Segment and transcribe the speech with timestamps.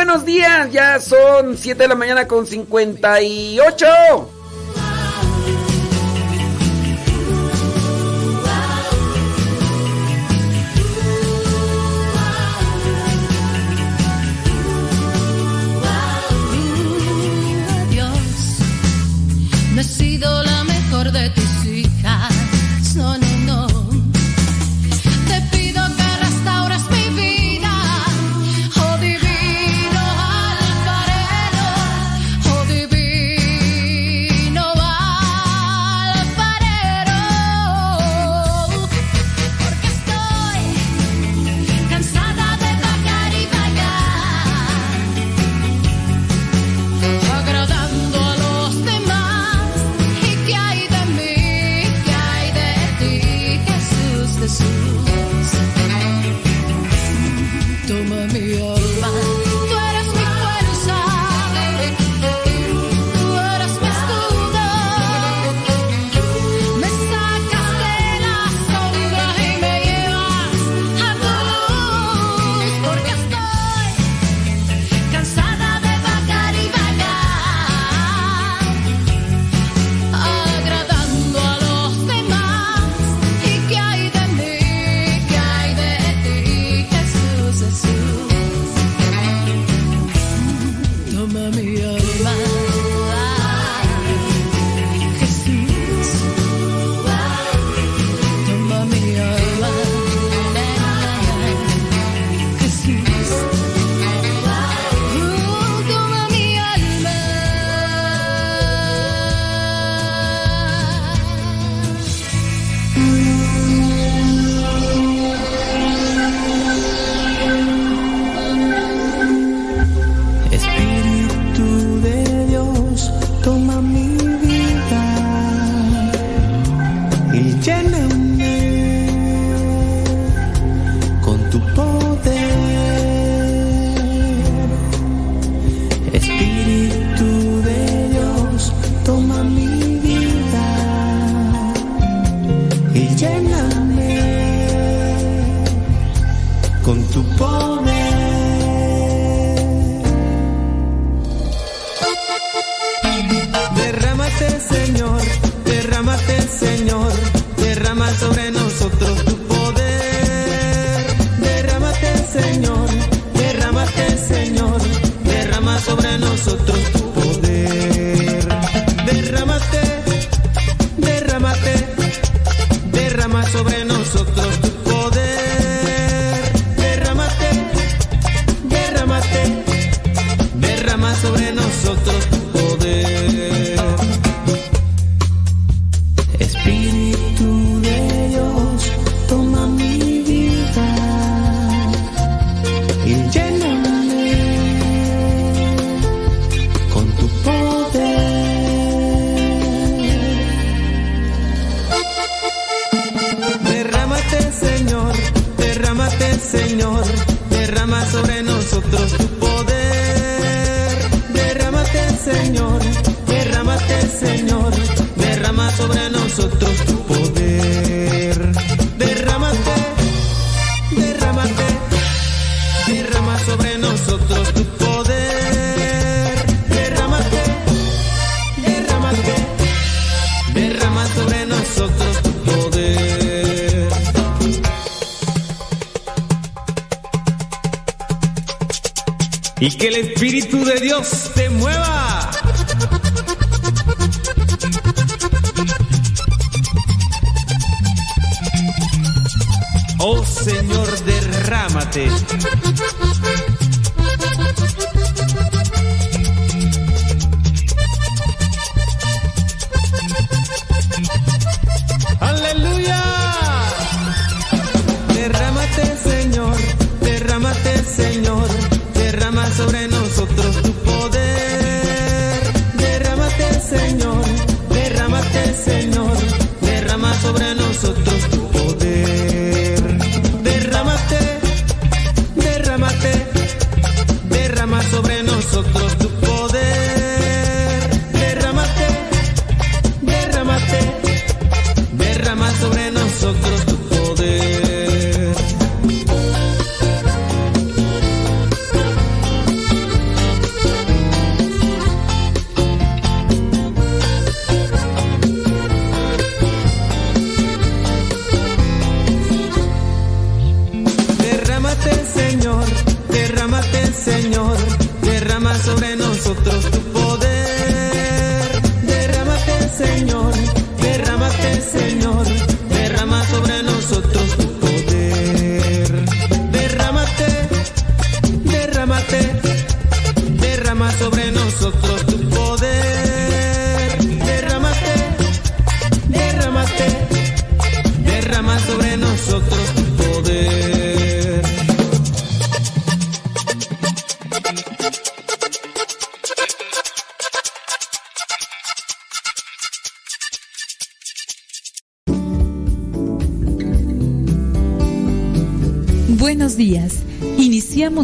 [0.00, 0.72] buenos días.
[0.72, 4.39] Ya son 7 de la mañana con 58.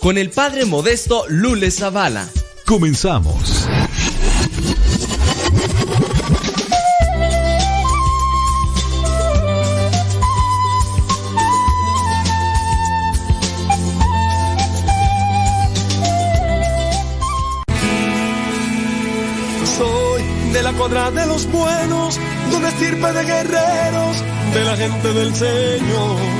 [0.00, 2.26] Con el padre modesto Lule Zavala.
[2.64, 3.68] Comenzamos.
[19.76, 20.22] Soy
[20.54, 22.18] de la cuadra de los buenos,
[22.50, 26.39] de una estirpe de guerreros, de la gente del Señor.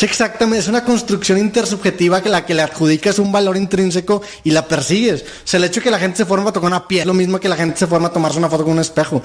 [0.00, 4.50] Sí, exactamente, es una construcción intersubjetiva que la que le adjudicas un valor intrínseco y
[4.50, 5.20] la persigues.
[5.20, 7.06] O sea, el hecho de que la gente se forma a tocar una piel, es
[7.06, 9.22] lo mismo que la gente se forma a tomarse una foto con un espejo.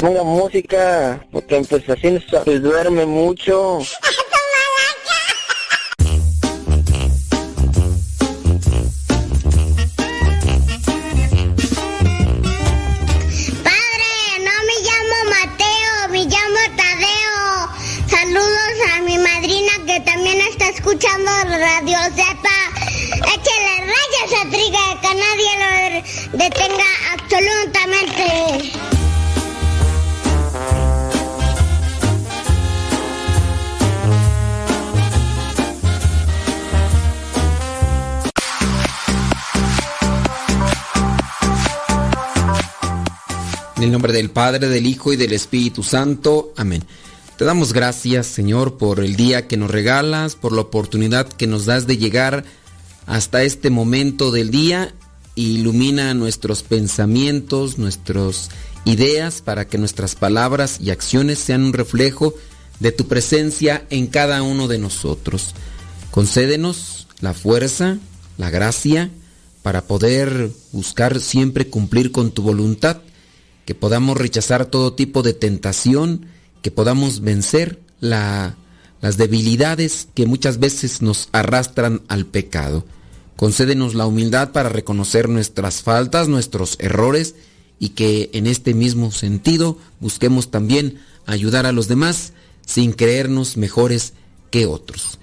[0.00, 3.80] Ponga música, porque pues así duerme mucho.
[26.32, 28.72] Detenga absolutamente.
[43.76, 46.52] En el nombre del Padre, del Hijo y del Espíritu Santo.
[46.56, 46.82] Amén.
[47.36, 51.66] Te damos gracias, Señor, por el día que nos regalas, por la oportunidad que nos
[51.66, 52.44] das de llegar
[53.06, 54.94] hasta este momento del día.
[55.36, 58.50] Ilumina nuestros pensamientos, nuestras
[58.84, 62.34] ideas, para que nuestras palabras y acciones sean un reflejo
[62.80, 65.54] de tu presencia en cada uno de nosotros.
[66.10, 67.98] Concédenos la fuerza,
[68.38, 69.10] la gracia,
[69.62, 73.02] para poder buscar siempre cumplir con tu voluntad
[73.66, 76.26] que podamos rechazar todo tipo de tentación,
[76.62, 78.54] que podamos vencer las
[79.16, 82.84] debilidades que muchas veces nos arrastran al pecado.
[83.36, 87.34] Concédenos la humildad para reconocer nuestras faltas, nuestros errores
[87.78, 92.32] y que en este mismo sentido busquemos también ayudar a los demás
[92.64, 94.14] sin creernos mejores
[94.50, 95.18] que otros.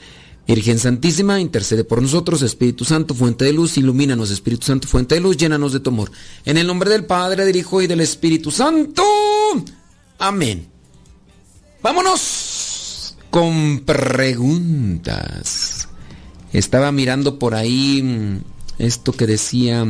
[0.45, 5.21] Virgen Santísima, intercede por nosotros, Espíritu Santo, fuente de luz, ilumínanos, Espíritu Santo, fuente de
[5.21, 6.11] luz, llénanos de tu amor.
[6.43, 9.03] En el nombre del Padre, del Hijo y del Espíritu Santo.
[10.19, 10.67] Amén.
[11.81, 15.53] Vámonos con preguntas.
[16.53, 18.37] Estaba mirando por ahí mm,
[18.77, 19.85] esto que decía,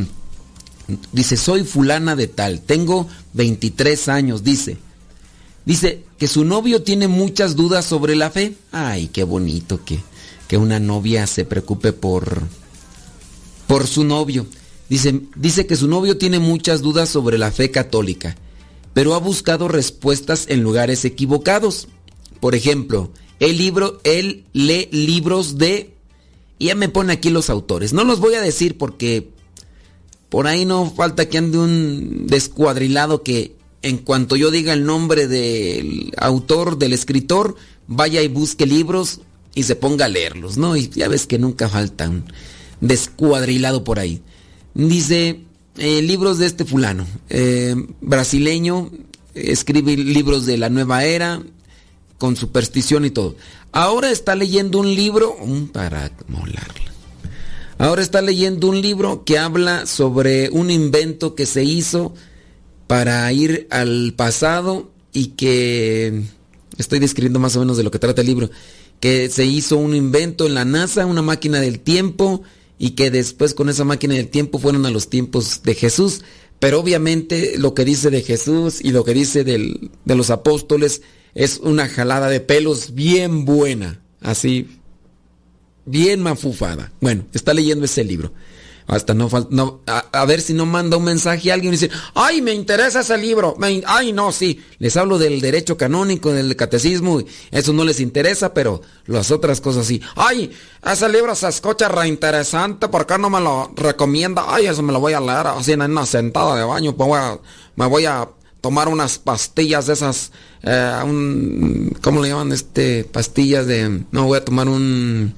[1.12, 4.78] dice, soy fulana de tal, tengo 23 años, dice.
[5.66, 8.56] Dice que su novio tiene muchas dudas sobre la fe.
[8.72, 10.00] Ay, qué bonito que
[10.48, 12.44] que una novia se preocupe por
[13.68, 14.46] por su novio.
[14.90, 18.36] Dice, dice que su novio tiene muchas dudas sobre la fe católica,
[18.94, 21.88] pero ha buscado respuestas en lugares equivocados.
[22.40, 25.93] Por ejemplo, el libro, él lee libros de
[26.64, 27.92] y ya me pone aquí los autores.
[27.92, 29.28] No los voy a decir porque
[30.30, 35.28] por ahí no falta que ande un descuadrilado que en cuanto yo diga el nombre
[35.28, 39.20] del autor, del escritor, vaya y busque libros
[39.54, 40.78] y se ponga a leerlos, ¿no?
[40.78, 42.24] Y ya ves que nunca faltan
[42.80, 44.22] descuadrilado por ahí.
[44.74, 45.42] Dice,
[45.78, 48.90] eh, libros de este fulano, eh, brasileño,
[49.36, 51.44] escribe libros de la nueva era,
[52.20, 53.36] con superstición y todo.
[53.74, 55.36] Ahora está leyendo un libro,
[55.74, 56.94] para molarla.
[57.80, 62.14] Ahora está leyendo un libro que habla sobre un invento que se hizo
[62.86, 66.22] para ir al pasado y que
[66.78, 68.52] estoy describiendo más o menos de lo que trata el libro
[69.00, 72.44] que se hizo un invento en la NASA, una máquina del tiempo,
[72.78, 76.22] y que después con esa máquina del tiempo fueron a los tiempos de Jesús.
[76.60, 81.02] Pero obviamente lo que dice de Jesús y lo que dice de los apóstoles
[81.36, 84.80] es una jalada de pelos bien buena, así,
[85.86, 86.92] bien mafufada.
[87.02, 88.32] Bueno, está leyendo ese libro.
[88.86, 92.42] Hasta no no, a, ver si no manda un mensaje a alguien y dice, ay,
[92.42, 97.22] me interesa ese libro, ay, no, sí, les hablo del derecho canónico, del catecismo,
[97.52, 100.02] eso no les interesa, pero las otras cosas sí.
[100.16, 100.52] Ay,
[100.86, 104.46] ese libro se escucha reinteresante, ¿por qué no me lo recomienda?
[104.48, 107.40] Ay, eso me lo voy a leer así en una sentada de baño, pues
[107.78, 108.28] me voy a
[108.60, 110.32] tomar unas pastillas de esas,
[110.64, 112.52] eh, un, ¿cómo le llaman?
[112.52, 115.34] Este, pastillas de, no, voy a tomar un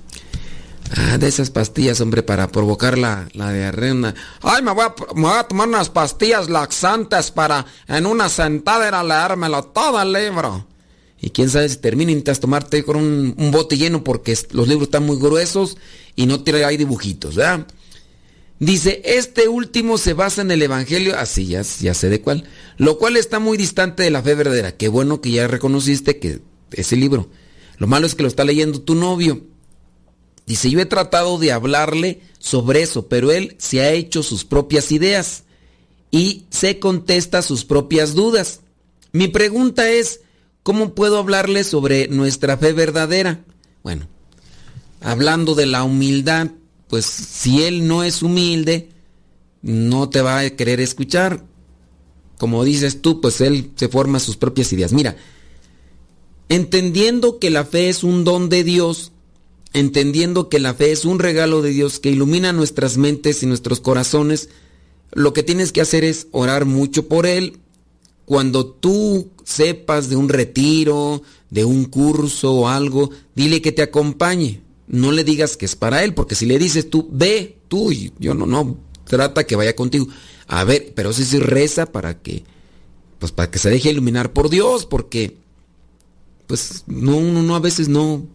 [0.93, 4.13] Ah, de esas pastillas, hombre, para provocar la, la diarrea.
[4.41, 10.01] Ay, me voy, a, tomar unas pastillas laxantes para en una sentada era leérmelo todo
[10.01, 10.67] el libro.
[11.19, 14.87] Y quién sabe si termina intentas tomarte con un, un, bote lleno porque los libros
[14.87, 15.77] están muy gruesos
[16.15, 17.65] y no tiene ahí dibujitos, ¿verdad?
[18.59, 22.45] Dice, este último se basa en el Evangelio, así ya, ya sé de cuál,
[22.77, 24.77] lo cual está muy distante de la fe verdadera.
[24.77, 27.29] Qué bueno que ya reconociste que ese libro.
[27.77, 29.41] Lo malo es que lo está leyendo tu novio.
[30.45, 34.91] Dice, yo he tratado de hablarle sobre eso, pero él se ha hecho sus propias
[34.91, 35.43] ideas
[36.11, 38.61] y se contesta sus propias dudas.
[39.11, 40.21] Mi pregunta es,
[40.63, 43.43] ¿cómo puedo hablarle sobre nuestra fe verdadera?
[43.83, 44.07] Bueno,
[45.01, 46.51] hablando de la humildad,
[46.87, 48.89] pues si él no es humilde,
[49.61, 51.43] no te va a querer escuchar.
[52.37, 54.93] Como dices tú, pues él se forma sus propias ideas.
[54.93, 55.15] Mira,
[56.49, 59.11] entendiendo que la fe es un don de Dios,
[59.73, 63.79] entendiendo que la fe es un regalo de Dios que ilumina nuestras mentes y nuestros
[63.79, 64.49] corazones,
[65.11, 67.59] lo que tienes que hacer es orar mucho por Él.
[68.25, 74.61] Cuando tú sepas de un retiro, de un curso o algo, dile que te acompañe.
[74.87, 78.11] No le digas que es para Él, porque si le dices tú, ve tú, y
[78.19, 80.07] yo no, no, trata que vaya contigo.
[80.47, 82.43] A ver, pero si sí reza para que,
[83.19, 85.37] pues para que se deje iluminar por Dios, porque,
[86.47, 88.27] pues no, uno no, a veces no,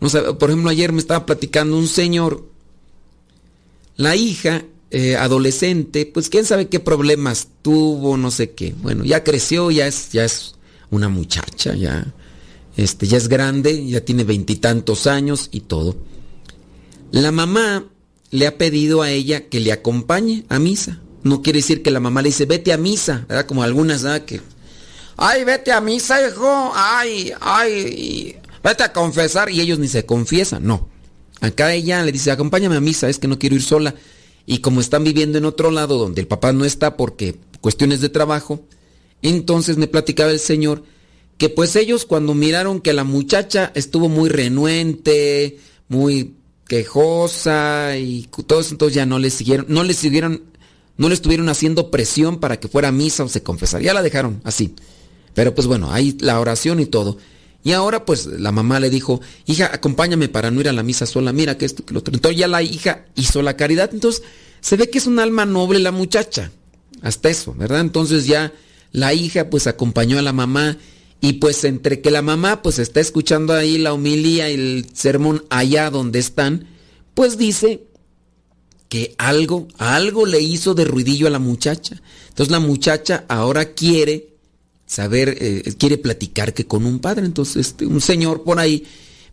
[0.00, 2.44] No sabe- por ejemplo, ayer me estaba platicando un señor,
[3.96, 8.74] la hija eh, adolescente, pues quién sabe qué problemas tuvo, no sé qué.
[8.82, 10.54] Bueno, ya creció, ya es, ya es
[10.90, 12.12] una muchacha, ya,
[12.76, 15.96] este, ya es grande, ya tiene veintitantos años y todo.
[17.10, 17.84] La mamá
[18.30, 21.00] le ha pedido a ella que le acompañe a misa.
[21.22, 23.46] No quiere decir que la mamá le dice, vete a misa, ¿verdad?
[23.46, 24.04] Como algunas.
[24.24, 24.40] Que,
[25.16, 29.50] ay, vete a misa, hijo, ay, ay, vete a confesar.
[29.50, 30.88] Y ellos ni se confiesan, no.
[31.40, 33.94] Acá ella le dice, acompáñame a misa, es que no quiero ir sola.
[34.46, 38.08] Y como están viviendo en otro lado donde el papá no está porque cuestiones de
[38.08, 38.64] trabajo,
[39.20, 40.84] entonces me platicaba el señor
[41.42, 45.58] que pues ellos cuando miraron que la muchacha estuvo muy renuente,
[45.88, 46.36] muy
[46.68, 50.44] quejosa y todo eso, entonces ya no le siguieron, no le siguieron,
[50.98, 53.82] no le estuvieron haciendo presión para que fuera a misa o se confesara.
[53.82, 54.76] Ya la dejaron así.
[55.34, 57.18] Pero pues bueno, ahí la oración y todo.
[57.64, 61.06] Y ahora pues la mamá le dijo, hija, acompáñame para no ir a la misa
[61.06, 62.14] sola, mira que esto, que lo otro.
[62.14, 64.22] Entonces ya la hija hizo la caridad, entonces
[64.60, 66.52] se ve que es un alma noble la muchacha.
[67.02, 67.80] Hasta eso, ¿verdad?
[67.80, 68.52] Entonces ya
[68.92, 70.78] la hija pues acompañó a la mamá
[71.24, 75.44] y pues entre que la mamá pues está escuchando ahí la homilía y el sermón
[75.50, 76.66] allá donde están,
[77.14, 77.84] pues dice
[78.88, 82.02] que algo, algo le hizo de ruidillo a la muchacha.
[82.28, 84.34] Entonces la muchacha ahora quiere
[84.84, 87.24] saber, eh, quiere platicar que con un padre.
[87.24, 88.84] Entonces este, un señor por ahí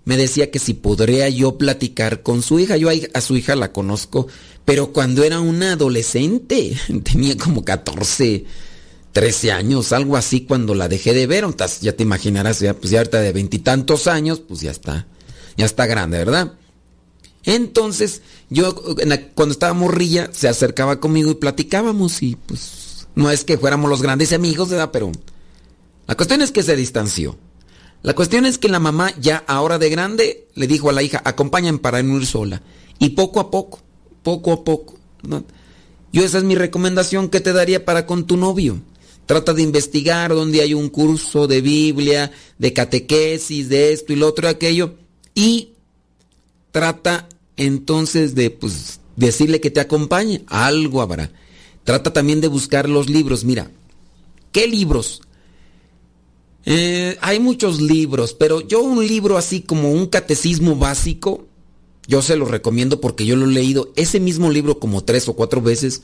[0.06, 2.78] me decía que si podría yo platicar con su hija.
[2.78, 4.28] Yo a, su hija la conozco,
[4.64, 8.46] pero cuando era una adolescente, tenía como 14,
[9.12, 11.46] 13 años, algo así cuando la dejé de ver.
[11.82, 15.08] Ya te imaginarás, ya, pues ya ahorita de veintitantos años, pues ya está,
[15.58, 16.54] ya está grande, ¿verdad?
[17.44, 18.76] Entonces, yo
[19.36, 24.02] cuando estaba morrilla, se acercaba conmigo y platicábamos y pues no es que fuéramos los
[24.02, 24.92] grandes amigos, ¿verdad?
[24.92, 25.12] Pero
[26.08, 27.38] la cuestión es que se distanció.
[28.02, 31.22] La cuestión es que la mamá ya ahora de grande le dijo a la hija,
[31.26, 32.62] acompáñame para no ir sola.
[32.98, 33.80] Y poco a poco,
[34.24, 34.98] poco a poco.
[36.12, 38.82] Yo esa es mi recomendación que te daría para con tu novio.
[39.30, 44.28] Trata de investigar donde hay un curso de Biblia, de catequesis, de esto y lo
[44.28, 44.96] otro y aquello.
[45.36, 45.74] Y
[46.72, 50.42] trata entonces de pues, decirle que te acompañe.
[50.48, 51.32] Algo habrá.
[51.84, 53.44] Trata también de buscar los libros.
[53.44, 53.70] Mira,
[54.52, 55.22] ¿qué libros?
[56.66, 61.46] Eh, hay muchos libros, pero yo un libro así como un catecismo básico,
[62.08, 65.34] yo se lo recomiendo porque yo lo he leído ese mismo libro como tres o
[65.34, 66.02] cuatro veces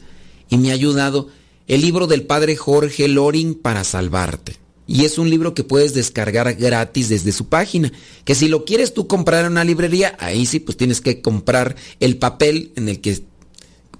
[0.47, 1.29] y me ha ayudado.
[1.67, 4.57] El libro del padre Jorge Loring para salvarte.
[4.87, 7.91] Y es un libro que puedes descargar gratis desde su página.
[8.23, 11.75] Que si lo quieres tú comprar en una librería, ahí sí, pues tienes que comprar
[11.99, 13.23] el papel en el que,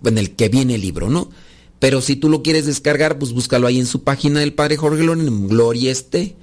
[0.03, 1.31] en el que viene el libro, ¿no?
[1.79, 5.03] Pero si tú lo quieres descargar, pues búscalo ahí en su página del padre Jorge
[5.03, 6.35] Loring, Gloria esté.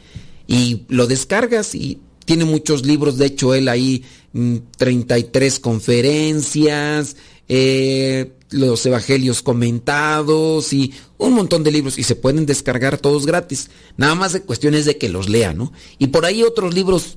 [0.49, 7.17] Y lo descargas y tiene muchos libros, de hecho él ahí mm, 33 conferencias,
[7.49, 13.71] eh, los evangelios comentados y un montón de libros y se pueden descargar todos gratis.
[13.97, 15.73] Nada más de cuestiones de que los lea, ¿no?
[15.99, 17.17] Y por ahí otros libros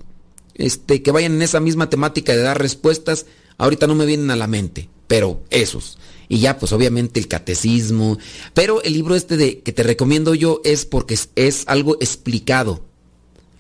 [0.56, 3.26] este, que vayan en esa misma temática de dar respuestas,
[3.58, 5.98] ahorita no me vienen a la mente, pero esos.
[6.28, 8.18] Y ya, pues obviamente el catecismo.
[8.54, 12.84] Pero el libro este de que te recomiendo yo es porque es, es algo explicado.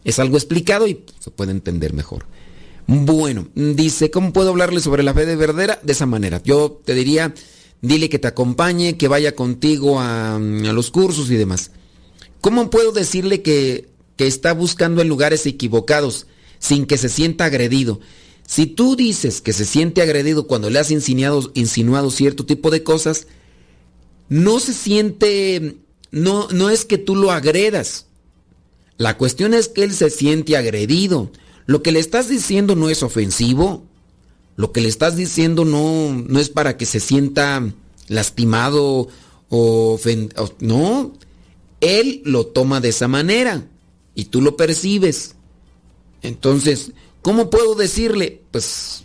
[0.04, 2.26] Es algo explicado y se puede entender mejor.
[2.88, 5.80] Bueno, dice, ¿cómo puedo hablarle sobre la fe de verdadera?
[5.82, 6.42] De esa manera.
[6.44, 7.34] Yo te diría,
[7.86, 11.72] dile que te acompañe, que vaya contigo a, a los cursos y demás.
[12.46, 16.28] ¿Cómo puedo decirle que, está buscando en lugares equivocados
[16.60, 18.00] sin que se sienta agredido?
[18.46, 22.84] Si tú dices que se siente agredido cuando le has insinuado, insinuado cierto tipo de
[22.84, 23.26] cosas,
[24.30, 25.78] no se siente,
[26.12, 28.06] no, no es que tú lo agredas.
[28.98, 31.32] La cuestión es que él se siente agredido.
[31.66, 33.86] Lo que le estás diciendo no es ofensivo.
[34.56, 37.74] Lo que le estás diciendo no, no es para que se sienta
[38.08, 39.08] lastimado
[39.50, 41.14] o, ofen- o- no.
[41.82, 43.68] Él lo toma de esa manera
[44.16, 45.36] y tú lo percibes.
[46.22, 48.42] Entonces, ¿cómo puedo decirle?
[48.52, 49.04] Pues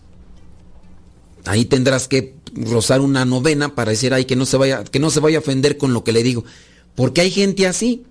[1.44, 5.20] ahí tendrás que rozar una novena para decir que no se vaya que no se
[5.20, 6.44] vaya a ofender con lo que le digo,
[6.94, 8.04] porque hay gente así.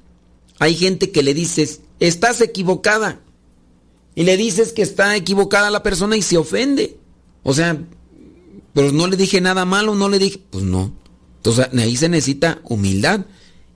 [0.59, 3.21] Hay gente que le dices, "Estás equivocada."
[4.13, 6.98] Y le dices que está equivocada la persona y se ofende.
[7.43, 7.81] O sea,
[8.73, 10.93] pero no le dije nada malo, no le dije, pues no.
[11.37, 13.25] Entonces ahí se necesita humildad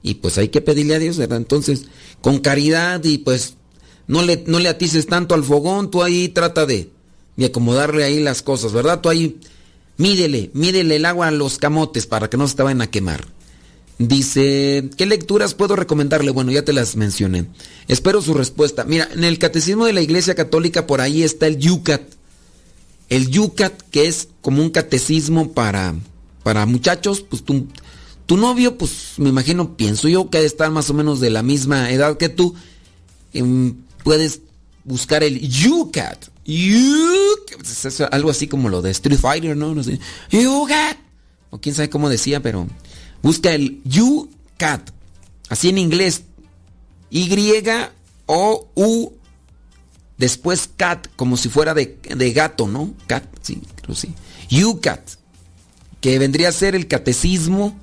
[0.02, 1.38] y pues hay que pedirle a Dios, ¿verdad?
[1.38, 1.86] Entonces,
[2.22, 3.56] con caridad y pues
[4.08, 6.90] no le, no le atices tanto al fogón, tú ahí trata de,
[7.38, 9.02] de acomodarle ahí las cosas, ¿verdad?
[9.02, 9.40] Tú ahí
[9.98, 13.26] mídele, mídele el agua a los camotes para que no se te vayan a quemar.
[14.00, 16.32] Dice, ¿qué lecturas puedo recomendarle?
[16.32, 17.46] Bueno, ya te las mencioné.
[17.88, 18.84] Espero su respuesta.
[18.86, 22.02] Mira, en el Catecismo de la Iglesia Católica por ahí está el Yucat.
[23.14, 25.94] El Yucat, que es como un catecismo para,
[26.42, 27.68] para muchachos, pues tu,
[28.26, 31.30] tu novio, pues me imagino, pienso yo que ha de estar más o menos de
[31.30, 32.56] la misma edad que tú.
[33.32, 34.42] Em, puedes
[34.84, 36.26] buscar el Yucat.
[37.62, 39.76] Es algo así como lo de Street Fighter, ¿no?
[39.76, 40.00] no sé.
[40.32, 40.98] Yucat.
[41.52, 42.68] O quién sabe cómo decía, pero
[43.22, 44.90] busca el Yucat.
[45.50, 46.24] Así en inglés.
[47.12, 49.14] Y-O-U.
[50.18, 51.98] Después cat, como si fuera de,
[52.34, 52.94] gato, ¿no?
[53.08, 54.14] Cat, sí, creo sí.
[54.64, 55.02] UCAT,
[56.02, 57.80] que vendría a ser el catecismo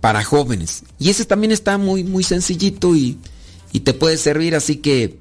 [0.00, 0.82] para jóvenes.
[0.98, 3.18] Y ese también está muy, muy sencillito y,
[3.72, 5.18] y te puede servir, así que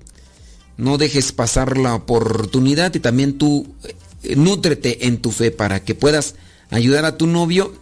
[0.77, 3.67] no dejes pasar la oportunidad y también tú
[4.23, 6.35] eh, nútrete en tu fe para que puedas
[6.69, 7.73] ayudar a tu novio.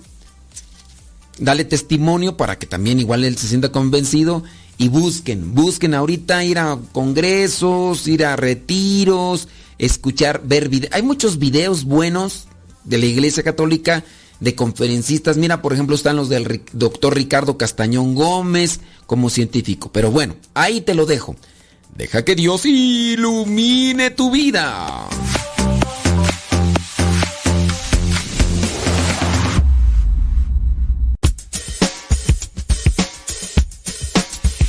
[1.38, 4.44] Dale testimonio para que también igual él se sienta convencido
[4.78, 10.94] y busquen, busquen ahorita ir a congresos, ir a retiros, escuchar, ver videos.
[10.94, 12.48] Hay muchos videos buenos
[12.84, 14.04] de la Iglesia Católica
[14.40, 15.38] de conferencistas.
[15.38, 19.92] Mira, por ejemplo, están los del doctor Ricardo Castañón Gómez como científico.
[19.92, 21.36] Pero bueno, ahí te lo dejo.
[21.96, 25.08] Deja que Dios ilumine tu vida.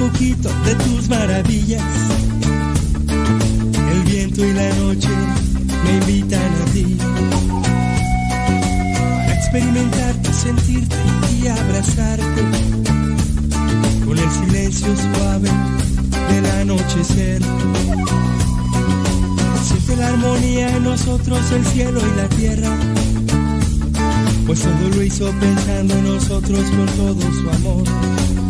[0.00, 1.82] Poquito de tus maravillas.
[3.92, 5.10] El viento y la noche
[5.84, 6.96] me invitan a ti.
[9.26, 10.96] Para experimentarte, sentirte
[11.38, 12.42] y abrazarte.
[14.06, 15.50] Con el silencio suave
[16.30, 17.42] del anochecer.
[19.62, 22.70] Siente la armonía en nosotros, el cielo y la tierra.
[24.46, 28.49] Pues todo lo hizo pensando en nosotros con todo su amor.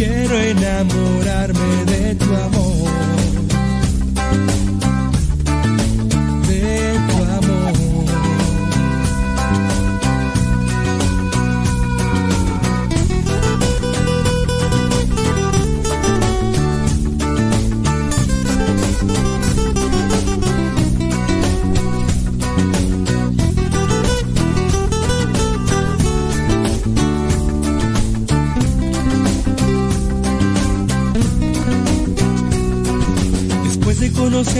[0.00, 2.59] quiero enamorarme de tu amor.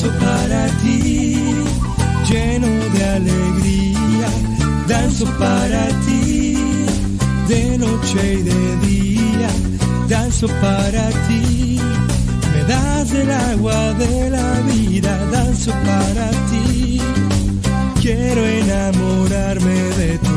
[0.00, 1.36] Danzo para ti,
[2.26, 4.28] lleno de alegría.
[4.88, 6.56] Danzo para ti,
[7.46, 9.50] de noche y de día.
[10.08, 11.78] Danzo para ti,
[12.54, 15.18] me das el agua de la vida.
[15.30, 16.98] Danzo para ti,
[18.00, 20.29] quiero enamorarme de tu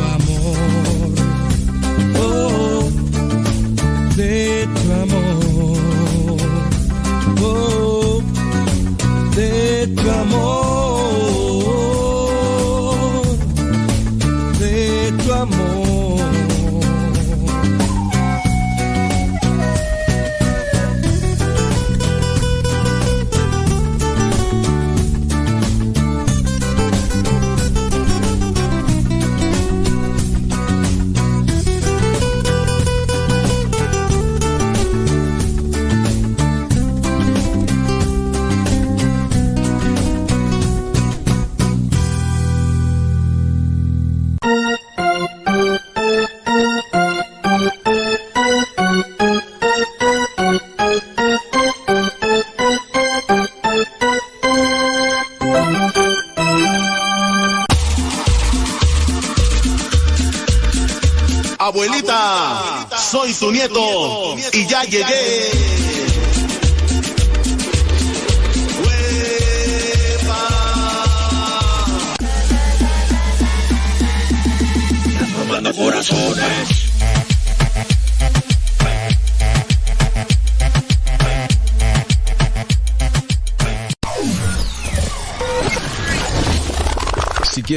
[10.24, 10.63] amor.
[64.90, 65.23] Nieto y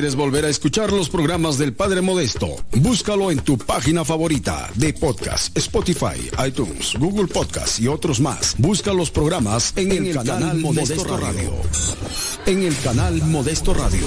[0.07, 4.93] quieres volver a escuchar los programas del Padre Modesto, búscalo en tu página favorita de
[4.93, 8.55] podcast, Spotify, iTunes, Google Podcast y otros más.
[8.57, 11.51] Busca los programas en, el, canal, Modesto, Radio.
[12.47, 14.07] En el canal Modesto Radio.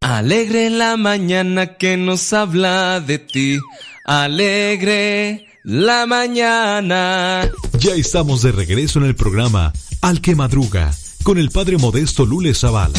[0.00, 3.58] Alegre la mañana que nos habla de ti.
[4.06, 7.50] Alegre la mañana.
[7.78, 10.90] Ya estamos de regreso en el programa Al que Madruga
[11.22, 12.98] con el Padre Modesto Lule Zavala.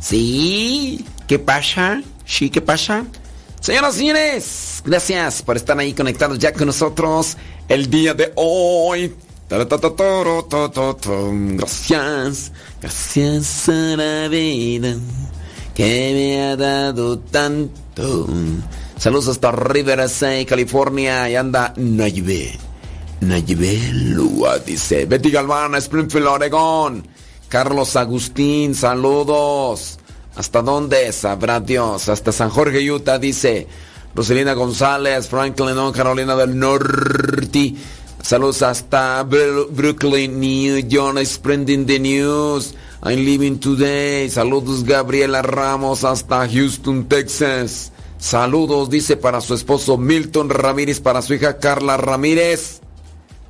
[0.00, 2.02] Sí, ¿qué pasa?
[2.24, 3.04] Sí, ¿qué pasa?
[3.60, 7.36] Señoras y señores, gracias por estar ahí conectados ya con nosotros
[7.68, 9.14] el día de hoy.
[11.56, 14.96] Gracias, gracias a la vida
[15.74, 18.26] que me ha dado tanto.
[18.98, 21.28] Saludos hasta Riverside, California.
[21.28, 22.58] Y anda Naybe.
[23.20, 25.06] Naybe Lua, dice.
[25.06, 27.06] Betty Galván, Springfield, Oregón.
[27.48, 29.98] Carlos Agustín, saludos.
[30.34, 31.12] ¿Hasta dónde?
[31.12, 32.08] Sabrá Dios.
[32.08, 33.66] Hasta San Jorge, Utah, dice.
[34.14, 37.74] Roselina González, Franklin, Carolina del Norte.
[38.22, 42.74] Saludos hasta Brooklyn, New York, Spreading the News.
[43.04, 44.30] I'm living today.
[44.30, 47.90] Saludos Gabriela Ramos hasta Houston, Texas.
[48.18, 52.80] Saludos, dice para su esposo Milton Ramírez, para su hija Carla Ramírez,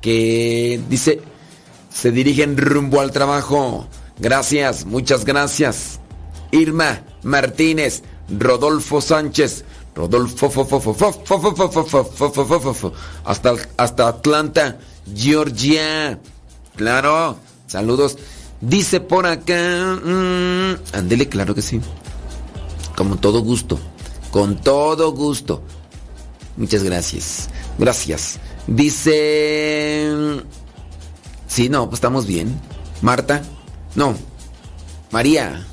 [0.01, 1.21] que dice,
[1.93, 3.87] se dirigen rumbo al trabajo.
[4.17, 5.99] Gracias, muchas gracias.
[6.49, 10.51] Irma Martínez, Rodolfo Sánchez, Rodolfo
[13.23, 14.79] hasta, hasta Atlanta,
[15.15, 16.19] Georgia.
[16.75, 17.37] Claro,
[17.67, 18.17] saludos.
[18.65, 21.81] Dice por acá, mmm, ándele, claro que sí.
[22.95, 23.77] Con todo gusto,
[24.31, 25.61] con todo gusto.
[26.55, 27.49] Muchas gracias.
[27.77, 28.39] Gracias.
[28.67, 30.09] Dice...
[31.47, 32.57] Sí, no, pues estamos bien.
[33.01, 33.41] Marta.
[33.95, 34.15] No.
[35.11, 35.67] María.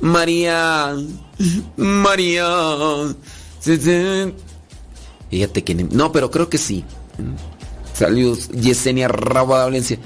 [0.00, 0.96] María.
[1.76, 2.46] María.
[5.30, 5.74] Fíjate que...
[5.74, 6.84] No, pero creo que sí.
[7.94, 9.98] Saludos, Yesenia Rabo Valencia.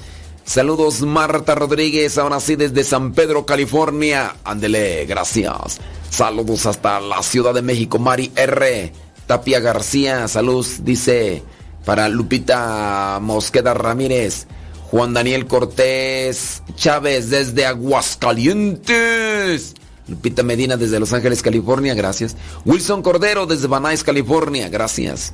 [0.47, 4.37] Saludos Marta Rodríguez, ahora sí desde San Pedro, California.
[4.45, 5.81] Ándele, gracias.
[6.09, 8.93] Saludos hasta la Ciudad de México, Mari R.
[9.27, 11.43] Tapia García, saludos, dice
[11.83, 14.47] para Lupita Mosqueda Ramírez.
[14.89, 19.75] Juan Daniel Cortés Chávez desde Aguascalientes.
[20.07, 22.37] Lupita Medina desde Los Ángeles, California, gracias.
[22.63, 25.33] Wilson Cordero desde Nuys, California, gracias.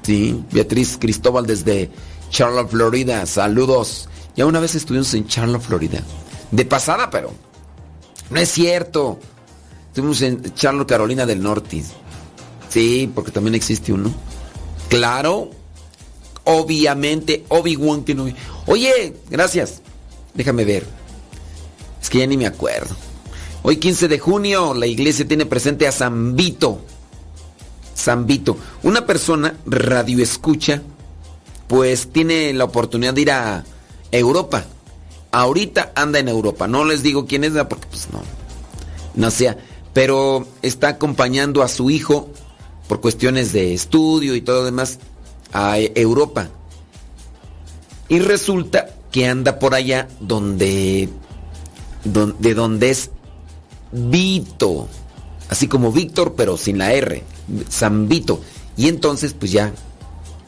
[0.00, 1.90] Sí, Beatriz Cristóbal desde
[2.30, 4.08] Charlotte, Florida, saludos.
[4.36, 6.02] Ya una vez estuvimos en Charlotte, Florida.
[6.50, 7.32] De pasada, pero.
[8.30, 9.18] No es cierto.
[9.88, 11.82] Estuvimos en Charlotte, Carolina del Norte.
[12.68, 14.12] Sí, porque también existe uno.
[14.88, 15.50] Claro.
[16.44, 18.26] Obviamente, Obi-Wan no.
[18.66, 19.82] Oye, gracias.
[20.34, 20.86] Déjame ver.
[22.00, 22.94] Es que ya ni me acuerdo.
[23.62, 26.80] Hoy 15 de junio la iglesia tiene presente a San Vito.
[27.94, 28.56] San Vito.
[28.82, 30.82] Una persona radio escucha,
[31.68, 33.64] pues tiene la oportunidad de ir a
[34.12, 34.64] Europa.
[35.32, 36.66] Ahorita anda en Europa.
[36.66, 38.22] No les digo quién es, porque pues no.
[39.14, 39.56] No sea.
[39.92, 42.30] Pero está acompañando a su hijo
[42.88, 44.98] por cuestiones de estudio y todo lo demás
[45.52, 46.48] a Europa.
[48.08, 51.08] Y resulta que anda por allá donde,
[52.04, 53.10] de donde es
[53.92, 54.88] Vito.
[55.48, 57.22] Así como Víctor, pero sin la R.
[57.68, 58.40] San Vito.
[58.76, 59.72] Y entonces, pues ya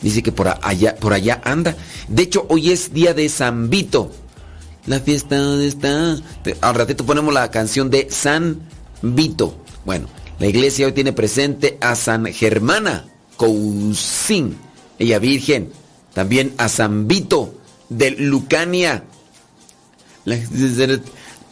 [0.02, 1.76] Dice que por allá, por allá anda.
[2.08, 4.10] De hecho, hoy es día de San Vito.
[4.86, 6.16] La fiesta, ¿dónde está?
[6.60, 8.60] Al ratito ponemos la canción de San
[9.00, 9.56] Vito.
[9.84, 10.08] Bueno,
[10.40, 13.04] la iglesia hoy tiene presente a San Germana
[13.36, 14.56] Cousin,
[14.98, 15.72] ella virgen.
[16.14, 17.54] También a San Vito
[17.88, 19.04] de Lucania.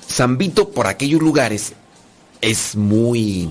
[0.06, 1.72] San Vito por aquellos lugares
[2.40, 3.48] es muy,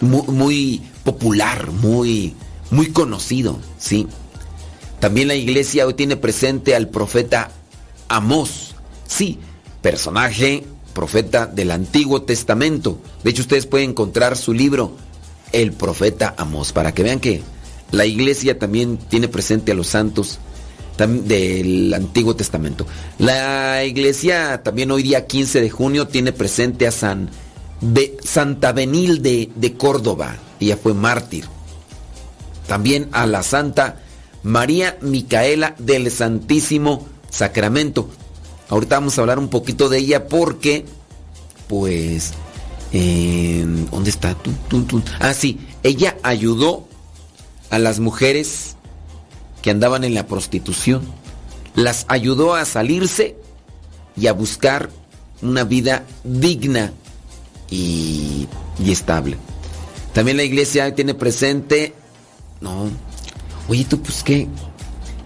[0.00, 2.34] muy, muy popular, muy,
[2.70, 4.06] muy conocido, ¿sí?
[5.00, 7.50] También la iglesia hoy tiene presente al profeta
[8.08, 8.74] Amós,
[9.06, 9.38] sí,
[9.80, 12.98] personaje, profeta del Antiguo Testamento.
[13.22, 14.96] De hecho, ustedes pueden encontrar su libro,
[15.52, 17.42] El profeta Amós, para que vean que
[17.92, 20.38] la iglesia también tiene presente a los santos
[21.06, 22.86] del Antiguo Testamento.
[23.18, 27.30] La iglesia también hoy día 15 de junio tiene presente a San
[28.24, 30.36] Santa Benilde de Córdoba.
[30.58, 31.44] Ella fue mártir.
[32.68, 33.96] También a la Santa
[34.44, 38.08] María Micaela del Santísimo Sacramento.
[38.68, 40.84] Ahorita vamos a hablar un poquito de ella porque,
[41.66, 42.34] pues,
[42.92, 44.36] ¿dónde está?
[45.18, 46.86] Ah, sí, ella ayudó
[47.70, 48.76] a las mujeres
[49.62, 51.02] que andaban en la prostitución.
[51.74, 53.36] Las ayudó a salirse
[54.16, 54.90] y a buscar
[55.42, 56.92] una vida digna
[57.70, 58.48] y,
[58.84, 59.36] estable.
[60.12, 61.94] También la iglesia tiene presente,
[62.60, 62.90] no,
[63.68, 64.48] oye tú pues qué,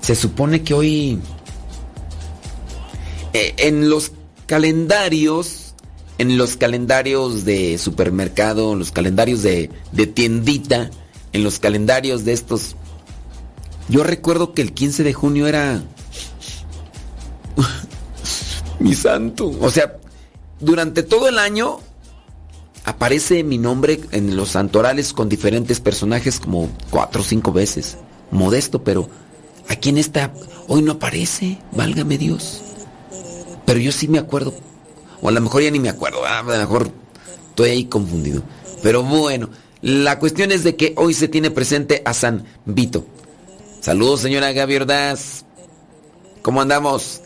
[0.00, 1.20] se supone que hoy
[3.32, 4.12] eh, en los
[4.46, 5.74] calendarios,
[6.18, 10.90] en los calendarios de supermercado, en los calendarios de, de tiendita,
[11.32, 12.76] en los calendarios de estos,
[13.88, 15.82] yo recuerdo que el 15 de junio era
[18.80, 19.96] mi santo, o sea,
[20.60, 21.80] durante todo el año
[22.84, 27.96] aparece mi nombre en los santorales con diferentes personajes como cuatro o cinco veces.
[28.30, 29.08] Modesto, pero
[29.68, 30.32] aquí en esta
[30.68, 32.62] hoy no aparece, válgame Dios.
[33.64, 34.54] Pero yo sí me acuerdo,
[35.20, 36.90] o a lo mejor ya ni me acuerdo, a lo mejor
[37.50, 38.42] estoy ahí confundido.
[38.82, 43.04] Pero bueno, la cuestión es de que hoy se tiene presente a San Vito.
[43.80, 45.44] Saludos, señora Gaby Ordaz.
[46.40, 47.20] ¿Cómo andamos?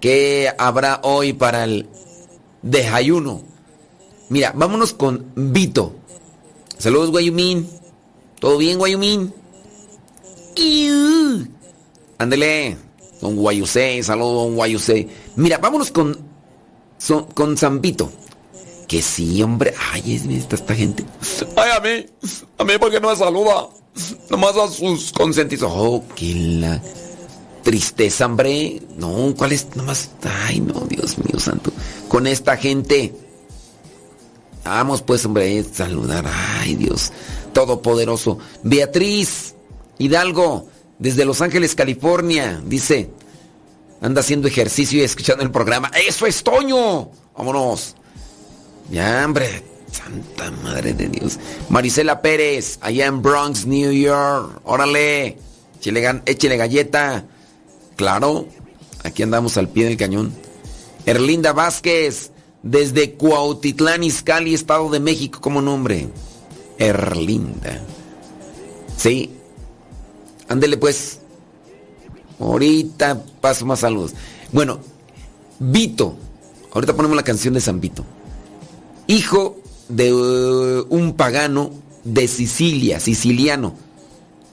[0.00, 1.88] ¿Qué habrá hoy para el
[2.62, 3.53] desayuno?
[4.34, 5.94] Mira, vámonos con Vito.
[6.76, 7.70] Saludos, Guayumín.
[8.40, 9.32] ¿Todo bien, Guayumín?
[12.18, 12.76] Ándele,
[13.20, 15.06] don Guayusé, saludos, don Guayusé.
[15.36, 16.18] Mira, vámonos con,
[17.32, 18.10] con San Vito.
[18.88, 19.72] Que sí, hombre.
[19.92, 21.04] Ay, es esta, esta gente.
[21.54, 22.04] Ay, a mí.
[22.58, 23.68] A mí, porque no me saluda?
[24.30, 25.70] Nomás a sus consentidos.
[25.72, 26.82] Oh, qué la
[27.62, 28.82] tristeza, hombre.
[28.96, 29.76] No, ¿cuál es?
[29.76, 30.10] Nomás.
[30.24, 31.70] Ay, no, Dios mío santo.
[32.08, 33.23] Con esta gente.
[34.64, 36.24] Vamos pues, hombre, saludar.
[36.58, 37.12] Ay, Dios
[37.52, 38.38] Todopoderoso.
[38.62, 39.54] Beatriz
[39.98, 43.10] Hidalgo, desde Los Ángeles, California, dice,
[44.00, 45.90] anda haciendo ejercicio y escuchando el programa.
[46.06, 47.10] ¡Eso es Toño!
[47.36, 47.94] Vámonos.
[48.90, 49.62] Ya, hombre.
[49.90, 51.38] Santa Madre de Dios.
[51.68, 54.60] Marisela Pérez, allá en Bronx, New York.
[54.64, 55.38] Órale.
[55.80, 57.24] Échele, galleta.
[57.96, 58.46] Claro.
[59.04, 60.34] Aquí andamos al pie del cañón.
[61.06, 62.32] Erlinda Vázquez,
[62.64, 66.08] desde Cuautitlán, Izcalli, Estado de México, como nombre.
[66.78, 67.80] Erlinda.
[68.96, 69.30] Sí.
[70.48, 71.20] Ándele pues.
[72.40, 74.14] Ahorita paso más saludos.
[74.50, 74.80] Bueno,
[75.60, 76.16] Vito.
[76.72, 78.04] Ahorita ponemos la canción de San Vito.
[79.06, 79.58] Hijo
[79.88, 81.70] de uh, un pagano
[82.02, 83.76] de Sicilia, siciliano.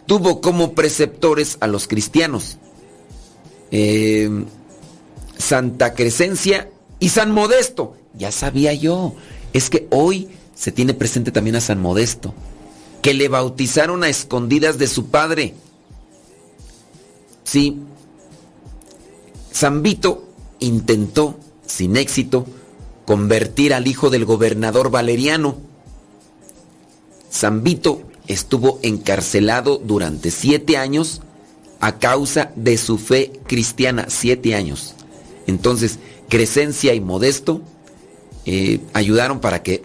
[0.06, 2.58] Tuvo como preceptores a los cristianos.
[3.72, 4.30] Eh,
[5.38, 7.96] Santa Crescencia y San Modesto.
[8.18, 9.16] Ya sabía yo.
[9.54, 12.34] Es que hoy se tiene presente también a San Modesto,
[13.02, 15.56] que le bautizaron a escondidas de su padre.
[17.44, 17.80] Sí,
[19.52, 20.28] San Vito
[20.60, 22.46] intentó, sin éxito,
[23.06, 25.58] convertir al hijo del gobernador Valeriano.
[27.30, 31.22] San Vito estuvo encarcelado durante siete años
[31.80, 34.94] a causa de su fe cristiana, siete años.
[35.48, 36.00] Entonces,
[36.30, 37.62] Crescencia y Modesto
[38.46, 39.84] eh, ayudaron para que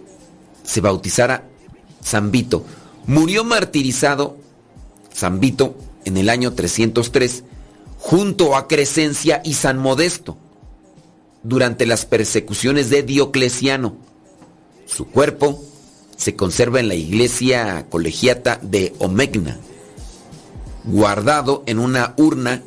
[0.63, 1.47] se bautizara
[2.01, 2.65] San Vito.
[3.05, 4.37] Murió martirizado
[5.13, 7.43] San Vito en el año 303
[7.99, 10.37] junto a Crescencia y San Modesto
[11.43, 13.95] durante las persecuciones de Diocleciano.
[14.85, 15.63] Su cuerpo
[16.15, 19.57] se conserva en la iglesia colegiata de Omegna.
[20.83, 22.63] Guardado en una urna,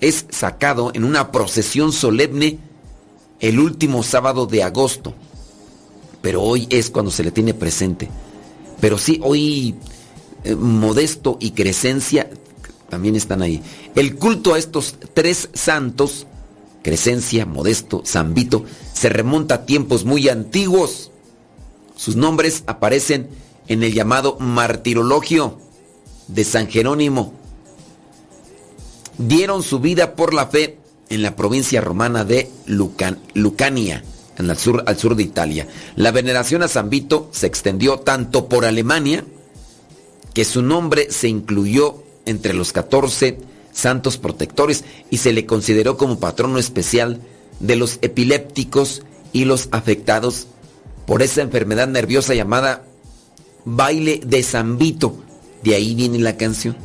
[0.00, 2.58] es sacado en una procesión solemne
[3.42, 5.12] el último sábado de agosto.
[6.22, 8.08] Pero hoy es cuando se le tiene presente.
[8.80, 9.74] Pero sí, hoy
[10.44, 12.30] eh, Modesto y Crescencia
[12.88, 13.60] también están ahí.
[13.94, 16.26] El culto a estos tres santos,
[16.82, 21.10] Crescencia, Modesto, Zambito, se remonta a tiempos muy antiguos.
[21.96, 23.28] Sus nombres aparecen
[23.66, 25.58] en el llamado Martirologio
[26.28, 27.34] de San Jerónimo.
[29.18, 30.78] Dieron su vida por la fe
[31.12, 34.02] en la provincia romana de Lucania,
[34.38, 35.68] al sur de Italia.
[35.94, 39.24] La veneración a San Vito se extendió tanto por Alemania,
[40.32, 43.38] que su nombre se incluyó entre los 14
[43.72, 47.20] santos protectores y se le consideró como patrono especial
[47.60, 49.02] de los epilépticos
[49.34, 50.46] y los afectados
[51.06, 52.84] por esa enfermedad nerviosa llamada
[53.66, 55.16] baile de San Vito.
[55.62, 56.76] De ahí viene la canción.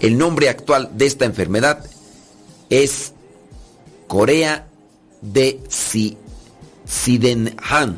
[0.00, 1.84] El nombre actual de esta enfermedad
[2.70, 3.12] es
[4.12, 4.68] Corea
[5.22, 5.58] de
[6.84, 7.96] Sidenhan.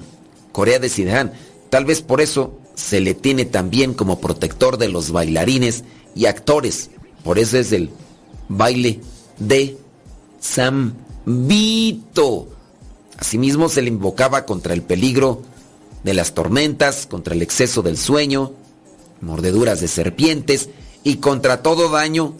[0.52, 1.32] Corea de Sidenhan.
[1.70, 5.82] Tal vez por eso se le tiene también como protector de los bailarines
[6.14, 6.90] y actores.
[7.24, 7.90] Por eso es el
[8.48, 9.00] baile
[9.40, 9.76] de
[10.38, 10.94] San
[11.26, 12.46] Vito.
[13.18, 15.42] Asimismo se le invocaba contra el peligro
[16.04, 18.52] de las tormentas, contra el exceso del sueño,
[19.20, 20.68] mordeduras de serpientes
[21.02, 22.36] y contra todo daño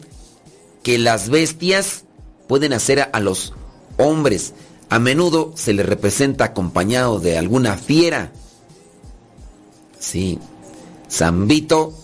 [0.85, 2.05] que las bestias
[2.47, 3.53] pueden hacer a los
[3.97, 4.55] hombres.
[4.88, 8.32] A menudo se le representa acompañado de alguna fiera.
[9.99, 10.38] Sí,
[11.09, 11.95] San Vito,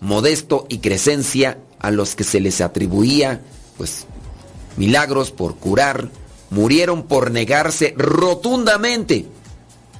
[0.00, 3.40] Modesto y Crescencia a los que se les atribuía
[3.80, 4.04] pues
[4.76, 6.10] milagros por curar,
[6.50, 9.26] murieron por negarse rotundamente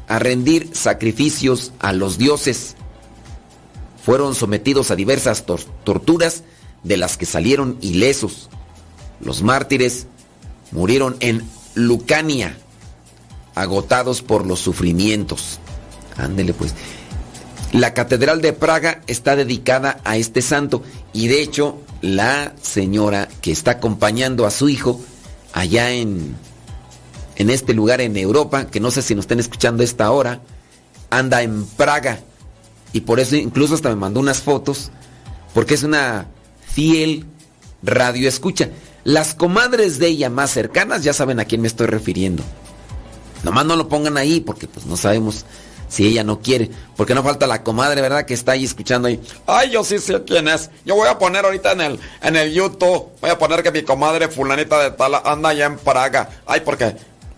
[0.06, 2.76] a rendir sacrificios a los dioses.
[4.04, 6.42] Fueron sometidos a diversas torturas
[6.84, 8.50] de las que salieron ilesos.
[9.20, 10.06] Los mártires
[10.72, 11.42] murieron en
[11.74, 12.56] Lucania,
[13.54, 15.58] agotados por los sufrimientos.
[16.16, 16.74] Ándele pues.
[17.72, 23.52] La Catedral de Praga está dedicada a este santo y de hecho la señora que
[23.52, 25.00] está acompañando a su hijo
[25.52, 26.34] allá en,
[27.36, 30.40] en este lugar en Europa, que no sé si nos estén escuchando esta hora,
[31.10, 32.20] anda en Praga
[32.92, 34.90] y por eso incluso hasta me mandó unas fotos
[35.54, 36.26] porque es una
[36.66, 37.24] fiel
[37.82, 38.70] radio escucha.
[39.04, 42.42] Las comadres de ella más cercanas ya saben a quién me estoy refiriendo.
[43.42, 45.46] Nomás no lo pongan ahí porque pues no sabemos
[45.88, 46.70] si ella no quiere.
[46.96, 48.24] Porque no falta la comadre, ¿verdad?
[48.24, 49.20] Que está ahí escuchando ahí.
[49.46, 50.70] Ay, yo sí sé quién es.
[50.84, 53.82] Yo voy a poner ahorita en el, en el YouTube, voy a poner que mi
[53.82, 56.30] comadre fulanita de tal anda allá en Praga.
[56.46, 56.96] Ay, porque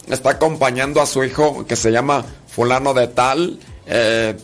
[0.08, 3.58] está acompañando a su hijo que se llama fulano de tal.
[3.86, 4.36] Eh,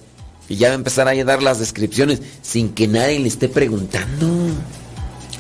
[0.48, 4.26] y ya va a empezar a dar las descripciones sin que nadie le esté preguntando.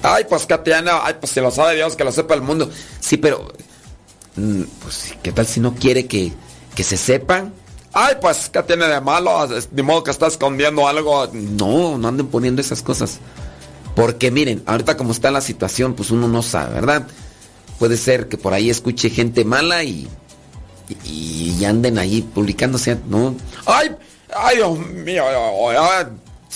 [0.02, 0.90] Ay, pues tiene.
[0.90, 2.70] Ay, pues si lo sabe Dios, que lo sepa el mundo.
[3.00, 3.52] Sí, pero...
[4.36, 6.32] Mm, pues, ¿qué tal si no quiere que,
[6.74, 7.52] que se sepan?
[7.92, 9.48] Ay, pues, ¿qué tiene de malo?
[9.48, 11.28] De modo que está escondiendo algo.
[11.32, 13.18] No, no anden poniendo esas cosas.
[13.96, 17.08] Porque miren, ahorita como está la situación, pues uno no sabe, ¿verdad?
[17.80, 20.08] Puede ser que por ahí escuche gente mala y,
[21.04, 23.34] y, anden ahí publicándose, ¿no?
[23.66, 23.96] ¡Ay!
[24.36, 25.24] ¡Ay, Dios mío!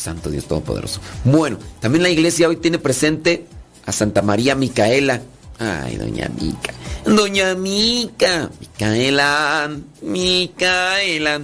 [0.02, 1.00] Santo Dios Todopoderoso.
[1.24, 3.46] Bueno, también la iglesia hoy tiene presente
[3.86, 5.22] a Santa María Micaela.
[5.58, 6.74] Ay, doña Mica.
[7.06, 9.70] Doña Mica, Micaela,
[10.02, 11.40] Micaela,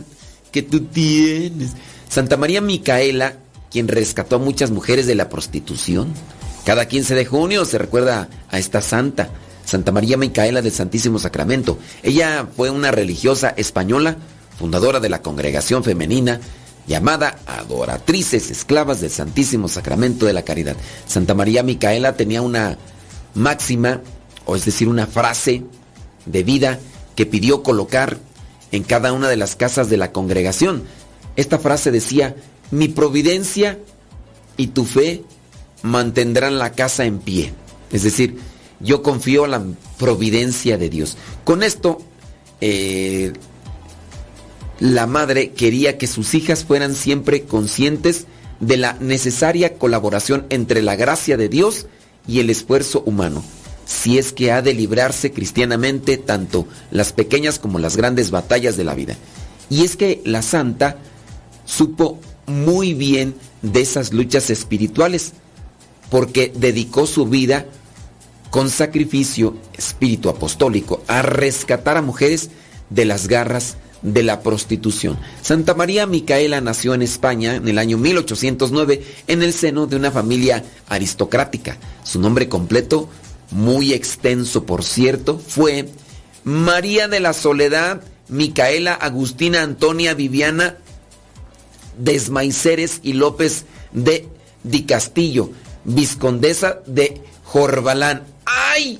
[0.51, 1.71] que tú tienes.
[2.09, 3.37] Santa María Micaela,
[3.71, 6.13] quien rescató a muchas mujeres de la prostitución.
[6.65, 9.31] Cada 15 de junio se recuerda a esta santa,
[9.65, 11.79] Santa María Micaela del Santísimo Sacramento.
[12.03, 14.17] Ella fue una religiosa española,
[14.59, 16.41] fundadora de la congregación femenina
[16.89, 20.77] llamada Adoratrices Esclavas del Santísimo Sacramento de la Caridad.
[21.07, 22.79] Santa María Micaela tenía una
[23.35, 24.01] máxima
[24.47, 25.63] o es decir, una frase
[26.25, 26.81] de vida
[27.15, 28.17] que pidió colocar
[28.73, 30.85] en cada una de las casas de la congregación.
[31.37, 32.35] Esta frase decía,
[32.71, 33.79] mi providencia
[34.57, 35.23] y tu fe
[35.83, 37.53] mantendrán la casa en pie.
[37.93, 38.39] Es decir,
[38.81, 39.63] yo confío en la
[39.99, 41.19] providencia de Dios.
[41.45, 41.99] Con esto,
[42.63, 43.35] eh,
[44.81, 48.27] la madre quería que sus hijas fueran siempre conscientes
[48.61, 51.87] de la necesaria colaboración entre la gracia de Dios
[52.27, 53.43] y el esfuerzo humano
[53.89, 58.85] si es que ha de librarse cristianamente tanto las pequeñas como las grandes batallas de
[58.85, 59.17] la vida.
[59.71, 60.99] Y es que la santa
[61.65, 65.33] supo muy bien de esas luchas espirituales,
[66.11, 67.65] porque dedicó su vida
[68.51, 72.51] con sacrificio, espíritu apostólico, a rescatar a mujeres
[72.91, 75.19] de las garras de la prostitución.
[75.43, 80.11] Santa María Micaela nació en España en el año 1809 en el seno de una
[80.11, 81.79] familia aristocrática.
[82.05, 83.09] Su nombre completo
[83.51, 85.89] muy extenso por cierto, fue
[86.45, 90.77] María de la Soledad, Micaela, Agustina, Antonia, Viviana,
[91.99, 94.29] Desmaiceres y López de
[94.63, 95.51] Di Castillo.
[95.85, 98.25] Viscondesa de Jorbalán.
[98.45, 98.99] ¡Ay!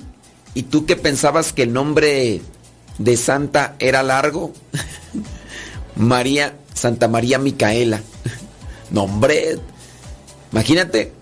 [0.55, 2.41] ¿Y tú qué pensabas que el nombre
[2.99, 4.53] de Santa era largo?
[5.95, 8.01] María, Santa María Micaela.
[8.91, 9.57] Nombre.
[10.51, 11.13] Imagínate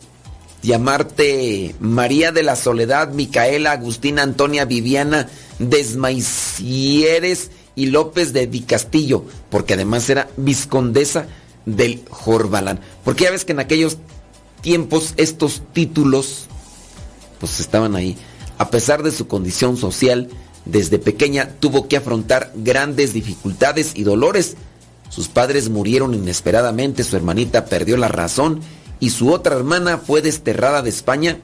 [0.61, 9.25] llamarte María de la Soledad, Micaela, Agustina, Antonia, Viviana, Desmaicieres y López de Di Castillo,
[9.49, 11.27] porque además era viscondesa
[11.65, 12.79] del Jorbalán.
[13.03, 13.97] Porque ya ves que en aquellos
[14.61, 16.47] tiempos estos títulos
[17.39, 18.17] pues estaban ahí.
[18.57, 20.29] A pesar de su condición social,
[20.71, 24.55] desde pequeña tuvo que afrontar grandes dificultades y dolores.
[25.09, 28.61] Sus padres murieron inesperadamente, su hermanita perdió la razón
[28.99, 31.39] y su otra hermana fue desterrada de España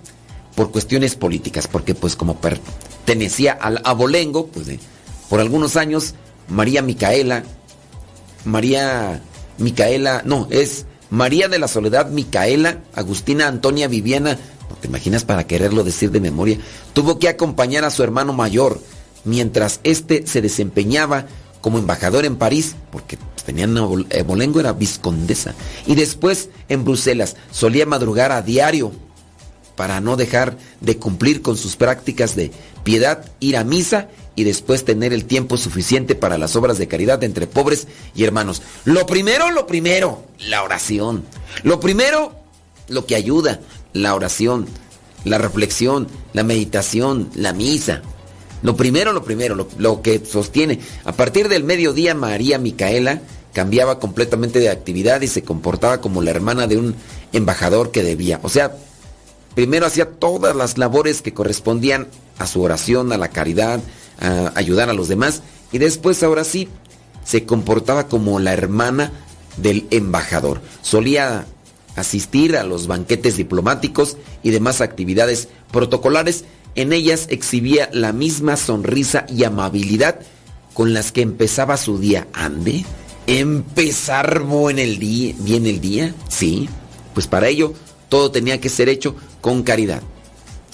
[0.55, 4.67] por cuestiones políticas, porque pues como pertenecía al abolengo, pues
[5.29, 6.15] por algunos años
[6.47, 7.43] María Micaela,
[8.45, 9.21] María
[9.57, 14.37] Micaela, no, es María de la Soledad Micaela, Agustina Antonia Viviana,
[14.69, 16.57] no te imaginas para quererlo decir de memoria,
[16.93, 18.79] tuvo que acompañar a su hermano mayor
[19.23, 21.27] mientras éste se desempeñaba
[21.61, 25.53] como embajador en París, porque tenían abolengo, era viscondesa,
[25.85, 28.91] y después en Bruselas solía madrugar a diario
[29.75, 32.51] para no dejar de cumplir con sus prácticas de
[32.83, 37.23] piedad, ir a misa y después tener el tiempo suficiente para las obras de caridad
[37.23, 38.61] entre pobres y hermanos.
[38.85, 41.23] Lo primero, lo primero, la oración.
[41.63, 42.35] Lo primero,
[42.87, 43.61] lo que ayuda,
[43.93, 44.67] la oración,
[45.23, 48.01] la reflexión, la meditación, la misa.
[48.63, 50.79] Lo primero, lo primero, lo, que sostiene.
[51.03, 53.21] A partir del mediodía, María Micaela
[53.53, 56.95] cambiaba completamente de actividad y se comportaba como la hermana de un
[57.33, 58.39] embajador que debía.
[58.41, 58.75] O sea,
[59.53, 62.07] primero hacía todas las labores que correspondían
[62.39, 63.81] a su oración, a la caridad,
[64.19, 65.43] a ayudar a los demás.
[65.71, 66.69] Y después, ahora sí,
[67.25, 69.11] se comportaba como la hermana
[69.57, 70.61] del embajador.
[70.81, 71.45] Solía
[71.95, 76.45] asistir a los banquetes diplomáticos y demás actividades protocolares.
[76.75, 80.19] En ellas exhibía la misma sonrisa y amabilidad
[80.73, 82.27] con las que empezaba su día.
[82.33, 82.85] Ande,
[83.27, 86.67] empezar buen el día, bien el día, sí.
[87.13, 87.73] Pues para ello
[88.09, 90.01] todo tenía que ser hecho con caridad.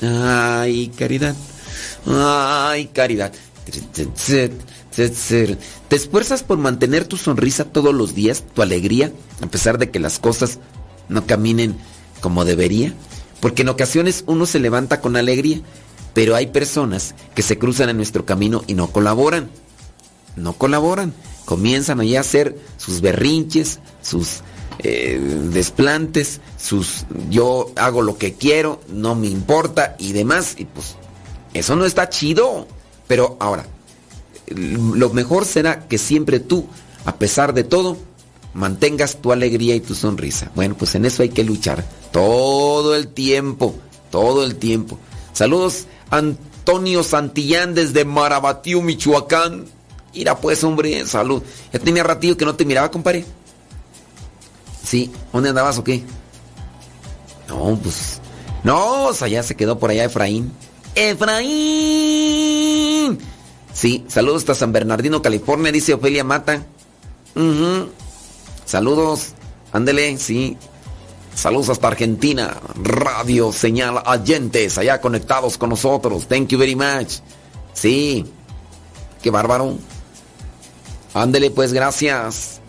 [0.01, 1.35] Ay, caridad.
[2.07, 3.33] Ay, caridad.
[4.95, 9.99] Te esfuerzas por mantener tu sonrisa todos los días, tu alegría, a pesar de que
[9.99, 10.59] las cosas
[11.09, 11.75] no caminen
[12.21, 12.93] como debería.
[13.41, 15.61] Porque en ocasiones uno se levanta con alegría,
[16.19, 19.49] pero hay personas que se cruzan en nuestro camino y no colaboran.
[20.35, 21.13] No colaboran.
[21.45, 24.41] Comienzan allá a hacer sus berrinches, sus
[24.79, 25.17] eh,
[25.53, 30.55] desplantes, sus yo hago lo que quiero, no me importa y demás.
[30.57, 30.97] Y pues
[31.53, 32.67] eso no está chido.
[33.07, 33.65] Pero ahora,
[34.49, 36.67] lo mejor será que siempre tú,
[37.05, 37.95] a pesar de todo,
[38.53, 40.51] mantengas tu alegría y tu sonrisa.
[40.53, 43.73] Bueno, pues en eso hay que luchar todo el tiempo,
[44.11, 44.99] todo el tiempo.
[45.31, 49.65] Saludos Antonio Santillán desde Marabatío, Michoacán.
[50.13, 51.43] Mira pues, hombre, salud.
[51.71, 53.25] Ya tenía ratillo que no te miraba, compadre.
[54.83, 56.03] Sí, ¿dónde andabas o qué?
[57.47, 58.19] No, pues...
[58.63, 60.51] No, o sea, ya se quedó por allá Efraín.
[60.95, 61.49] Efraín.
[63.73, 66.65] Sí, saludos hasta San Bernardino, California, dice Ofelia Mata.
[68.65, 69.29] Saludos,
[69.71, 70.57] ándele, sí.
[71.35, 76.27] Saludos hasta Argentina, Radio Señal Allentes, allá conectados con nosotros.
[76.27, 77.19] Thank you very much.
[77.73, 78.25] Sí,
[79.21, 79.77] qué bárbaro.
[81.13, 82.59] Ándele, pues, gracias.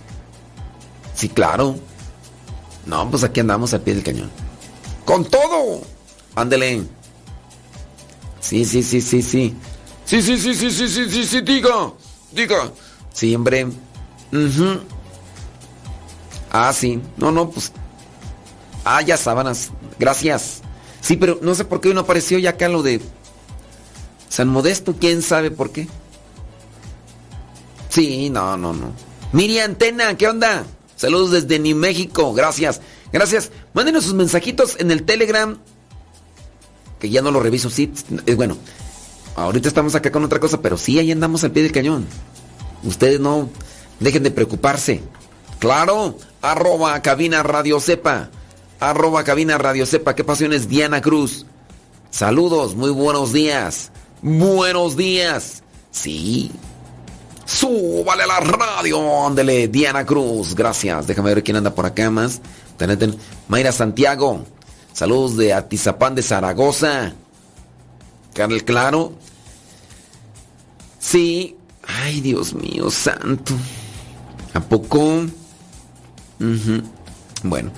[1.14, 1.76] Sí, claro.
[2.86, 4.30] No, pues aquí andamos al pie del cañón.
[5.04, 5.82] ¡Con todo!
[6.36, 6.82] Ándele.
[8.40, 9.54] Sí, sí, sí, sí, sí.
[10.04, 11.92] Sí, sí, sí, sí, sí, sí, sí, sí, diga.
[12.32, 12.72] Diga.
[13.12, 13.66] Sí, hombre.
[16.50, 17.00] Ah, sí.
[17.16, 17.72] No, no, pues.
[18.92, 19.70] Ah, ya sábanas.
[20.00, 20.62] Gracias.
[21.00, 23.00] Sí, pero no sé por qué no apareció ya acá lo de
[24.28, 24.96] San Modesto.
[24.98, 25.86] ¿Quién sabe por qué?
[27.88, 28.92] Sí, no, no, no.
[29.32, 30.64] Miriam Antena, ¿qué onda?
[30.96, 32.34] Saludos desde New México.
[32.34, 32.80] Gracias.
[33.12, 33.52] Gracias.
[33.74, 35.56] Mándenos sus mensajitos en el Telegram
[36.98, 37.92] que ya no lo reviso, sí,
[38.26, 38.56] es bueno.
[39.36, 42.06] Ahorita estamos acá con otra cosa, pero sí, ahí andamos al pie del cañón.
[42.82, 43.48] Ustedes no
[44.00, 45.00] dejen de preocuparse.
[45.60, 48.30] Claro, arroba cabina radio sepa.
[48.80, 50.14] Arroba cabina radio sepa.
[50.14, 51.44] ¿Qué pasiones Diana Cruz?
[52.10, 53.92] Saludos, muy buenos días.
[54.22, 55.62] Buenos días.
[55.90, 56.50] Sí.
[57.44, 59.26] Súbale a la radio.
[59.26, 60.54] Ándele, Diana Cruz.
[60.54, 61.06] Gracias.
[61.06, 62.40] Déjame ver quién anda por acá más.
[63.48, 64.44] Mayra Santiago.
[64.94, 67.12] Saludos de Atizapán de Zaragoza.
[68.34, 69.12] Carl Claro.
[70.98, 71.56] Sí.
[71.86, 73.52] Ay, Dios mío, santo.
[74.54, 75.26] ¿A poco?
[77.42, 77.70] Bueno.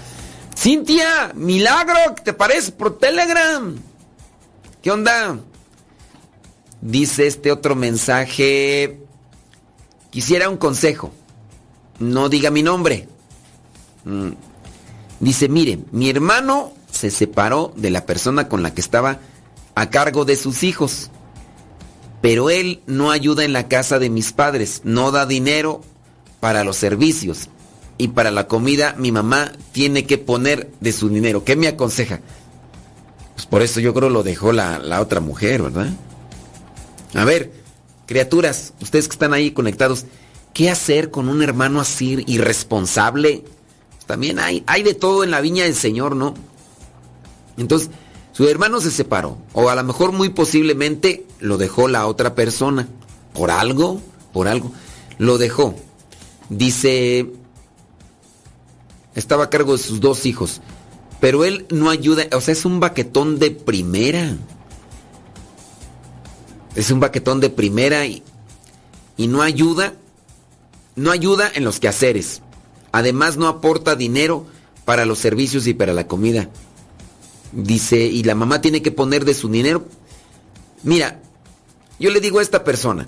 [0.57, 3.77] Cintia, milagro, ¿qué te parece por Telegram?
[4.83, 5.39] ¿Qué onda?
[6.81, 9.01] Dice este otro mensaje.
[10.11, 11.13] Quisiera un consejo.
[11.99, 13.09] No diga mi nombre.
[14.05, 14.31] Mm.
[15.21, 19.21] Dice, mire, mi hermano se separó de la persona con la que estaba
[19.75, 21.11] a cargo de sus hijos.
[22.21, 25.81] Pero él no ayuda en la casa de mis padres, no da dinero
[26.41, 27.49] para los servicios.
[28.03, 31.45] Y para la comida mi mamá tiene que poner de su dinero.
[31.45, 32.19] ¿Qué me aconseja?
[33.37, 35.87] Pues por eso yo creo lo dejó la, la otra mujer, ¿verdad?
[37.15, 37.53] A ver,
[38.07, 40.07] criaturas, ustedes que están ahí conectados,
[40.53, 43.45] ¿qué hacer con un hermano así irresponsable?
[44.07, 46.35] También hay, hay de todo en la viña del Señor, ¿no?
[47.57, 47.89] Entonces,
[48.33, 52.89] su hermano se separó, o a lo mejor muy posiblemente lo dejó la otra persona.
[53.33, 54.01] Por algo,
[54.33, 54.73] por algo,
[55.19, 55.77] lo dejó.
[56.49, 57.31] Dice,
[59.15, 60.61] estaba a cargo de sus dos hijos,
[61.21, 64.37] pero él no ayuda, o sea, es un baquetón de primera.
[66.75, 68.23] Es un baquetón de primera y,
[69.17, 69.95] y no ayuda,
[70.97, 72.43] no ayuda en los quehaceres.
[72.93, 74.47] Además no aporta dinero
[74.85, 76.49] para los servicios y para la comida.
[77.53, 79.87] Dice, y la mamá tiene que poner de su dinero.
[80.83, 81.21] Mira,
[82.01, 83.07] yo le digo a esta persona,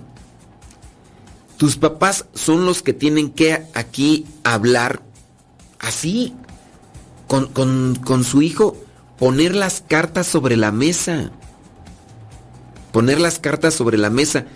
[1.57, 5.03] tus papás son los que tienen que aquí hablar
[5.87, 6.35] así,
[7.29, 8.77] con, con su hijo,
[9.19, 11.31] poner las cartas sobre la mesa.
[12.93, 14.47] Poner las cartas sobre la mesa.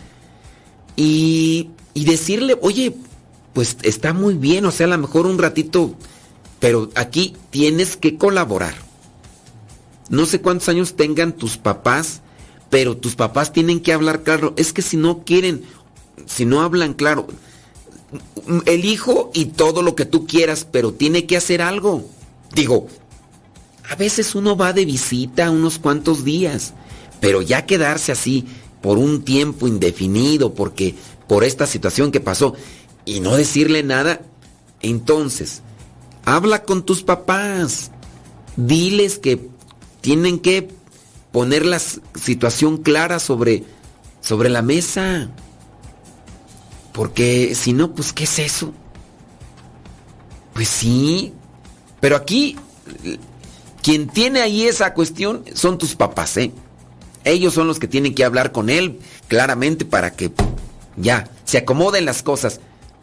[0.96, 2.94] Y, y decirle, oye,
[3.52, 5.94] pues está muy bien, o sea, a lo mejor un ratito,
[6.60, 8.74] pero aquí tienes que colaborar.
[10.08, 12.20] No sé cuántos años tengan tus papás,
[12.70, 14.54] pero tus papás tienen que hablar claro.
[14.56, 15.64] Es que si no quieren,
[16.26, 17.26] si no hablan claro,
[18.66, 22.04] el hijo y todo lo que tú quieras, pero tiene que hacer algo.
[22.54, 22.86] Digo,
[23.88, 26.74] a veces uno va de visita unos cuantos días,
[27.20, 28.46] pero ya quedarse así
[28.80, 30.94] por un tiempo indefinido, porque
[31.26, 32.54] por esta situación que pasó,
[33.04, 34.22] y no decirle nada,
[34.80, 35.62] entonces,
[36.24, 37.90] habla con tus papás,
[38.56, 39.48] diles que
[40.00, 40.68] tienen que
[41.32, 43.64] poner la situación clara sobre,
[44.20, 45.30] sobre la mesa.
[46.92, 48.72] Porque si no, pues ¿qué es eso?
[50.54, 51.32] Pues sí,
[52.00, 52.56] pero aquí
[53.82, 56.52] quien tiene ahí esa cuestión son tus papás, ¿eh?
[57.24, 60.32] Ellos son los que tienen que hablar con él claramente para que
[60.96, 62.60] ya se acomoden las cosas.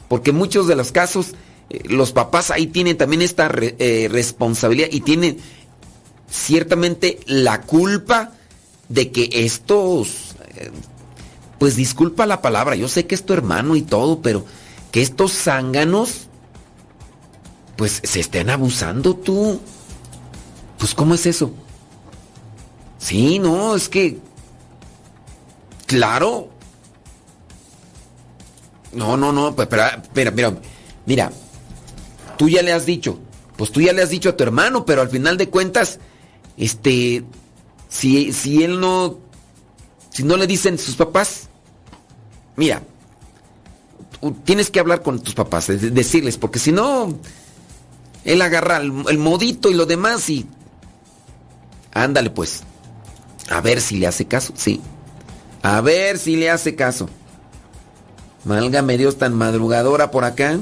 [0.07, 1.33] Porque en muchos de los casos
[1.69, 5.38] eh, los papás ahí tienen también esta eh, responsabilidad y tienen
[6.29, 8.33] ciertamente la culpa
[8.89, 10.71] de que estos, eh,
[11.59, 14.45] pues disculpa la palabra, yo sé que es tu hermano y todo, pero
[14.91, 16.27] que estos zánganos,
[17.75, 19.59] pues se estén abusando tú.
[20.77, 21.51] Pues ¿cómo es eso?
[22.97, 24.17] Sí, no, es que,
[25.85, 26.49] claro.
[28.93, 30.53] No, no, no, espera, mira,
[31.05, 31.31] mira,
[32.37, 33.19] tú ya le has dicho,
[33.57, 35.99] pues tú ya le has dicho a tu hermano, pero al final de cuentas,
[36.57, 37.25] este,
[37.89, 39.19] si, si él no,
[40.16, 41.49] si no le dicen sus papás,
[42.55, 42.82] mira,
[44.45, 47.20] tienes que hablar con tus papás, decirles, porque si no,
[48.24, 50.45] él agarra el, modito y lo demás y...
[51.91, 52.63] Ándale pues.
[53.49, 54.80] A ver si le hace caso, sí.
[55.61, 57.09] A ver si le hace caso.
[58.45, 60.57] Málgame Dios tan madrugadora por acá.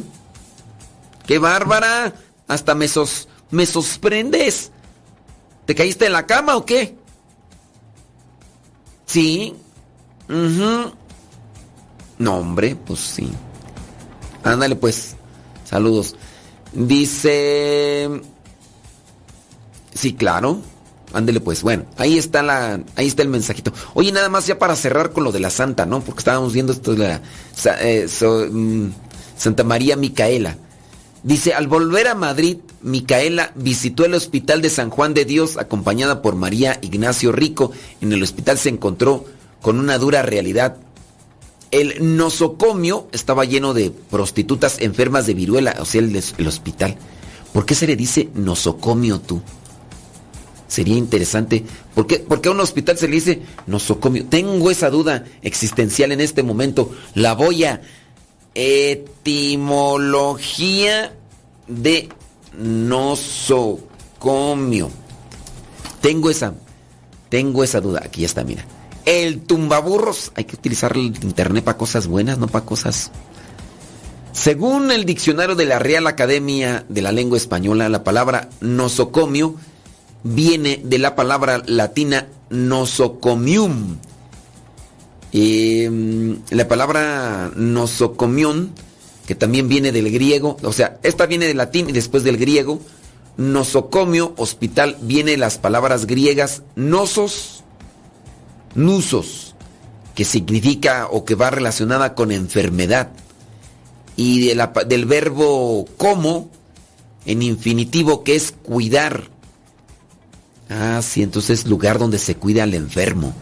[1.28, 2.16] ¡Qué bárbara!
[2.48, 4.72] Hasta me, sos, me sorprendes.
[5.68, 7.03] ¿Te caíste en la cama o qué?
[9.06, 9.56] Sí.
[12.18, 13.30] No, hombre, pues sí.
[14.44, 15.16] Ándale pues.
[15.66, 16.16] Saludos.
[16.74, 18.10] Dice...
[19.94, 20.60] Sí, claro.
[21.14, 21.62] Ándale pues.
[21.62, 23.72] Bueno, ahí está la ahí está el mensajito.
[23.94, 26.02] Oye, nada más ya para cerrar con lo de la santa, ¿no?
[26.02, 27.22] Porque estábamos viendo esto de la
[27.82, 28.08] eh,
[28.52, 28.88] mm,
[29.38, 30.58] Santa María Micaela.
[31.24, 36.22] Dice, al volver a Madrid, Micaela visitó el Hospital de San Juan de Dios acompañada
[36.22, 37.72] por María Ignacio Rico.
[38.02, 39.24] En el hospital se encontró
[39.62, 40.76] con una dura realidad.
[41.72, 46.98] El nosocomio estaba lleno de prostitutas enfermas de viruela, o sea, el, hospital.
[47.54, 49.42] ¿Por qué se le dice nosocomio tú?
[50.68, 51.64] Sería interesante.
[51.96, 54.26] ¿Por qué, ¿Por qué a un hospital se le dice nosocomio?
[54.26, 56.92] Tengo esa duda existencial en este momento.
[57.16, 57.82] La voy a
[58.56, 61.14] Etimología
[61.68, 62.10] de
[62.58, 63.84] nosocomio.
[66.02, 66.54] Tengo esa,
[67.30, 68.02] tengo esa duda.
[68.04, 68.66] Aquí está, mira.
[69.06, 73.12] El tumbaburros, hay que utilizar el internet para cosas buenas, no para cosas.
[74.32, 79.56] Según el diccionario de la Real Academia de la Lengua Española, la palabra nosocomio
[80.24, 83.98] viene de la palabra latina nosocomium.
[85.36, 88.72] Eh, la palabra nosocomión,
[89.26, 92.80] que también viene del griego, o sea, esta viene del latín y después del griego.
[93.36, 97.64] Nosocomio, hospital, viene de las palabras griegas nosos,
[98.76, 99.56] nusos,
[100.14, 103.10] que significa o que va relacionada con enfermedad.
[104.16, 104.54] Y
[104.86, 106.52] del verbo como,
[107.26, 109.32] en infinitivo, que es cuidar.
[110.70, 113.34] Ah, sí, entonces lugar donde se cuida al enfermo.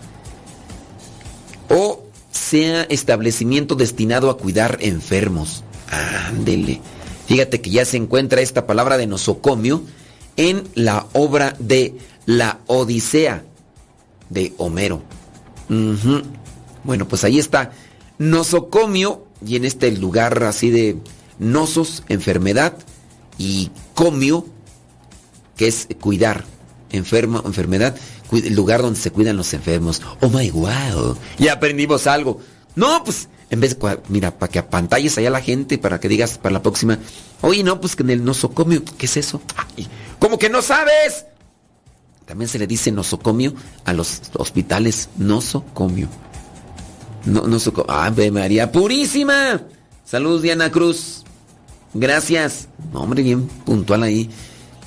[1.73, 5.63] O sea establecimiento destinado a cuidar enfermos.
[5.89, 6.81] Ándele.
[7.27, 9.83] Fíjate que ya se encuentra esta palabra de nosocomio
[10.35, 11.95] en la obra de
[12.25, 13.43] La Odisea
[14.29, 15.01] de Homero.
[16.83, 17.71] Bueno, pues ahí está.
[18.17, 20.97] Nosocomio, y en este lugar así de
[21.39, 22.77] nosos, enfermedad,
[23.37, 24.45] y comio,
[25.55, 26.43] que es cuidar,
[26.91, 27.95] enfermo, enfermedad,
[28.31, 30.01] el lugar donde se cuidan los enfermos.
[30.21, 32.39] Oh my wow, ya aprendimos algo.
[32.75, 36.07] No, pues, en vez de, mira, para que apantalles allá a la gente, para que
[36.07, 36.97] digas para la próxima,
[37.41, 39.41] oye, no, pues que en el nosocomio, ¿qué es eso?
[39.75, 39.87] Ay,
[40.19, 41.25] ¿Cómo que no sabes?
[42.25, 43.53] También se le dice nosocomio
[43.83, 46.07] a los hospitales, nosocomio.
[47.25, 49.61] No, nosoco- Ave María Purísima.
[50.05, 51.23] Saludos, Diana Cruz.
[51.93, 52.67] Gracias.
[52.93, 54.29] Hombre, bien puntual ahí.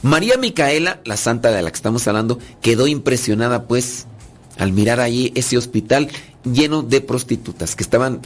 [0.04, 4.04] María Micaela, la santa de la que estamos hablando, quedó impresionada, pues,
[4.58, 6.10] al mirar ahí ese hospital
[6.44, 8.20] lleno de prostitutas que estaban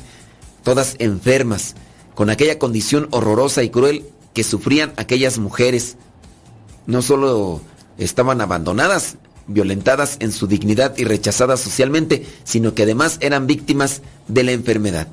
[0.65, 1.77] todas enfermas,
[2.17, 4.05] con aquella condición horrorosa y cruel
[4.35, 5.97] que sufrían aquellas mujeres.
[6.87, 7.61] No solo
[7.97, 9.15] estaban abandonadas,
[9.47, 15.07] violentadas en su dignidad y rechazadas socialmente, sino que además eran víctimas de la enfermedad.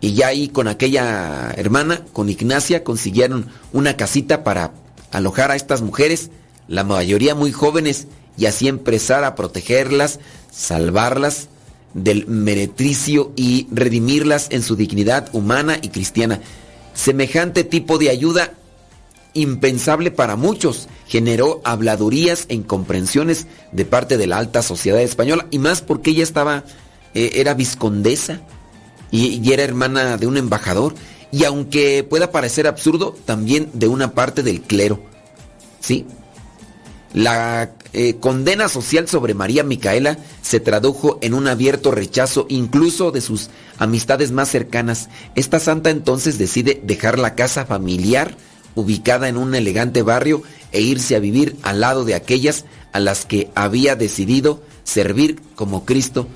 [0.00, 4.72] Y ya ahí con aquella hermana, con Ignacia, consiguieron una casita para
[5.10, 6.30] alojar a estas mujeres,
[6.68, 8.06] la mayoría muy jóvenes,
[8.36, 11.48] y así empezar a protegerlas, salvarlas
[11.94, 16.40] del meretricio y redimirlas en su dignidad humana y cristiana.
[16.94, 18.54] Semejante tipo de ayuda
[19.34, 25.58] impensable para muchos, generó habladurías e incomprensiones de parte de la alta sociedad española, y
[25.58, 26.64] más porque ella estaba,
[27.14, 28.40] eh, era viscondesa
[29.10, 30.94] y, y era hermana de un embajador,
[31.32, 35.00] y aunque pueda parecer absurdo, también de una parte del clero.
[35.80, 36.06] ¿Sí?
[37.12, 43.20] La eh, condena social sobre María Micaela se tradujo en un abierto rechazo incluso de
[43.20, 45.08] sus amistades más cercanas.
[45.34, 48.36] Esta santa entonces decide dejar la casa familiar
[48.76, 53.24] ubicada en un elegante barrio e irse a vivir al lado de aquellas a las
[53.24, 56.28] que había decidido servir como Cristo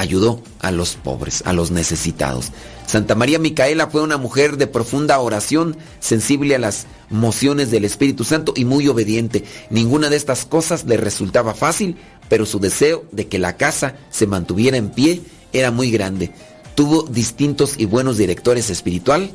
[0.00, 2.52] ayudó a los pobres, a los necesitados.
[2.86, 8.24] Santa María Micaela fue una mujer de profunda oración, sensible a las mociones del Espíritu
[8.24, 9.44] Santo y muy obediente.
[9.70, 11.96] Ninguna de estas cosas le resultaba fácil,
[12.28, 15.22] pero su deseo de que la casa se mantuviera en pie
[15.52, 16.32] era muy grande.
[16.74, 19.30] Tuvo distintos y buenos directores espiritual,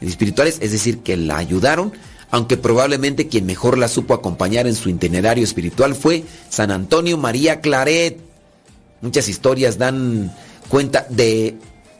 [0.00, 1.92] espirituales, es decir, que la ayudaron,
[2.30, 7.60] aunque probablemente quien mejor la supo acompañar en su itinerario espiritual fue San Antonio María
[7.60, 8.27] Claret.
[9.00, 10.34] Muchas historias dan
[10.68, 11.56] cuenta de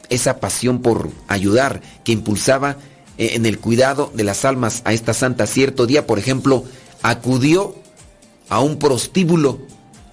[0.09, 2.77] esa pasión por ayudar que impulsaba
[3.17, 5.47] eh, en el cuidado de las almas a esta santa.
[5.47, 6.63] Cierto día, por ejemplo,
[7.01, 7.75] acudió
[8.49, 9.59] a un prostíbulo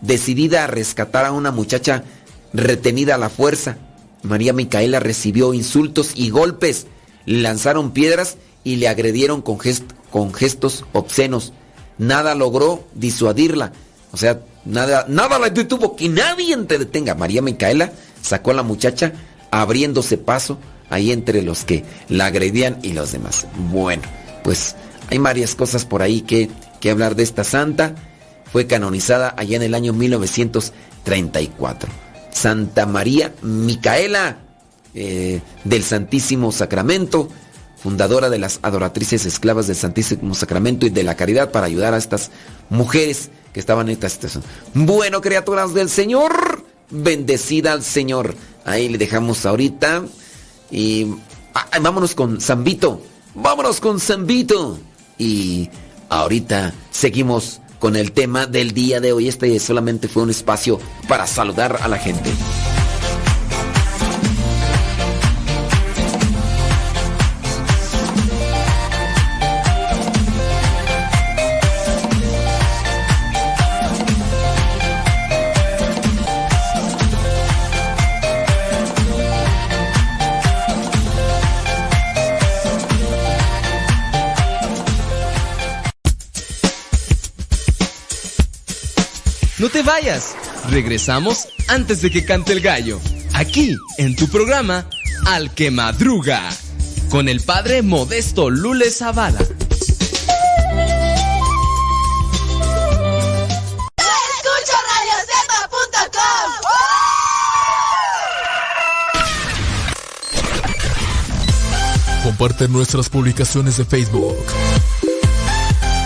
[0.01, 2.05] decidida a rescatar a una muchacha
[2.53, 3.79] retenida a la fuerza.
[4.23, 6.87] María Micaela recibió insultos y golpes,
[7.25, 9.59] le lanzaron piedras y le agredieron con,
[10.11, 11.53] con gestos obscenos.
[11.99, 13.73] Nada logró disuadirla.
[14.13, 17.15] O sea, nada, nada la detuvo, que nadie te detenga.
[17.15, 17.93] María Micaela
[18.23, 19.13] sacó a la muchacha
[19.51, 20.59] abriéndose paso
[20.91, 23.47] ahí entre los que la agredían y los demás.
[23.71, 24.03] Bueno,
[24.45, 24.77] pues
[25.11, 26.51] hay varias cosas por ahí que,
[26.81, 27.95] que hablar de esta santa.
[28.53, 31.91] Fue canonizada allá en el año 1934.
[32.31, 34.39] Santa María Micaela
[34.95, 37.29] eh, del Santísimo Sacramento,
[37.87, 41.99] fundadora de las adoratrices esclavas del Santísimo Sacramento y de la caridad para ayudar a
[41.99, 42.33] estas
[42.69, 44.43] mujeres que estaban en esta situación.
[44.75, 48.35] Bueno, criaturas del Señor, bendecida al Señor.
[48.65, 50.03] Ahí le dejamos ahorita.
[50.69, 51.07] Y
[51.81, 53.01] vámonos con Zambito.
[53.37, 54.81] Vámonos con Zambito.
[55.17, 55.71] Y
[56.09, 59.29] ahorita seguimos con el tema del día de hoy.
[59.29, 62.33] Este solamente fue un espacio para saludar a la gente.
[89.87, 90.35] Vayas.
[90.69, 93.01] Regresamos antes de que cante el gallo.
[93.33, 94.87] Aquí, en tu programa,
[95.27, 96.43] Al que Madruga.
[97.09, 99.39] Con el padre Modesto Lule Zavala.
[112.25, 114.37] Comparte nuestras publicaciones de Facebook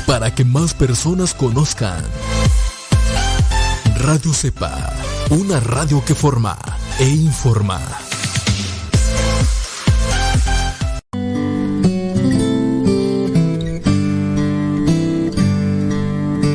[0.07, 2.05] para que más personas conozcan.
[4.03, 4.95] Radio Cepa,
[5.29, 6.57] una radio que forma
[6.99, 7.81] e informa.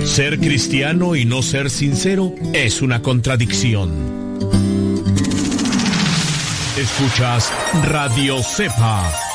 [0.05, 3.91] Ser cristiano y no ser sincero es una contradicción.
[6.77, 7.51] Escuchas
[7.83, 9.34] Radio Cepa.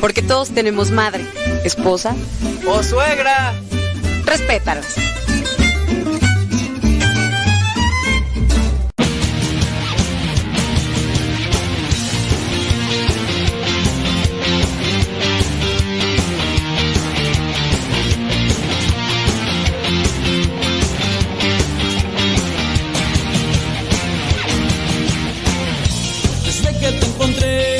[0.00, 1.24] Porque todos tenemos madre,
[1.64, 2.14] esposa
[2.66, 3.54] o suegra.
[4.24, 4.94] Respétalas.
[26.44, 27.75] Desde que te encontré,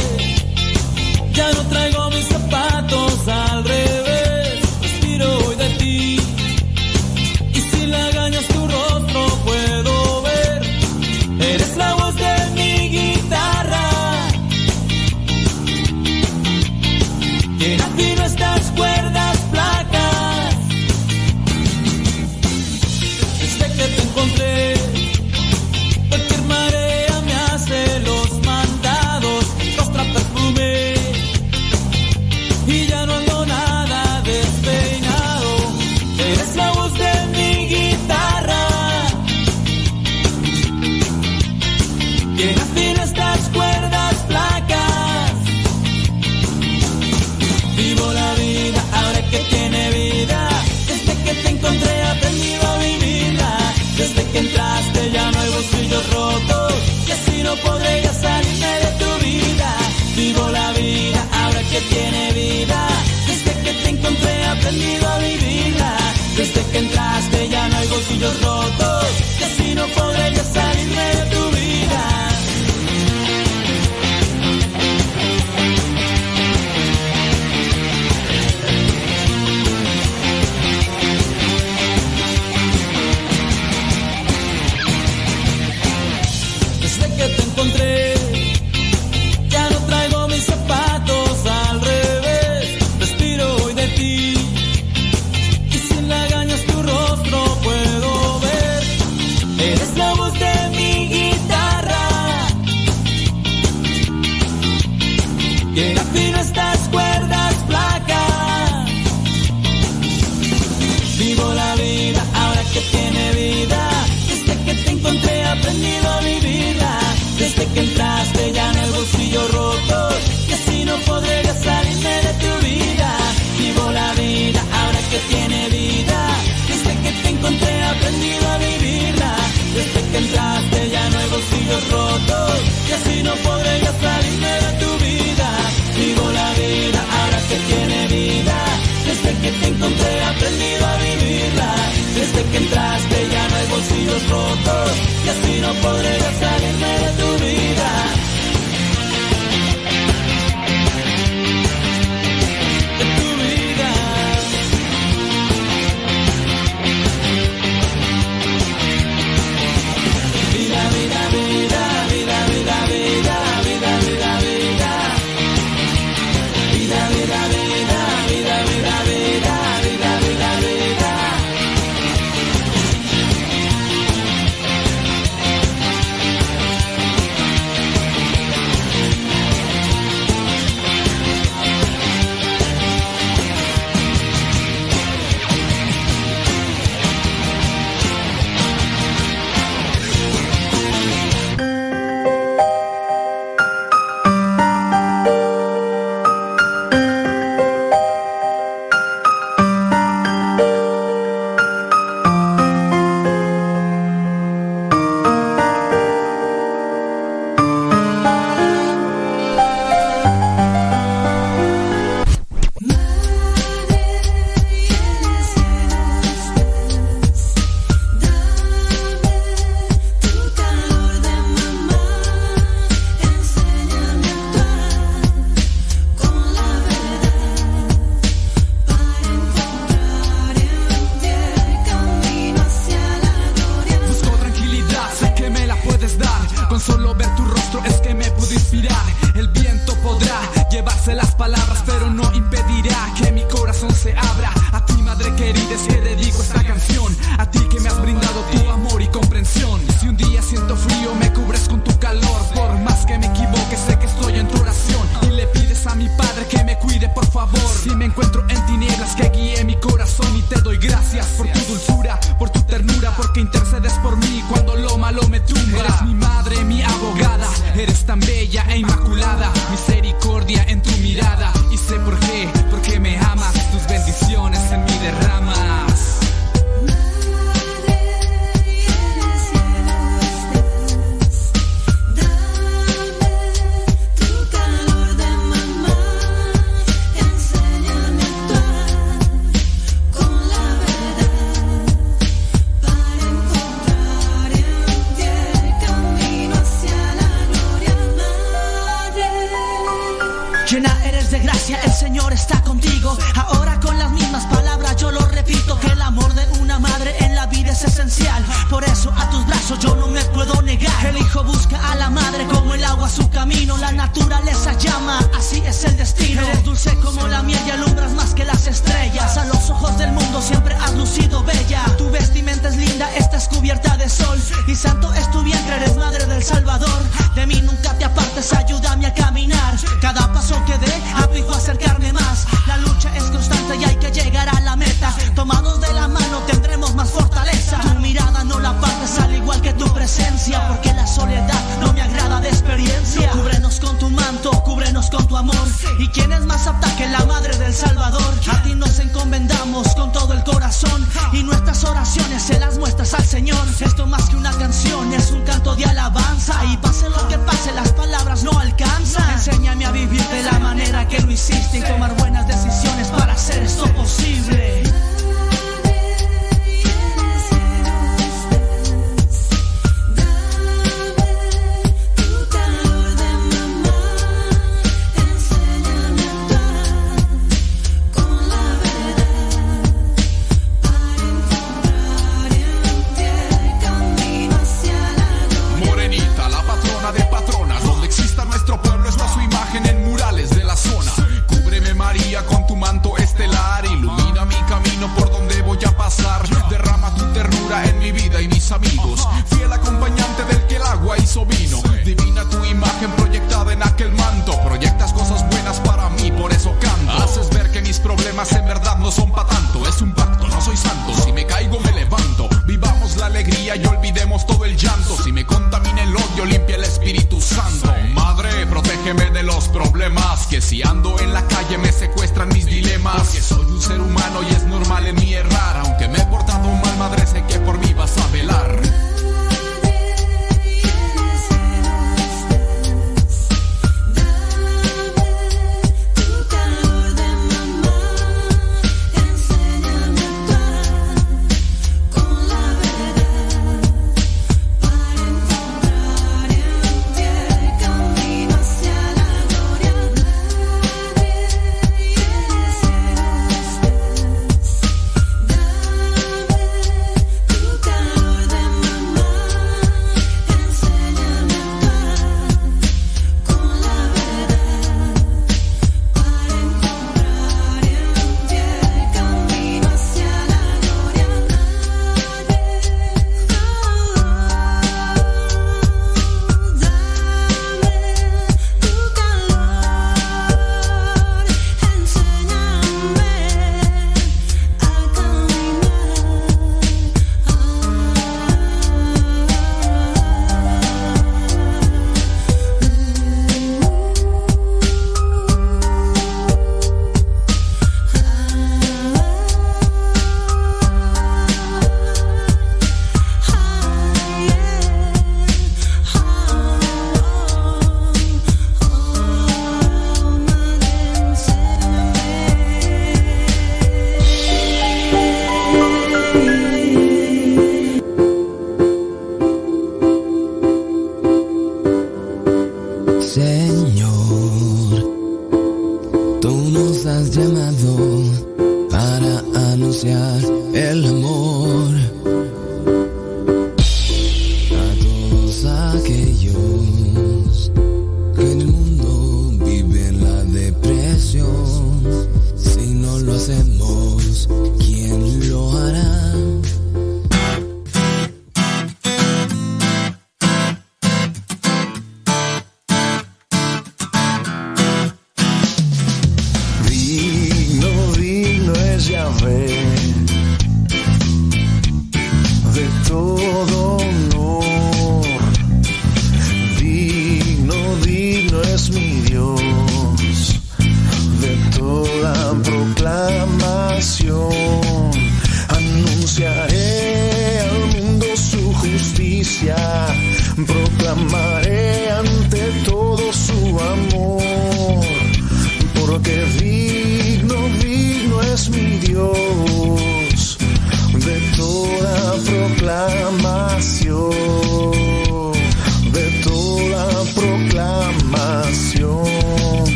[145.82, 146.45] podré hacer.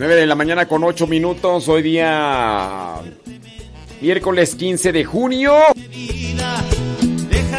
[0.00, 2.94] 9 de la mañana con 8 minutos, hoy día
[4.00, 5.54] miércoles 15 de junio.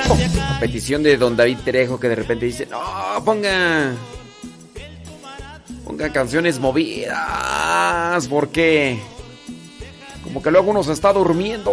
[0.09, 0.17] Oh,
[0.49, 2.81] a petición de don David Trejo que de repente dice, no,
[3.23, 3.93] ponga...
[5.85, 8.99] Ponga canciones movidas, porque...
[10.23, 11.71] Como que luego uno se está durmiendo.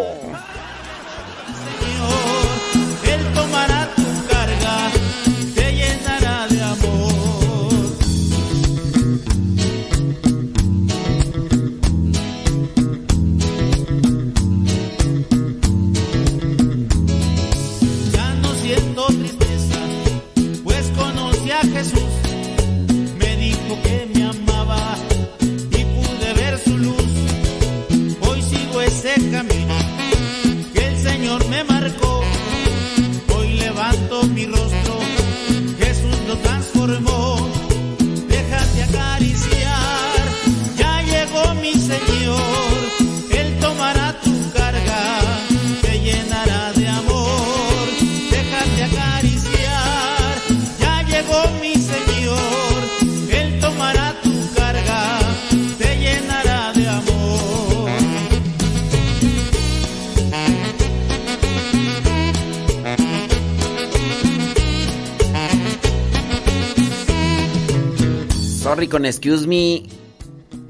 [68.79, 69.89] Sorry con excuse me.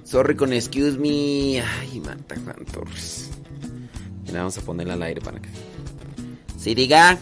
[0.03, 1.61] Sorry con excuse me.
[1.61, 3.29] Ay, Marta Juan Torres.
[4.25, 5.51] Mira, vamos a ponerla al aire para acá.
[6.57, 7.19] Sí, diga.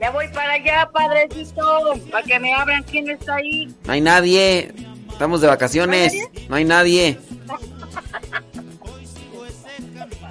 [0.00, 1.94] Ya voy para allá, padre, padrecito.
[2.12, 3.74] Para que me abran quién está ahí.
[3.84, 4.72] No hay nadie.
[5.10, 6.14] Estamos de vacaciones.
[6.48, 7.18] ¿No hay nadie?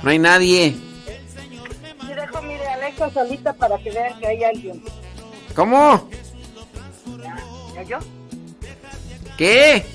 [0.01, 0.73] No hay nadie.
[2.07, 4.81] Yo dejo mi Alexa solita para que vean que hay alguien.
[5.53, 6.10] ¿Cómo?
[7.22, 7.35] ¿Ya,
[7.76, 8.19] ¿Ya yo?
[9.40, 9.86] ¿Qué?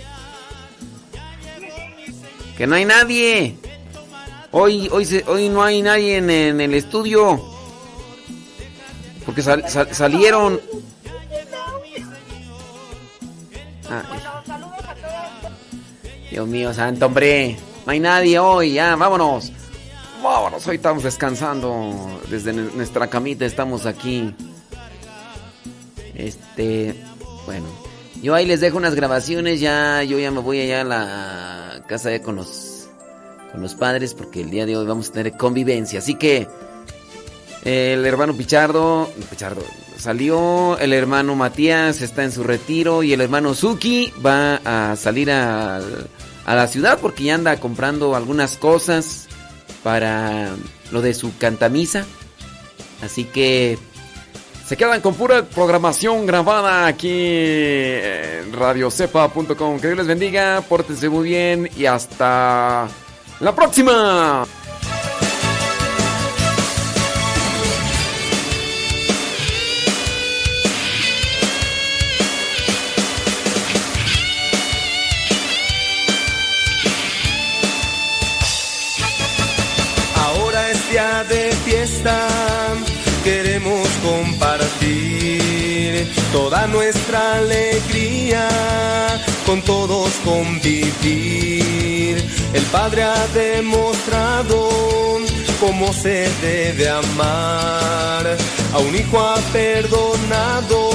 [2.57, 3.57] Que no hay nadie.
[4.53, 6.31] Hoy, hoy, se- hoy no hay nadie en,
[6.63, 7.45] el estudio.
[9.27, 10.59] Porque sal- sal- salieron.
[13.91, 14.03] Ah,
[16.31, 17.59] Dios mío, santo hombre.
[17.85, 19.53] No hay nadie hoy, ya, vámonos.
[20.23, 22.19] Vámonos, hoy estamos descansando.
[22.31, 24.35] Desde nu- nuestra camita estamos aquí.
[26.15, 26.95] Este,
[27.45, 27.84] bueno.
[28.25, 32.11] Yo ahí les dejo unas grabaciones, ya yo ya me voy allá a la casa
[32.11, 32.89] ya con los
[33.53, 36.49] con los padres porque el día de hoy vamos a tener convivencia, así que
[37.65, 39.63] el hermano Pichardo, Pichardo
[39.99, 45.31] salió, el hermano Matías está en su retiro y el hermano Suki va a salir
[45.31, 45.83] a,
[46.47, 49.29] a la ciudad porque ya anda comprando algunas cosas
[49.83, 50.57] para
[50.91, 52.07] lo de su cantamisa.
[53.03, 53.77] Así que
[54.67, 59.79] se quedan con pura programación grabada aquí en radiocepa.com.
[59.79, 62.89] Que Dios les bendiga, pórtense muy bien y hasta
[63.41, 64.47] la próxima.
[80.17, 82.29] Ahora es día de fiesta,
[86.35, 88.49] toda nuestra alegría,
[89.47, 92.17] con todos convivir.
[92.53, 94.69] El Padre ha demostrado
[95.61, 98.37] cómo se debe amar,
[98.75, 100.91] a un hijo ha perdonado,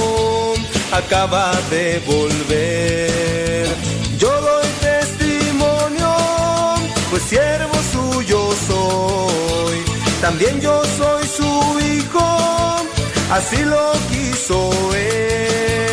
[0.92, 3.66] acaba de volver.
[4.18, 6.14] Yo doy testimonio,
[7.08, 9.78] pues siervo suyo soy.
[10.20, 12.26] También yo soy su hijo,
[13.30, 15.89] así lo quiso él.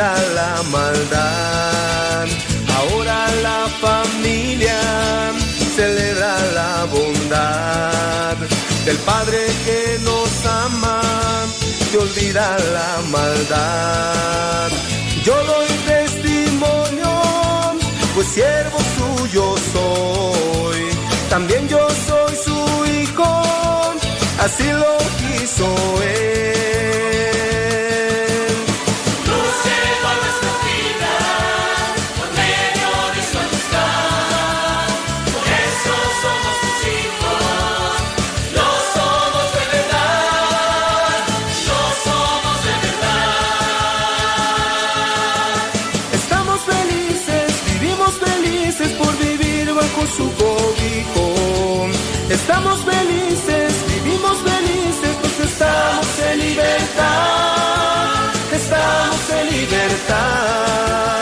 [0.00, 2.26] La maldad.
[2.78, 4.80] Ahora la familia
[5.76, 8.34] celebra la bondad
[8.86, 11.00] del Padre que nos ama
[11.92, 14.70] y olvida la maldad.
[15.22, 17.12] Yo doy testimonio,
[18.14, 20.80] pues siervo suyo soy.
[21.28, 23.42] También yo soy su hijo,
[24.44, 25.66] así lo quiso
[26.02, 26.40] él.
[52.50, 58.34] Estamos felices, vivimos felices, pues estamos en libertad.
[58.52, 61.19] Estamos en libertad.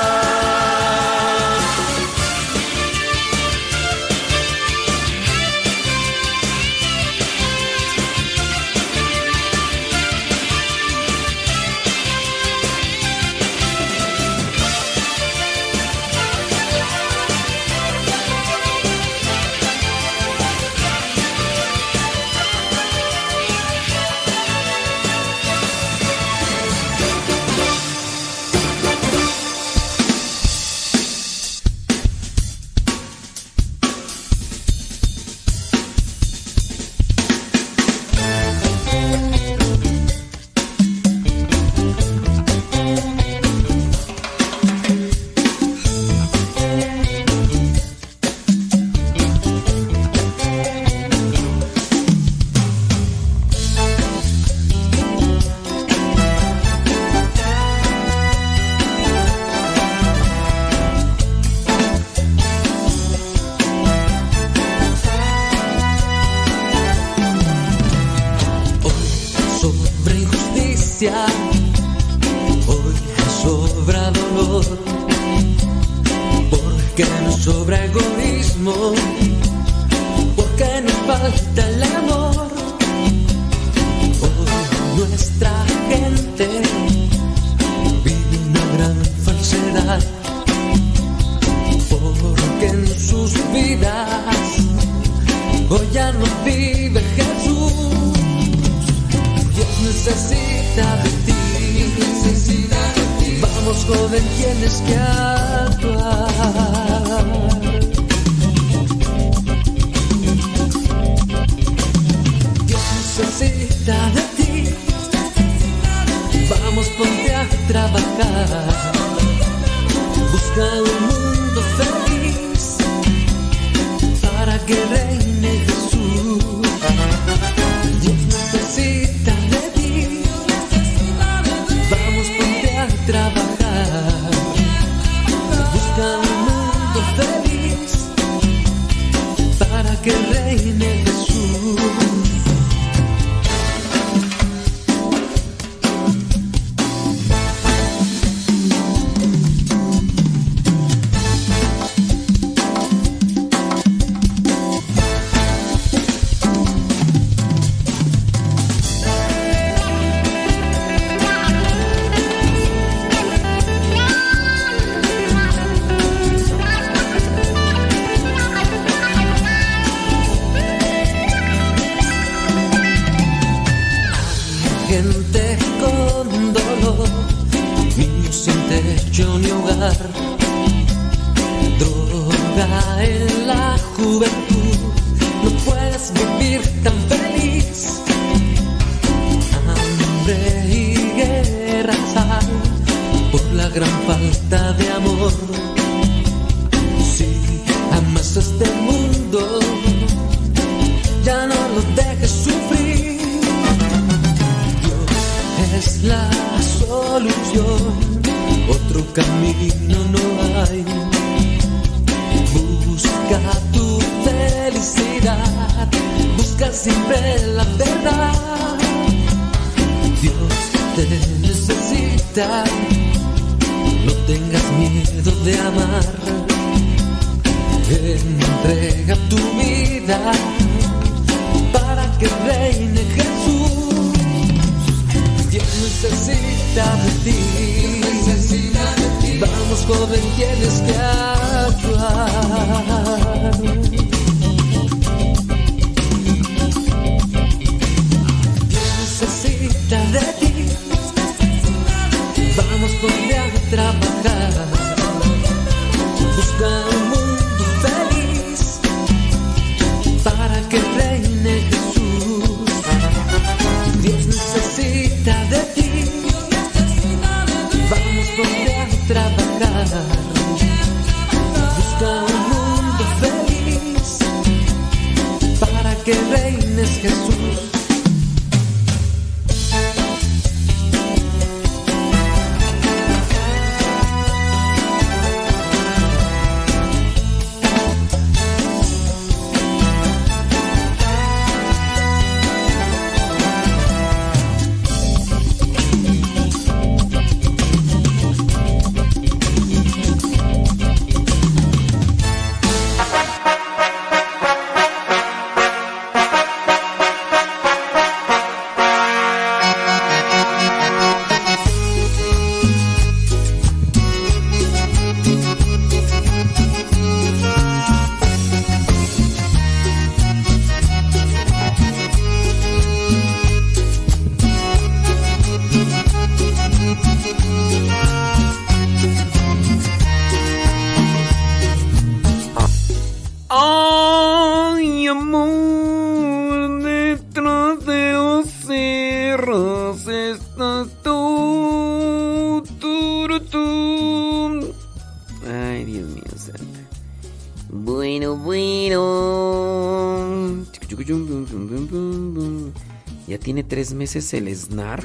[354.08, 355.04] ese es el SNAR?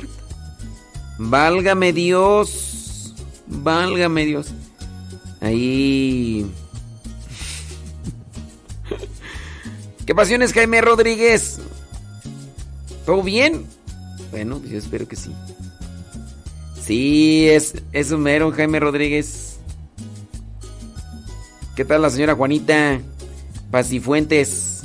[1.17, 3.13] Válgame Dios.
[3.47, 4.47] Válgame Dios.
[5.41, 6.49] Ahí.
[10.05, 11.59] ¿Qué pasiones, Jaime Rodríguez?
[13.05, 13.65] ¿Todo bien?
[14.31, 15.33] Bueno, yo espero que sí.
[16.81, 19.57] Sí, es, es un mero, Jaime Rodríguez.
[21.75, 23.01] ¿Qué tal la señora Juanita?
[23.69, 24.83] Pacifuentes.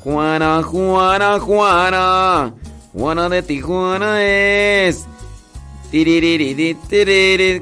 [0.00, 2.54] Juana, Juana, Juana.
[2.92, 5.06] Juana de Tijuana es.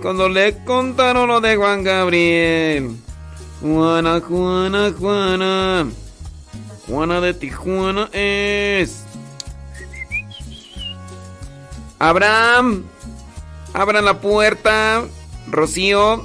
[0.00, 2.96] Cuando le contaron lo de Juan Gabriel.
[3.60, 5.88] Juana, Juana, Juana.
[6.86, 9.04] Juana de Tijuana es.
[11.98, 12.84] Abraham,
[13.72, 15.04] abran la puerta.
[15.48, 16.24] Rocío.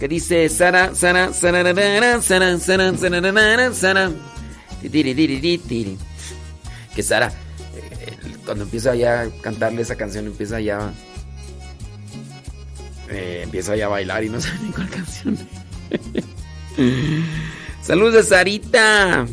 [0.00, 4.10] Que dice Sara, Sara, Sara, Sara, Sara, Sara, Sara, Sara.
[4.82, 5.98] Tiririri,
[6.94, 7.43] Que Sara, eh,
[8.44, 10.92] cuando empieza ya a cantarle esa canción, empieza ya.
[13.08, 15.38] eh, empieza ya a bailar y no sabe ni cuál canción.
[17.82, 19.26] Saludos de Sarita.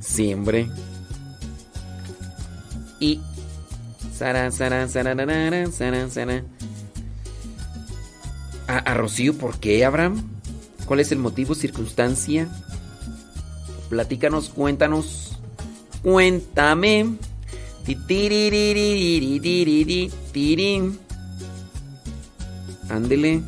[0.00, 0.68] Siempre.
[2.98, 3.20] Y.
[4.16, 5.14] Sara, Sara, Sara,
[5.72, 6.42] Sara, Sara.
[8.66, 10.22] A, a Rocío, ¿por qué, Abraham?
[10.84, 12.48] ¿Cuál es el motivo, circunstancia?
[13.90, 15.36] Platícanos, cuéntanos.
[16.04, 17.16] Cuéntame.
[22.88, 23.42] Ándele.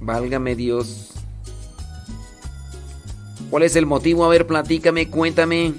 [0.00, 1.10] Válgame Dios.
[3.50, 4.24] ¿Cuál es el motivo?
[4.24, 5.74] A ver, platícame, cuéntame.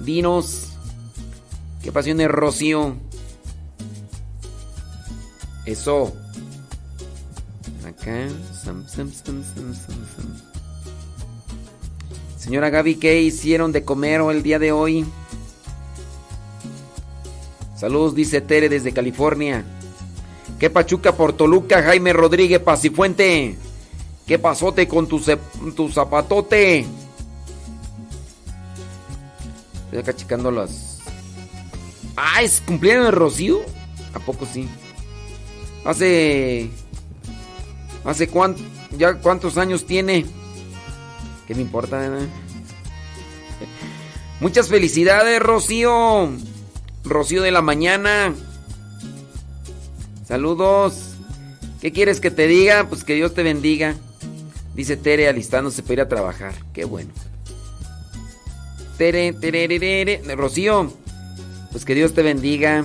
[0.00, 0.72] Dinos.
[1.84, 2.96] ¿Qué pasión es Rocío?
[5.66, 6.12] Eso.
[7.86, 8.28] Acá.
[12.36, 15.06] Señora Gaby, ¿qué hicieron de comer el día de hoy?
[17.76, 19.64] Saludos, dice Tere desde California.
[20.58, 23.56] ¿Qué pachuca por Toluca, Jaime Rodríguez Pacifuente?
[24.26, 25.20] ¿Qué pasote con tu,
[25.74, 26.86] tu zapatote?
[29.84, 31.00] Estoy acá checando las.
[32.16, 33.60] Ah, ¿es cumpleaños Rocío?
[34.14, 34.68] ¿A poco sí?
[35.84, 36.70] Hace.
[38.04, 38.30] ¿Hace?
[38.96, 40.26] ¿Ya cuántos años tiene?
[41.46, 42.26] ¿Qué me importa, verdad?
[44.40, 46.30] Muchas felicidades, Rocío.
[47.04, 48.34] Rocío de la mañana.
[50.26, 51.10] Saludos.
[51.80, 52.88] ¿Qué quieres que te diga?
[52.88, 53.96] Pues que Dios te bendiga.
[54.74, 56.54] Dice Tere alistándose para ir a trabajar.
[56.72, 57.10] Qué bueno.
[58.96, 60.36] Tere, tere, tere, tere.
[60.36, 60.92] Rocío,
[61.72, 62.84] pues que Dios te bendiga.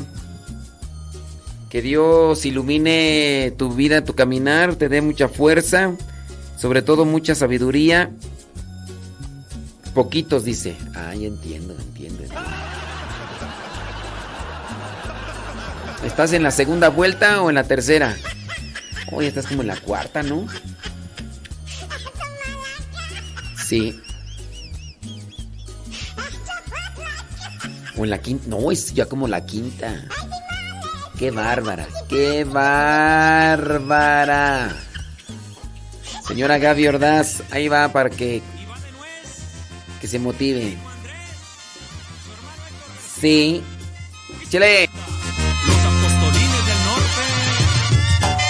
[1.70, 5.96] Que Dios ilumine tu vida, tu caminar, te dé mucha fuerza,
[6.58, 8.12] sobre todo mucha sabiduría.
[9.94, 10.76] Poquitos, dice.
[10.94, 12.24] Ay, entiendo, entiendo.
[12.24, 12.66] entiendo.
[16.06, 18.16] ¿Estás en la segunda vuelta o en la tercera?
[19.12, 20.46] Oye, estás como en la cuarta, ¿no?
[23.66, 24.00] Sí.
[27.98, 28.48] O en la quinta.
[28.48, 30.06] No, es ya como la quinta.
[31.18, 31.88] Qué bárbara.
[32.10, 33.96] Qué bárbara.
[36.28, 38.42] Señora Gaby Ordaz, ahí va para que
[40.02, 40.78] que se motive.
[43.22, 43.64] Sí.
[44.50, 44.90] Chile.
[44.90, 47.26] Apostolines del norte,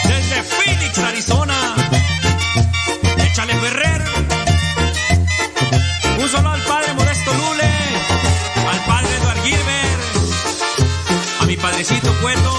[0.08, 1.76] desde Phoenix, Arizona.
[3.26, 4.02] Échale Ferrer.
[6.20, 7.72] Un solo al padre Modesto Lule,
[8.72, 10.02] al padre Eduard Gilbert,
[11.42, 12.55] a mi padrecito Cueto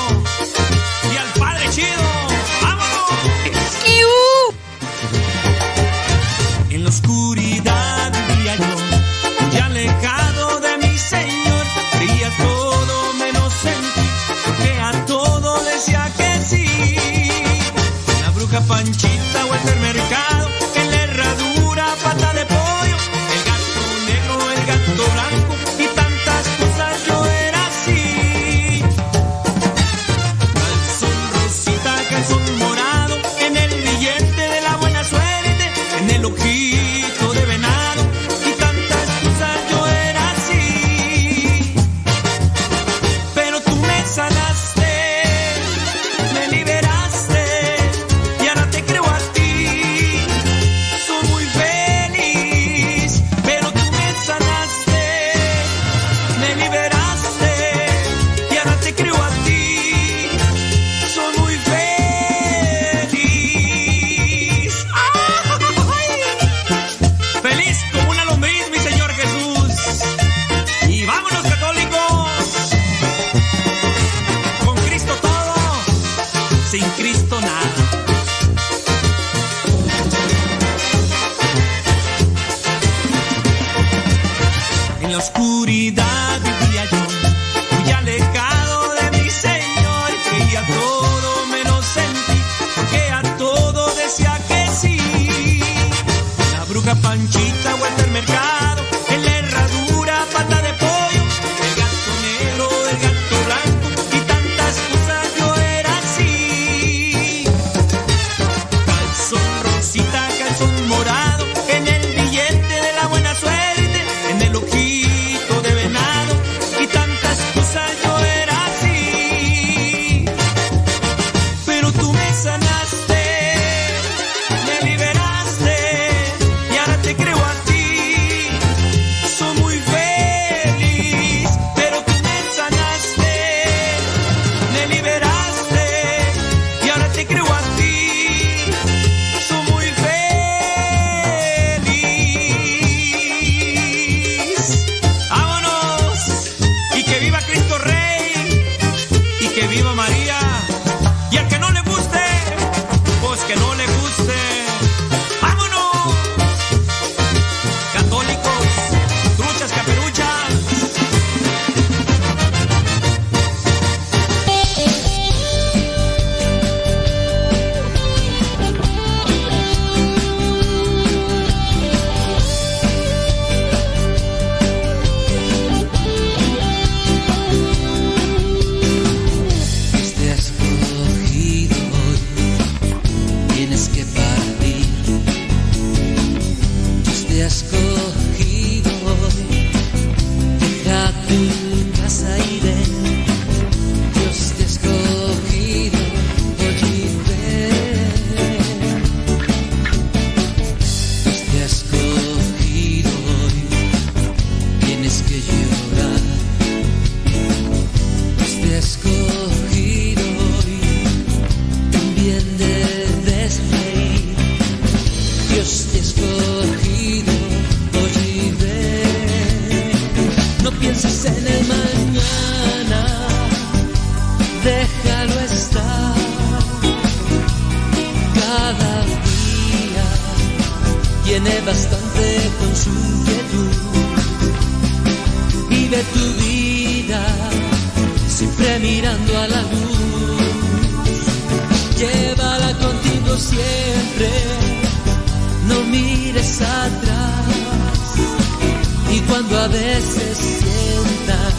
[249.77, 251.55] cuando a veces sientas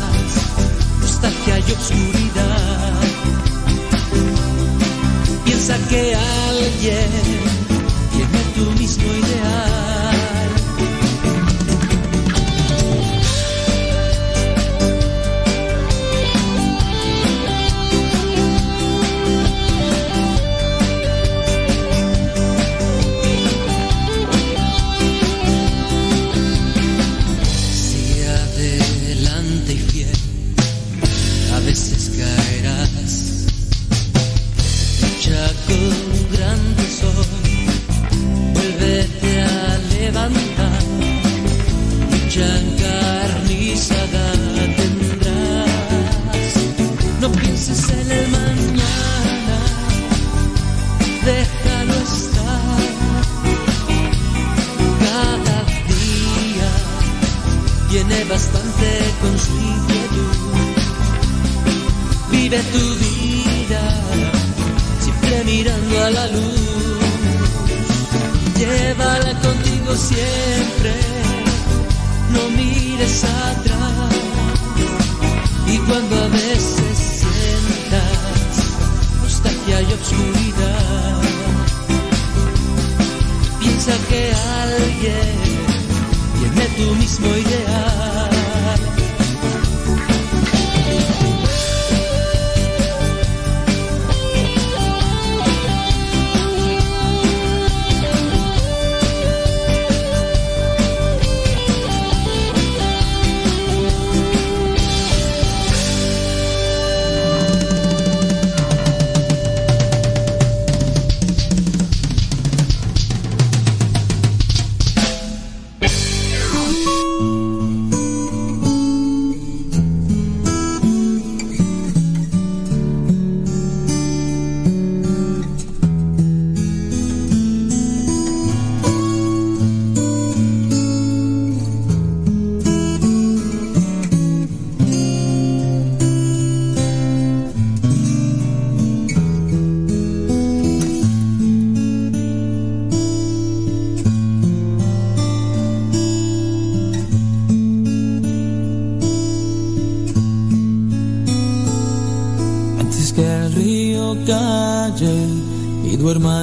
[1.00, 2.27] nostalgia y oscuridad,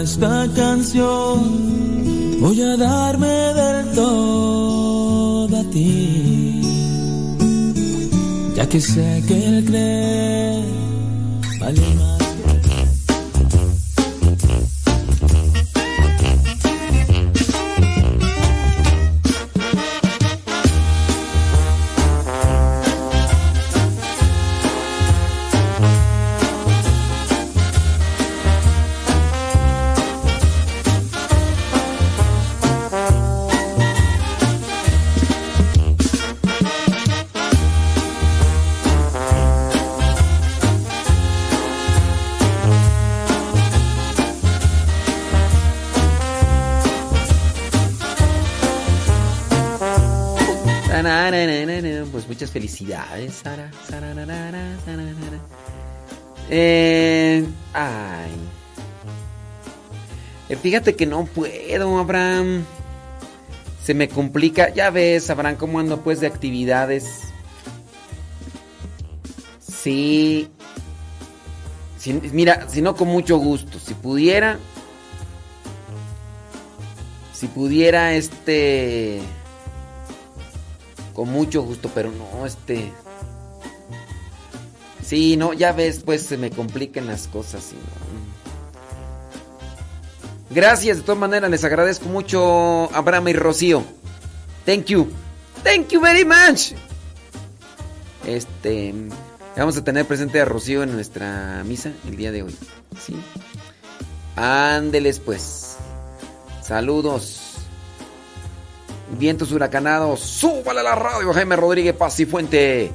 [0.04, 6.60] esta canción, voy a darme del todo a ti.
[8.54, 10.13] Ya que sé que el creer
[52.84, 53.70] felicidades, Sara.
[56.50, 58.30] Eh, ay.
[60.48, 62.64] Eh, Fíjate que no puedo, Abraham.
[63.82, 64.72] Se me complica.
[64.72, 67.20] Ya ves, Abraham, cómo ando pues de actividades.
[69.60, 70.50] Sí.
[72.32, 73.78] Mira, si no con mucho gusto.
[73.78, 74.58] Si pudiera.
[77.32, 79.20] Si pudiera, este.
[81.24, 82.92] Mucho gusto, pero no, este.
[85.04, 87.72] Sí, no, ya ves, pues se me complican las cosas.
[87.72, 88.14] y no.
[90.50, 93.82] Gracias, de todas maneras, les agradezco mucho, Abraham y Rocío.
[94.64, 95.08] Thank you.
[95.62, 96.72] Thank you very much.
[98.26, 98.94] Este.
[99.56, 102.56] Vamos a tener presente a Rocío en nuestra misa el día de hoy.
[103.00, 103.14] Sí.
[104.36, 105.76] Ándeles, pues.
[106.62, 107.43] Saludos.
[109.18, 110.20] Vientos huracanados.
[110.20, 112.90] Súbale a la radio, Jaime Rodríguez Paz y Fuente.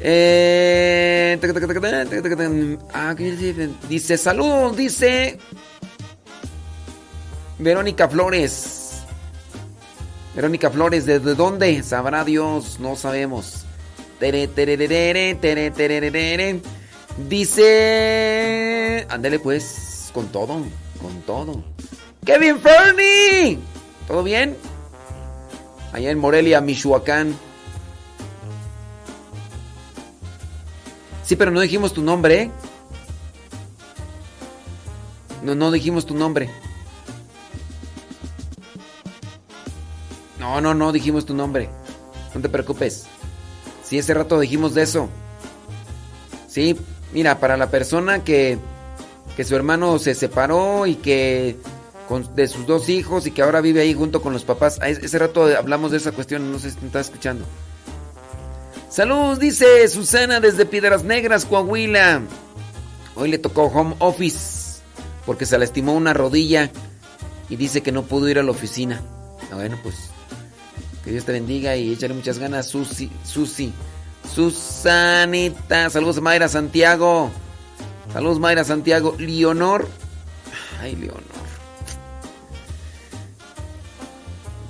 [0.00, 1.38] Eh.
[2.92, 4.16] Ah, ¿qué dice?
[4.16, 5.38] Saludos, dice
[7.58, 9.02] Verónica Flores.
[10.34, 11.82] Verónica Flores, ¿desde dónde?
[11.82, 13.66] Sabrá Dios, no sabemos.
[17.28, 20.62] Dice, ándele pues, con todo,
[21.00, 21.62] con todo.
[22.24, 23.58] Kevin Fernie,
[24.06, 24.56] ¿todo bien?
[25.92, 27.36] Allá en Morelia, Michoacán.
[31.24, 32.50] Sí, pero no dijimos tu nombre, ¿eh?
[35.42, 36.50] No, no dijimos tu nombre.
[40.38, 41.68] No, no, no dijimos tu nombre.
[42.34, 43.06] No te preocupes.
[43.84, 45.08] Sí, ese rato dijimos de eso.
[46.48, 46.76] Sí,
[47.12, 48.58] mira, para la persona que,
[49.36, 51.56] que su hermano se separó y que
[52.18, 54.78] de sus dos hijos y que ahora vive ahí junto con los papás.
[54.82, 57.44] Ah, Ese rato hablamos de esa cuestión, no sé si estás escuchando.
[58.88, 62.22] Saludos, dice Susana desde Piedras Negras, Coahuila.
[63.14, 64.80] Hoy le tocó home office
[65.24, 66.70] porque se lastimó una rodilla
[67.48, 69.00] y dice que no pudo ir a la oficina.
[69.52, 69.94] Ah, bueno, pues
[71.04, 73.72] que Dios te bendiga y échale muchas ganas, Susi, Susi.
[74.34, 77.30] Susanita, saludos Mayra Santiago.
[78.12, 79.14] Saludos Mayra Santiago.
[79.18, 79.88] Leonor.
[80.80, 81.39] Ay, Leonor.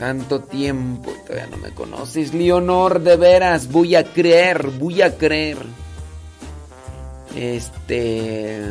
[0.01, 2.33] Tanto tiempo y todavía no me conoces.
[2.33, 5.59] Leonor, de veras, voy a creer, voy a creer.
[7.37, 8.63] Este...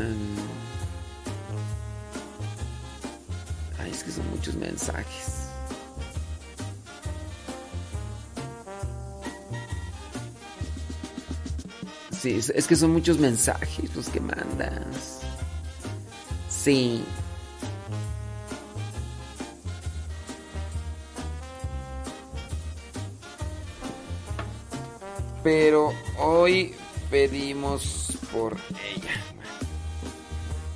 [3.78, 5.34] Ay, es que son muchos mensajes.
[12.20, 15.20] Sí, es, es que son muchos mensajes los que mandas.
[16.50, 17.04] Sí.
[25.44, 26.74] Pero hoy
[27.10, 29.12] pedimos por ella.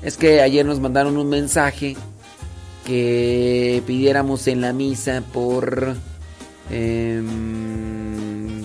[0.01, 1.95] Es que ayer nos mandaron un mensaje
[2.85, 5.95] que pidiéramos en la misa por
[6.69, 8.63] em,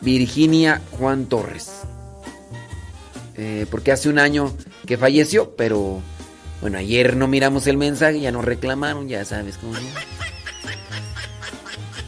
[0.00, 1.70] Virginia Juan Torres.
[3.36, 4.54] Eh, porque hace un año
[4.86, 6.00] que falleció, pero
[6.62, 9.74] bueno, ayer no miramos el mensaje, ya nos reclamaron, ya sabes cómo.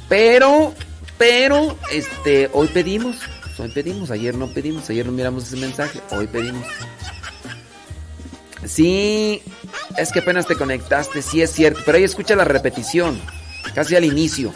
[0.09, 0.73] Pero,
[1.19, 3.17] pero, este, hoy pedimos,
[3.59, 6.65] hoy pedimos, ayer no pedimos, ayer no miramos ese mensaje, hoy pedimos.
[8.65, 9.43] Sí,
[9.97, 13.21] es que apenas te conectaste, sí es cierto, pero ahí escucha la repetición,
[13.75, 14.53] casi al inicio.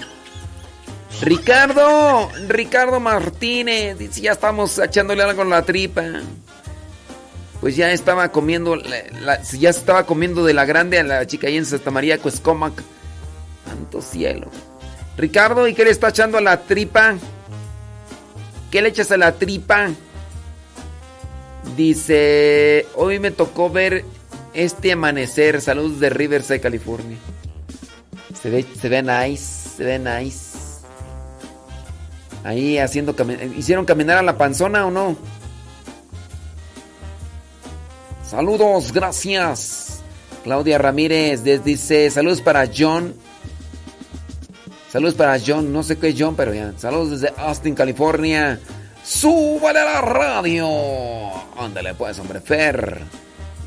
[1.20, 6.02] Ricardo, Ricardo Martínez, dice, ya estamos echándole algo con la tripa.
[7.60, 11.46] Pues ya estaba comiendo, la- la- ya estaba comiendo de la grande a la chica
[11.46, 12.72] ahí en Santa María Cuescomac.
[13.68, 14.50] Santo cielo.
[15.16, 17.16] Ricardo, ¿y qué le está echando a la tripa?
[18.70, 19.90] ¿Qué le echas a la tripa?
[21.76, 24.04] Dice, hoy me tocó ver
[24.54, 25.60] este amanecer.
[25.60, 27.18] Saludos de Riverside, California.
[28.40, 30.58] Se ve, se ve nice, se ve nice.
[32.44, 33.14] Ahí haciendo
[33.56, 35.16] ¿Hicieron caminar a la panzona o no?
[38.28, 40.00] Saludos, gracias.
[40.42, 43.14] Claudia Ramírez dice, saludos para John.
[44.92, 46.74] Saludos para John, no sé qué es John, pero ya.
[46.76, 48.60] Saludos desde Austin, California.
[49.02, 50.68] ¡Súbale a la radio!
[51.56, 53.00] Ándale pues, hombre, Fer.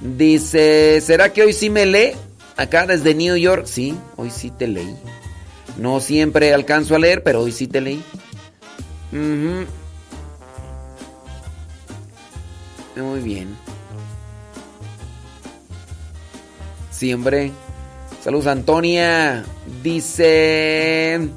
[0.01, 2.11] Dice, ¿será que hoy sí me lee?
[2.57, 3.65] Acá desde New York.
[3.65, 4.95] Sí, hoy sí te leí.
[5.79, 8.03] No siempre alcanzo a leer, pero hoy sí te leí.
[12.95, 13.57] Muy bien.
[16.91, 17.15] Sí,
[18.25, 19.45] Saludos, Antonia.
[19.83, 21.29] Dice.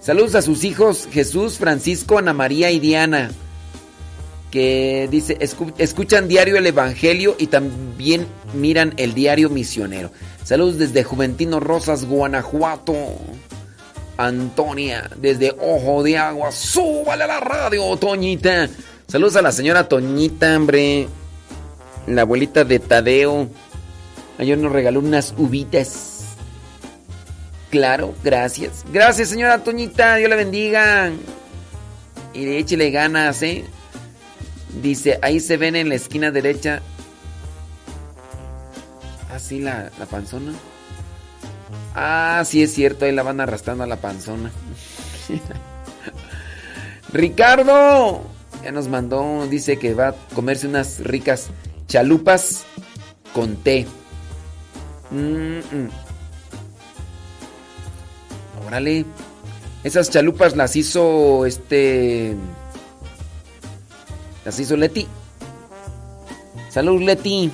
[0.00, 3.30] Saludos a sus hijos Jesús, Francisco, Ana María y Diana.
[4.50, 10.12] Que dice, escu- escuchan diario el Evangelio y también miran el diario misionero.
[10.42, 12.94] Saludos desde Juventino Rosas, Guanajuato.
[14.16, 16.52] Antonia, desde Ojo de Agua.
[16.52, 18.70] Súbale a la radio, Toñita.
[19.06, 21.06] Saludos a la señora Toñita, hombre.
[22.06, 23.46] La abuelita de Tadeo.
[24.38, 26.09] Ayer nos regaló unas uvitas.
[27.70, 28.84] Claro, gracias.
[28.92, 30.16] Gracias, señora Toñita.
[30.16, 31.10] Dios la bendiga.
[32.34, 33.64] Y échele ganas, ¿eh?
[34.82, 36.82] Dice, ahí se ven en la esquina derecha.
[39.32, 40.52] Así la, la panzona.
[41.94, 44.50] Ah, sí es cierto, ahí la van arrastrando a la panzona.
[47.12, 48.22] Ricardo,
[48.62, 51.48] ya nos mandó, dice que va a comerse unas ricas
[51.88, 52.64] chalupas
[53.32, 53.86] con té.
[55.10, 56.09] Mm, mm.
[59.82, 62.36] Esas chalupas las hizo este.
[64.44, 65.06] Las hizo Leti.
[66.68, 67.50] Salud, Leti.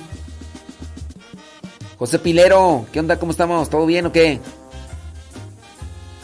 [1.97, 3.17] José Pilero, ¿qué onda?
[3.17, 3.69] ¿Cómo estamos?
[3.69, 4.39] ¿Todo bien o qué?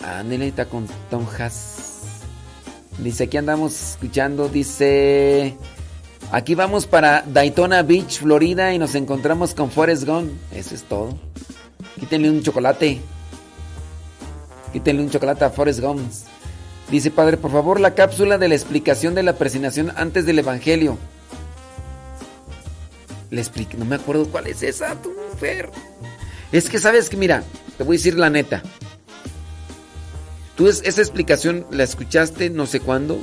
[0.05, 2.11] Ándale, está con Tom Haas.
[2.99, 5.57] Dice, aquí andamos escuchando, dice...
[6.31, 10.31] Aquí vamos para Daytona Beach, Florida y nos encontramos con Forrest Gump.
[10.51, 11.15] Eso es todo.
[11.99, 13.01] Quítenle un chocolate.
[14.73, 16.01] Quítenle un chocolate a Forrest Gump.
[16.89, 20.97] Dice, padre, por favor, la cápsula de la explicación de la presentación antes del Evangelio.
[23.29, 25.69] Le expliqué, no me acuerdo cuál es esa, tú, Fer.
[26.51, 27.43] Es que sabes que, mira,
[27.77, 28.61] te voy a decir la neta.
[30.55, 33.17] Tú es- esa explicación la escuchaste no sé cuándo,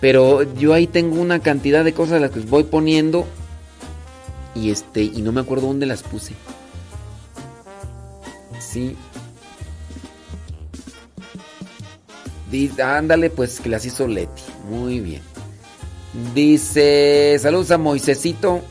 [0.00, 3.24] pero yo ahí tengo una cantidad de cosas las que voy poniendo
[4.54, 6.34] y este y no me acuerdo dónde las puse.
[8.58, 8.96] Sí.
[12.82, 14.42] Ándale, pues que las hizo Leti.
[14.68, 15.22] Muy bien.
[16.34, 18.62] Dice, saludos a Moisecito,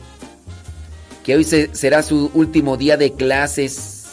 [1.24, 4.04] que hoy se- será su último día de clases.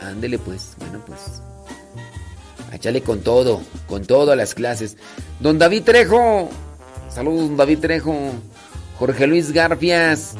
[0.00, 1.20] Ándele pues, bueno pues.
[2.72, 4.96] Échale con todo, con todo a las clases.
[5.40, 6.48] Don David Trejo,
[7.10, 8.16] saludos don David Trejo.
[8.98, 10.34] Jorge Luis Garfias.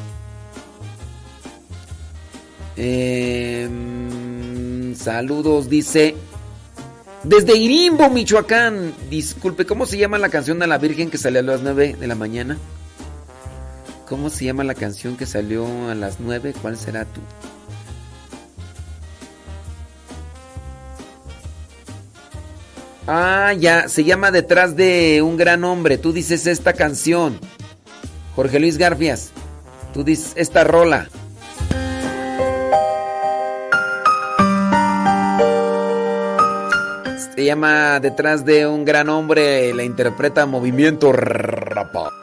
[3.53, 6.15] Em, saludos, dice.
[7.23, 8.93] Desde Irimbo, Michoacán.
[9.09, 12.07] Disculpe, ¿cómo se llama la canción de la Virgen que salió a las 9 de
[12.07, 12.57] la mañana?
[14.07, 16.53] ¿Cómo se llama la canción que salió a las 9?
[16.61, 17.21] ¿Cuál será tú?
[23.07, 25.97] Ah, ya, se llama Detrás de un gran hombre.
[25.97, 27.39] Tú dices esta canción.
[28.35, 29.31] Jorge Luis Garfias.
[29.93, 31.07] Tú dices esta rola.
[37.35, 39.73] Se llama Detrás de un gran hombre.
[39.73, 42.22] La interpreta Movimiento Rapa.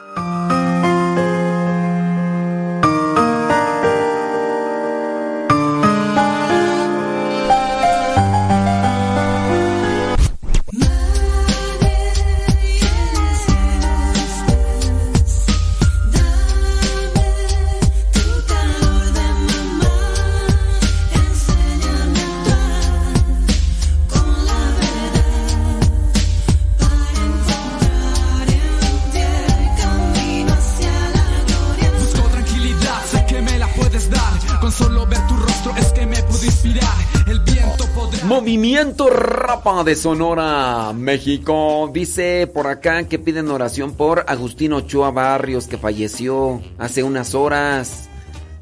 [39.63, 41.87] Rapa de Sonora, México.
[41.93, 48.09] Dice por acá que piden oración por Agustín Ochoa Barrios, que falleció hace unas horas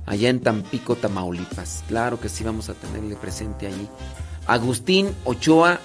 [0.05, 1.85] allá en Tampico, Tamaulipas.
[1.87, 3.87] Claro que sí, vamos a tenerle presente allí.
[4.45, 5.79] Agustín Ochoa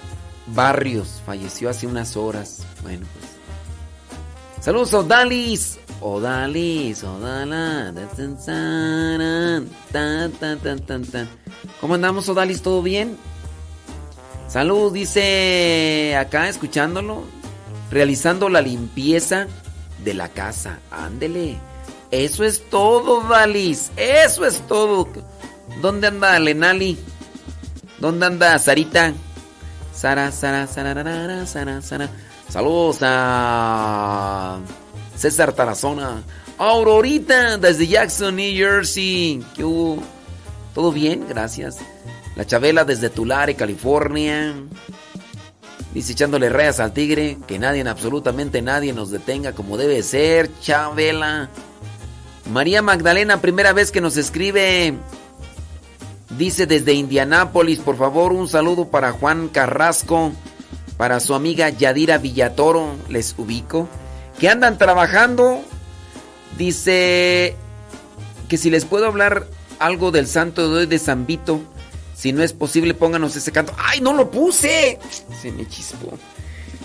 [0.47, 2.65] Barrios falleció hace unas horas.
[2.83, 4.65] Bueno, pues.
[4.65, 5.79] Saludos Odalis.
[6.01, 7.93] Odalis, Odala.
[11.79, 12.61] ¿Cómo andamos, Odalis?
[12.61, 13.17] ¿Todo bien?
[14.55, 17.25] Salud, dice acá, escuchándolo.
[17.91, 19.47] Realizando la limpieza
[20.01, 20.79] de la casa.
[20.91, 21.57] Ándele.
[22.09, 23.91] Eso es todo, Dalis.
[23.97, 25.09] Eso es todo.
[25.81, 26.97] ¿Dónde anda Lenali?
[27.99, 29.13] ¿Dónde anda Sarita?
[29.93, 32.09] Sara, Sara, Sara, Sara, Sara.
[32.47, 34.59] Saludos a
[35.17, 36.23] César Tarazona.
[36.57, 39.43] Aurorita, desde Jackson, New Jersey.
[39.53, 40.01] ¿Qué hubo?
[40.73, 41.25] ¿Todo bien?
[41.27, 41.75] Gracias.
[42.35, 44.53] La Chabela desde Tulare, California.
[45.93, 47.37] Dice echándole rayas al tigre.
[47.47, 50.49] Que nadie, absolutamente nadie nos detenga como debe ser.
[50.59, 51.49] Chabela.
[52.51, 54.95] María Magdalena, primera vez que nos escribe.
[56.37, 60.33] Dice desde Indianápolis, por favor, un saludo para Juan Carrasco,
[60.97, 63.87] para su amiga Yadira Villatoro, les ubico,
[64.37, 65.61] que andan trabajando.
[66.57, 67.55] Dice
[68.49, 69.47] que si les puedo hablar
[69.79, 71.61] algo del santo de hoy de San Vito,
[72.15, 73.73] si no es posible, pónganos ese canto.
[73.77, 74.97] ¡Ay, no lo puse!
[75.41, 76.17] Se me chispó.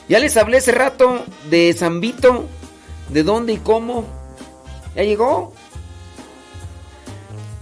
[0.09, 2.47] Ya les hablé hace rato de San Vito,
[3.11, 4.05] de dónde y cómo.
[4.97, 5.53] ¿Ya llegó?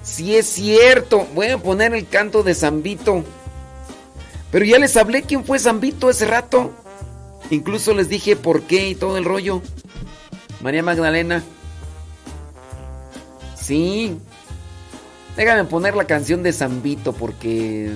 [0.03, 1.27] Sí es cierto.
[1.35, 3.23] Voy a poner el canto de San Vito.
[4.51, 6.73] Pero ya les hablé quién fue San Vito ese rato.
[7.51, 9.61] Incluso les dije por qué y todo el rollo.
[10.62, 11.45] María Magdalena.
[13.61, 14.16] Sí.
[15.39, 17.93] Déjame poner la canción de San Vito porque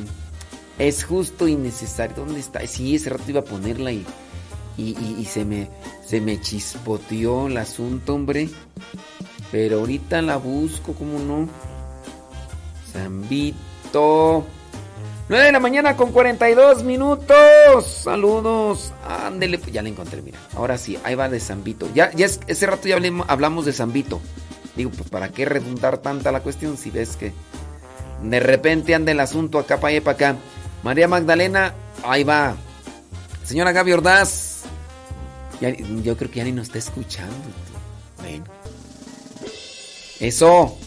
[0.78, 2.14] es justo y necesario.
[2.16, 2.64] ¿Dónde está?
[2.66, 4.06] Sí, ese rato iba a ponerla y,
[4.78, 5.68] y, y- se, me,
[6.06, 8.48] se me chispoteó el asunto, hombre.
[9.50, 11.48] Pero ahorita la busco, ¿cómo no?
[12.92, 14.46] San Vito.
[15.28, 17.84] 9 de la mañana con 42 minutos.
[17.86, 18.92] Saludos.
[19.06, 20.38] Ándele, pues, ya la encontré, mira.
[20.54, 21.88] Ahora sí, ahí va de San Vito.
[21.92, 24.20] Ya, ya es- ese rato ya hablamos de San Vito.
[24.76, 27.32] Digo, pues para qué redundar tanta la cuestión si ves que
[28.22, 30.36] de repente anda el asunto acá para allá para acá.
[30.82, 31.74] María Magdalena,
[32.04, 32.56] ahí va.
[33.44, 34.62] Señora Gaby Ordaz.
[35.60, 37.34] ya- yo creo que ya ni nos está escuchando.
[37.34, 38.24] tío.
[38.24, 38.44] Bueno.
[40.20, 40.78] Eso.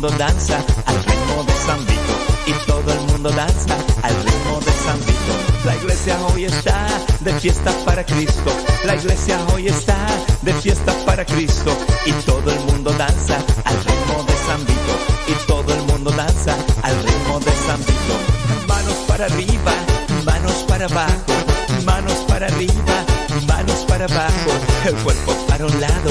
[0.00, 2.14] Mundo danza al ritmo de San Vito.
[2.46, 5.34] Y todo el mundo danza al ritmo de San Vito.
[5.64, 6.86] La iglesia hoy está
[7.18, 8.52] de fiesta para Cristo.
[8.84, 9.96] La iglesia hoy está
[10.42, 11.76] de fiesta para Cristo.
[12.06, 14.94] Y todo el mundo danza al ritmo de San Vito.
[15.26, 18.14] Y todo el mundo danza al ritmo de San Vito.
[18.68, 19.72] Manos para arriba,
[20.24, 21.34] manos para abajo,
[21.84, 23.04] manos para arriba,
[23.48, 24.50] manos para abajo,
[24.86, 26.10] el cuerpo para un lado,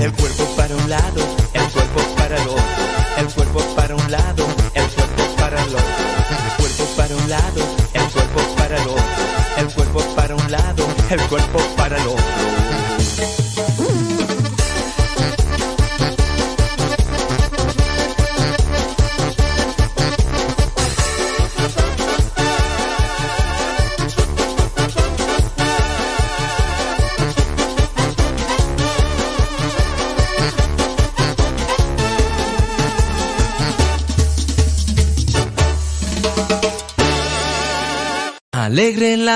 [0.00, 1.20] El cuerpo para un lado,
[1.52, 2.62] el cuerpo para el otro.
[3.18, 5.82] El cuerpo para un lado, el cuerpo para el otro.
[6.30, 7.62] El cuerpo para un lado,
[7.94, 9.02] el cuerpo para el otro.
[9.56, 11.77] El cuerpo para un lado, el cuerpo para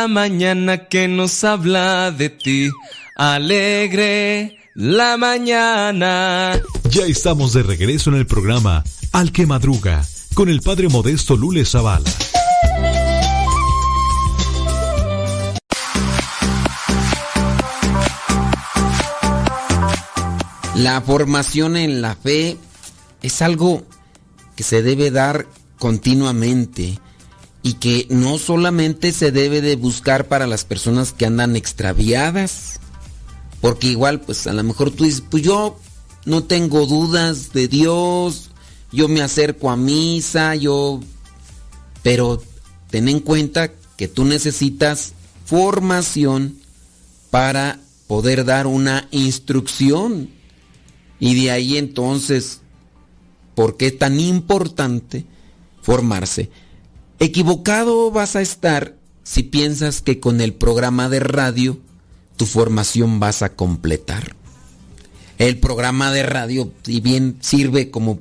[0.03, 2.71] la mañana que nos habla de ti.
[3.15, 6.61] Alegre la mañana.
[6.91, 10.05] Ya estamos de regreso en el programa Al que Madruga
[10.35, 12.11] con el padre modesto Lule Zavala.
[20.75, 22.57] La formación en la fe
[23.23, 23.85] es algo
[24.57, 25.47] que se debe dar
[25.79, 26.99] continuamente
[27.63, 32.81] y que no solamente se debe de buscar para las personas que andan extraviadas,
[33.61, 35.79] porque igual pues a lo mejor tú dices, pues yo
[36.25, 38.51] no tengo dudas de Dios,
[38.91, 41.01] yo me acerco a misa, yo...
[42.03, 42.43] Pero
[42.91, 45.13] ten en cuenta que tú necesitas
[45.45, 46.59] formación
[47.31, 47.79] para
[48.09, 50.31] poder dar una instrucción.
[51.21, 52.61] Y de ahí entonces,
[53.55, 55.25] ¿por qué es tan importante
[55.81, 56.51] formarse?
[57.23, 61.79] Equivocado vas a estar si piensas que con el programa de radio
[62.37, 64.35] tu formación vas a completar.
[65.39, 68.19] El programa de radio, si bien sirve como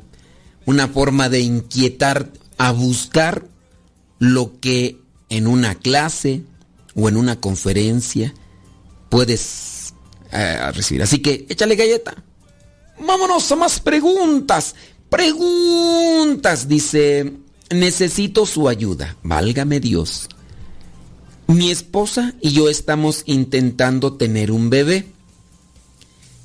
[0.67, 2.29] una forma de inquietar
[2.59, 3.47] a buscar
[4.19, 4.99] lo que
[5.29, 6.43] en una clase
[6.93, 8.35] o en una conferencia
[9.09, 9.95] puedes
[10.31, 11.01] eh, recibir.
[11.01, 12.23] Así que échale galleta.
[12.99, 14.75] Vámonos a más preguntas.
[15.09, 17.33] Preguntas, dice,
[17.71, 19.15] necesito su ayuda.
[19.23, 20.29] Válgame Dios.
[21.47, 25.07] Mi esposa y yo estamos intentando tener un bebé.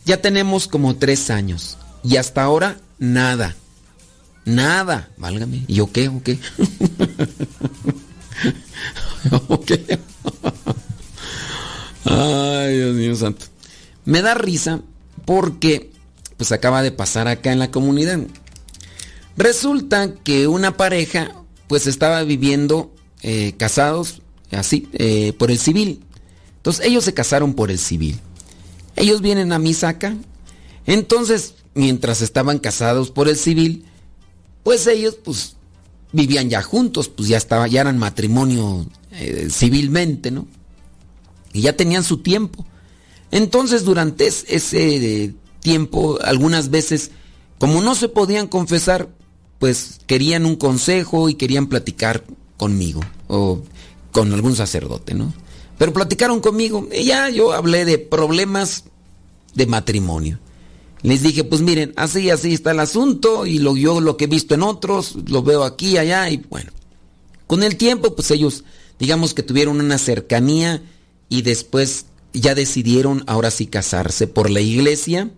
[0.04, 3.56] Ya tenemos como tres años y hasta ahora nada.
[4.44, 5.10] Nada.
[5.16, 5.64] Válgame.
[5.66, 6.08] ¿Y yo qué?
[6.08, 6.38] ¿O qué?
[9.48, 9.98] ¿O qué?
[12.04, 13.46] Ay, Dios mío santo.
[14.04, 14.80] Me da risa
[15.24, 15.90] porque
[16.36, 18.20] pues acaba de pasar acá en la comunidad.
[19.36, 21.32] Resulta que una pareja
[21.68, 26.00] pues estaba viviendo eh, casados así eh, por el civil.
[26.56, 28.18] Entonces ellos se casaron por el civil.
[28.96, 30.16] Ellos vienen a misa acá.
[30.86, 33.84] Entonces, mientras estaban casados por el civil,
[34.62, 35.56] pues ellos pues
[36.12, 40.46] vivían ya juntos, pues ya estaba, ya eran matrimonio eh, civilmente, ¿no?
[41.52, 42.64] Y ya tenían su tiempo.
[43.30, 47.10] Entonces, durante es- ese tiempo, algunas veces,
[47.58, 49.08] como no se podían confesar,
[49.58, 52.24] pues querían un consejo y querían platicar
[52.56, 53.62] conmigo o
[54.12, 55.32] con algún sacerdote, ¿no?
[55.78, 58.84] Pero platicaron conmigo y ya yo hablé de problemas
[59.54, 60.38] de matrimonio.
[61.02, 64.28] Les dije, pues miren, así, así está el asunto y lo, yo lo que he
[64.28, 66.72] visto en otros, lo veo aquí, allá y bueno.
[67.46, 68.64] Con el tiempo, pues ellos,
[68.98, 70.82] digamos que tuvieron una cercanía
[71.28, 75.30] y después ya decidieron ahora sí casarse por la iglesia.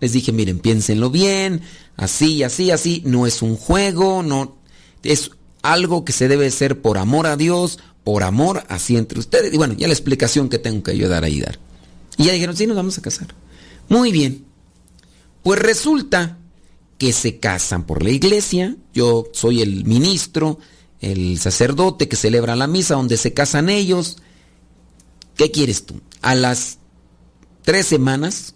[0.00, 1.62] Les dije, miren, piénsenlo bien,
[1.96, 4.56] así, así, así, no es un juego, no,
[5.02, 9.52] es algo que se debe hacer por amor a Dios, por amor así entre ustedes.
[9.52, 11.58] Y bueno, ya la explicación que tengo que ayudar a dar.
[12.16, 13.34] Y ya dijeron, sí, nos vamos a casar.
[13.88, 14.44] Muy bien.
[15.42, 16.38] Pues resulta
[16.98, 18.76] que se casan por la iglesia.
[18.92, 20.58] Yo soy el ministro,
[21.00, 24.18] el sacerdote que celebra la misa donde se casan ellos.
[25.36, 26.00] ¿Qué quieres tú?
[26.20, 26.78] A las
[27.62, 28.54] tres semanas,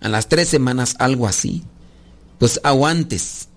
[0.00, 1.62] a las tres semanas, algo así,
[2.38, 3.48] pues aguantes.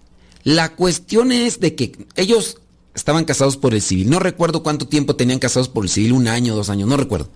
[0.44, 2.58] La cuestión es de que ellos
[2.96, 4.10] estaban casados por el civil.
[4.10, 7.30] No recuerdo cuánto tiempo tenían casados por el civil, un año, dos años, no recuerdo.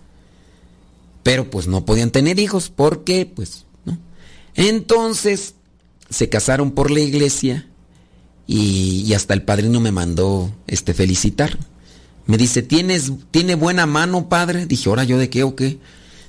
[1.24, 3.98] Pero pues no podían tener hijos porque, pues, ¿no?
[4.56, 5.56] Entonces
[6.10, 7.68] se casaron por la iglesia
[8.46, 11.58] y, hasta el padrino me mandó este felicitar.
[12.26, 14.66] Me dice, ¿Tienes, ¿tiene buena mano, padre?
[14.66, 15.80] Dije, ¿ahora yo de qué o qué?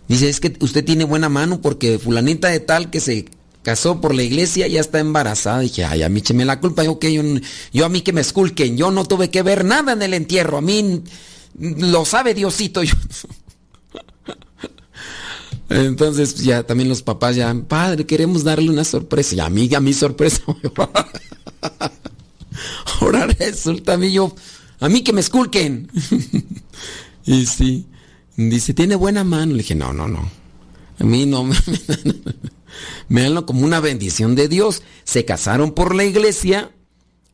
[0.09, 3.27] Dice, es que usted tiene buena mano porque fulanita de tal que se
[3.63, 5.61] casó por la iglesia ya está embarazada.
[5.61, 6.85] Dije, ay, a mí me la culpa.
[6.85, 7.23] Yo, yo,
[7.73, 8.77] yo a mí que me esculquen.
[8.77, 10.59] Yo no tuve que ver nada en el entierro.
[10.59, 11.03] A mí
[11.59, 12.83] lo sabe Diosito.
[15.71, 19.35] Entonces ya también los papás ya, padre, queremos darle una sorpresa.
[19.35, 20.43] Y a mí, a mi sorpresa.
[23.01, 24.37] Ahora resulta a mí yo,
[24.81, 25.91] a mí que me esculquen.
[27.25, 27.87] y sí,
[28.36, 29.52] dice, tiene buena mano.
[29.52, 30.31] Le dije, no, no, no.
[30.98, 31.56] A mí no me,
[33.23, 34.82] dan como una bendición de Dios.
[35.05, 36.70] Se casaron por la iglesia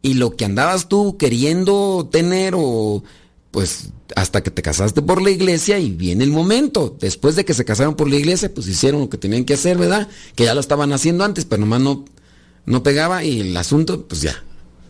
[0.02, 3.02] y lo que andabas tú queriendo tener o
[3.51, 6.97] pues hasta que te casaste por la iglesia y viene el momento.
[7.01, 9.77] Después de que se casaron por la iglesia, pues hicieron lo que tenían que hacer,
[9.77, 10.09] ¿verdad?
[10.35, 12.05] Que ya lo estaban haciendo antes, pero nomás no,
[12.64, 14.43] no pegaba y el asunto, pues ya.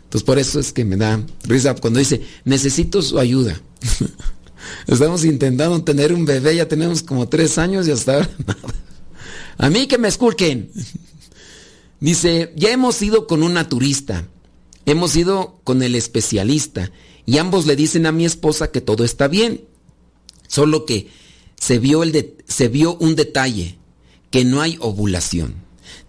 [0.03, 3.59] Entonces por eso es que me da risa cuando dice, necesito su ayuda.
[4.87, 8.59] Estamos intentando tener un bebé, ya tenemos como tres años y hasta ahora nada.
[9.57, 10.71] A mí que me esculquen.
[11.99, 14.27] Dice, ya hemos ido con un naturista,
[14.85, 16.91] hemos ido con el especialista
[17.27, 19.65] y ambos le dicen a mi esposa que todo está bien.
[20.47, 21.09] Solo que
[21.55, 23.77] se vio, el se vio un detalle,
[24.31, 25.55] que no hay ovulación.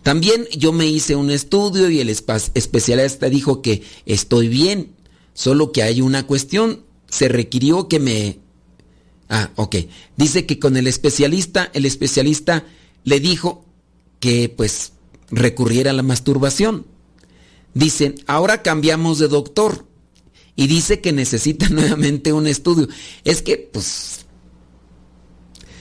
[0.02, 4.94] También yo me hice un estudio y el especialista dijo que estoy bien,
[5.34, 8.38] solo que hay una cuestión, se requirió que me...
[9.34, 9.76] Ah, ok.
[10.18, 12.66] Dice que con el especialista, el especialista
[13.04, 13.64] le dijo
[14.20, 14.92] que pues
[15.30, 16.86] recurriera a la masturbación.
[17.72, 19.86] Dicen, ahora cambiamos de doctor
[20.54, 22.88] y dice que necesita nuevamente un estudio.
[23.24, 24.26] Es que, pues,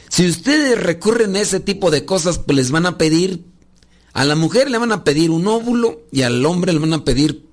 [0.07, 3.43] si ustedes recurren a ese tipo de cosas, pues les van a pedir,
[4.13, 7.03] a la mujer le van a pedir un óvulo y al hombre le van a
[7.03, 7.45] pedir,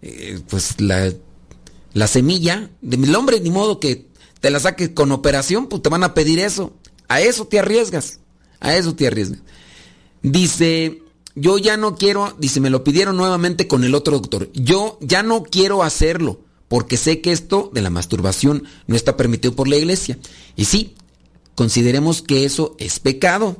[0.00, 1.12] eh, pues, la,
[1.92, 2.70] la semilla.
[2.80, 4.13] Del hombre, ni modo que
[4.44, 6.74] te la saques con operación, pues te van a pedir eso.
[7.08, 8.20] A eso te arriesgas.
[8.60, 9.38] A eso te arriesgas.
[10.22, 11.02] Dice,
[11.34, 14.50] yo ya no quiero, dice, me lo pidieron nuevamente con el otro doctor.
[14.52, 19.54] Yo ya no quiero hacerlo porque sé que esto de la masturbación no está permitido
[19.54, 20.18] por la iglesia.
[20.56, 20.94] Y sí,
[21.54, 23.56] consideremos que eso es pecado.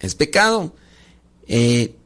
[0.00, 0.76] Es pecado.
[1.48, 1.96] Eh,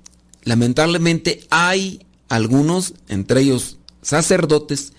[0.44, 4.92] lamentablemente hay algunos, entre ellos sacerdotes,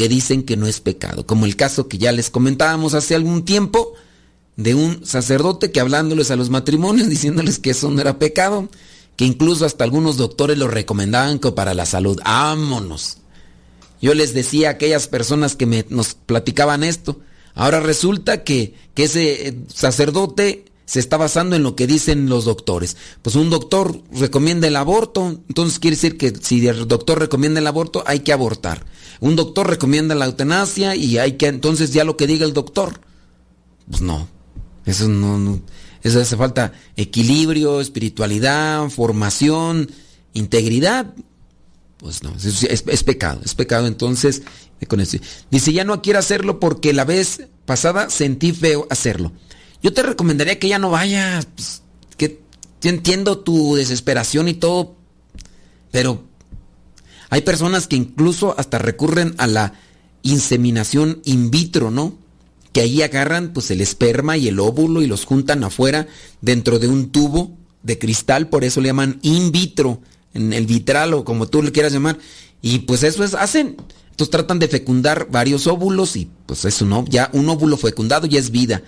[0.00, 1.26] que dicen que no es pecado.
[1.26, 3.92] Como el caso que ya les comentábamos hace algún tiempo
[4.56, 8.70] de un sacerdote que hablándoles a los matrimonios, diciéndoles que eso no era pecado
[9.16, 12.18] que incluso hasta algunos doctores lo recomendaban para la salud.
[12.24, 13.18] ¡Ámonos!
[14.00, 17.20] Yo les decía a aquellas personas que me, nos platicaban esto,
[17.54, 22.44] ahora resulta que, que ese eh, sacerdote se está basando en lo que dicen los
[22.44, 22.96] doctores.
[23.22, 27.66] Pues un doctor recomienda el aborto, entonces quiere decir que si el doctor recomienda el
[27.68, 28.84] aborto, hay que abortar.
[29.20, 33.00] Un doctor recomienda la eutanasia y hay que, entonces ya lo que diga el doctor.
[33.88, 34.26] Pues no,
[34.84, 35.60] eso no, no
[36.02, 39.92] eso hace falta equilibrio, espiritualidad, formación,
[40.32, 41.14] integridad.
[41.98, 43.86] Pues no, es, pecado, es pecado.
[43.86, 44.42] Entonces,
[45.52, 49.30] dice, ya no quiero hacerlo porque la vez pasada sentí feo hacerlo.
[49.82, 51.46] Yo te recomendaría que ya no vayas.
[51.46, 51.82] Pues,
[52.16, 52.40] que
[52.80, 54.96] yo entiendo tu desesperación y todo,
[55.90, 56.24] pero
[57.30, 59.74] hay personas que incluso hasta recurren a la
[60.22, 62.18] inseminación in vitro, ¿no?
[62.72, 66.06] que ahí agarran pues el esperma y el óvulo y los juntan afuera
[66.40, 70.00] dentro de un tubo de cristal, por eso le llaman in vitro,
[70.34, 72.18] en el vitral o como tú le quieras llamar,
[72.62, 73.76] y pues eso es, hacen,
[74.10, 78.38] entonces tratan de fecundar varios óvulos y pues eso no, ya un óvulo fecundado ya
[78.38, 78.82] es vida,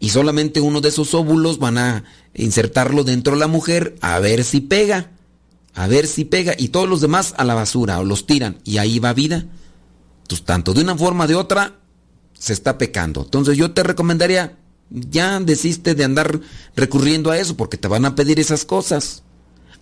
[0.00, 2.04] y solamente uno de esos óvulos van a
[2.34, 5.10] insertarlo dentro de la mujer a ver si pega,
[5.74, 8.78] a ver si pega, y todos los demás a la basura o los tiran, y
[8.78, 9.46] ahí va vida.
[10.22, 11.78] Entonces, tanto de una forma de otra,
[12.38, 13.22] se está pecando.
[13.22, 14.56] Entonces yo te recomendaría,
[14.90, 16.40] ya desiste de andar
[16.76, 19.22] recurriendo a eso porque te van a pedir esas cosas.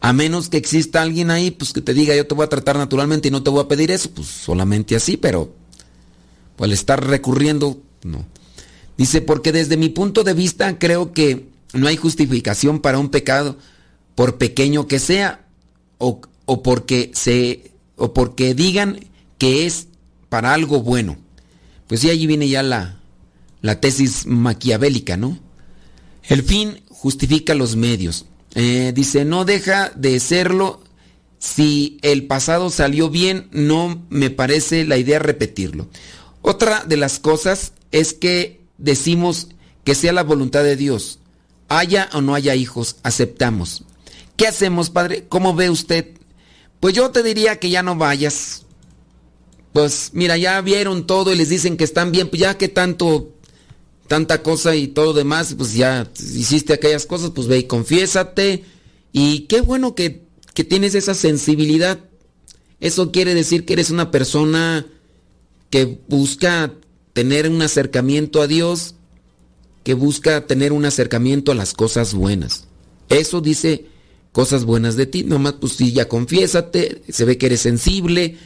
[0.01, 2.77] A menos que exista alguien ahí, pues que te diga yo te voy a tratar
[2.77, 5.55] naturalmente y no te voy a pedir eso, pues solamente así, pero
[6.59, 8.25] al estar recurriendo, no.
[8.97, 13.59] Dice, porque desde mi punto de vista creo que no hay justificación para un pecado,
[14.15, 15.47] por pequeño que sea,
[15.99, 19.01] o, o porque se o porque digan
[19.39, 19.89] que es
[20.29, 21.17] para algo bueno.
[21.89, 23.01] Pues sí, allí viene ya la,
[23.63, 25.39] la tesis maquiavélica, ¿no?
[26.25, 28.27] El fin justifica los medios.
[28.55, 30.83] Eh, dice, no deja de serlo.
[31.39, 35.89] Si el pasado salió bien, no me parece la idea repetirlo.
[36.43, 39.49] Otra de las cosas es que decimos
[39.85, 41.21] que sea la voluntad de Dios.
[41.69, 43.85] Haya o no haya hijos, aceptamos.
[44.37, 45.27] ¿Qué hacemos, padre?
[45.29, 46.13] ¿Cómo ve usted?
[46.81, 48.67] Pues yo te diría que ya no vayas.
[49.73, 53.33] Pues mira, ya vieron todo y les dicen que están bien, pues ya que tanto,
[54.09, 58.65] tanta cosa y todo demás, pues ya hiciste aquellas cosas, pues ve y confiésate.
[59.13, 61.99] Y qué bueno que, que tienes esa sensibilidad.
[62.81, 64.87] Eso quiere decir que eres una persona
[65.71, 66.75] que busca
[67.17, 68.95] tener un acercamiento a Dios,
[69.85, 72.65] que busca tener un acercamiento a las cosas buenas.
[73.09, 73.87] Eso dice
[74.33, 75.25] cosas buenas de ti.
[75.25, 78.37] Nomás, pues sí, ya confiésate, se ve que eres sensible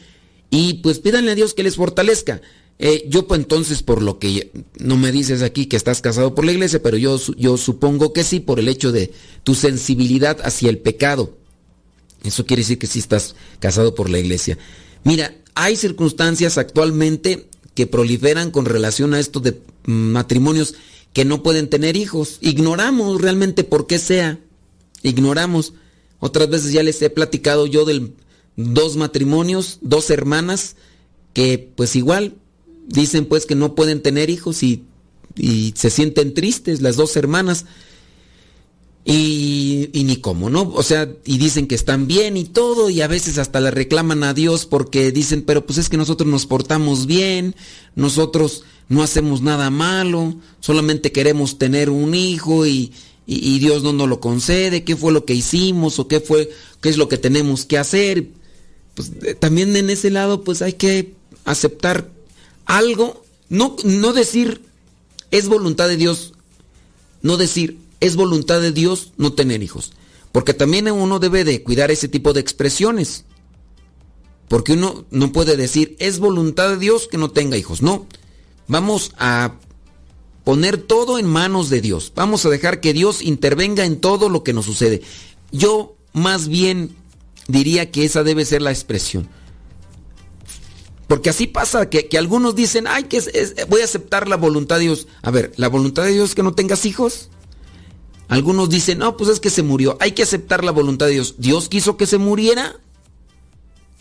[0.49, 2.41] y pues pídanle a Dios que les fortalezca.
[2.79, 6.45] Eh, yo pues entonces, por lo que no me dices aquí que estás casado por
[6.45, 9.11] la iglesia, pero yo, yo supongo que sí, por el hecho de
[9.43, 11.35] tu sensibilidad hacia el pecado.
[12.23, 14.57] Eso quiere decir que sí estás casado por la iglesia.
[15.03, 20.75] Mira, hay circunstancias actualmente que proliferan con relación a esto de matrimonios
[21.13, 22.37] que no pueden tener hijos.
[22.41, 24.39] Ignoramos realmente por qué sea.
[25.03, 25.73] Ignoramos.
[26.19, 28.11] Otras veces ya les he platicado yo de
[28.55, 30.75] dos matrimonios, dos hermanas,
[31.33, 32.35] que pues igual
[32.87, 34.83] dicen pues que no pueden tener hijos y,
[35.35, 37.65] y se sienten tristes las dos hermanas.
[39.03, 40.71] Y, y, ni cómo, ¿no?
[40.75, 44.23] O sea, y dicen que están bien y todo, y a veces hasta le reclaman
[44.23, 47.55] a Dios porque dicen, pero pues es que nosotros nos portamos bien,
[47.95, 52.91] nosotros no hacemos nada malo, solamente queremos tener un hijo y,
[53.25, 56.51] y, y Dios no nos lo concede, qué fue lo que hicimos o qué fue,
[56.79, 58.27] qué es lo que tenemos que hacer.
[58.93, 61.13] Pues también en ese lado, pues hay que
[61.43, 62.11] aceptar
[62.65, 64.61] algo, no, no decir
[65.31, 66.33] es voluntad de Dios,
[67.21, 69.93] no decir es voluntad de Dios no tener hijos.
[70.31, 73.25] Porque también uno debe de cuidar ese tipo de expresiones.
[74.47, 77.81] Porque uno no puede decir es voluntad de Dios que no tenga hijos.
[77.81, 78.07] No.
[78.67, 79.55] Vamos a
[80.43, 82.11] poner todo en manos de Dios.
[82.15, 85.01] Vamos a dejar que Dios intervenga en todo lo que nos sucede.
[85.51, 86.95] Yo más bien
[87.47, 89.29] diría que esa debe ser la expresión.
[91.07, 93.21] Porque así pasa que, que algunos dicen, ay, que
[93.67, 95.07] voy a aceptar la voluntad de Dios.
[95.21, 97.29] A ver, ¿la voluntad de Dios es que no tengas hijos?
[98.31, 99.97] Algunos dicen, no, pues es que se murió.
[99.99, 101.35] Hay que aceptar la voluntad de Dios.
[101.37, 102.79] ¿Dios quiso que se muriera?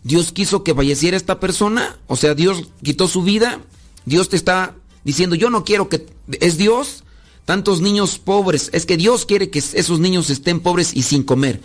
[0.05, 1.99] ¿Dios quiso que falleciera esta persona?
[2.07, 3.61] O sea, Dios quitó su vida.
[4.07, 6.07] Dios te está diciendo, yo no quiero que...
[6.39, 7.03] ¿Es Dios?
[7.45, 8.71] Tantos niños pobres.
[8.73, 11.61] Es que Dios quiere que esos niños estén pobres y sin comer.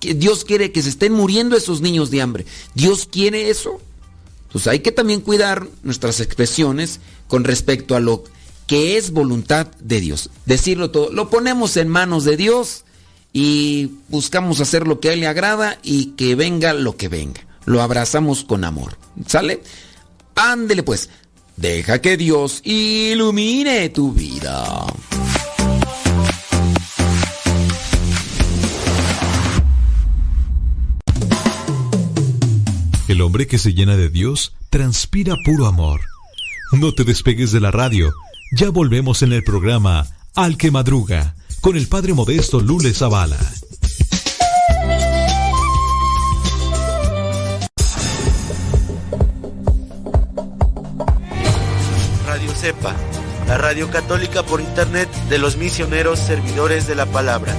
[0.00, 2.46] Dios quiere que se estén muriendo esos niños de hambre.
[2.74, 3.80] ¿Dios quiere eso?
[4.48, 8.24] Entonces hay que también cuidar nuestras expresiones con respecto a lo
[8.68, 10.30] que es voluntad de Dios.
[10.46, 12.84] Decirlo todo, lo ponemos en manos de Dios
[13.32, 17.40] y buscamos hacer lo que a Él le agrada y que venga lo que venga.
[17.64, 18.96] Lo abrazamos con amor.
[19.26, 19.62] ¿Sale?
[20.36, 21.08] Ándele pues.
[21.56, 24.86] Deja que Dios ilumine tu vida.
[33.08, 36.02] El hombre que se llena de Dios transpira puro amor.
[36.72, 38.12] No te despegues de la radio.
[38.50, 43.36] Ya volvemos en el programa Al que Madruga con el padre modesto Lule Zavala.
[52.26, 52.96] Radio Cepa,
[53.46, 57.54] la radio católica por internet de los misioneros servidores de la palabra.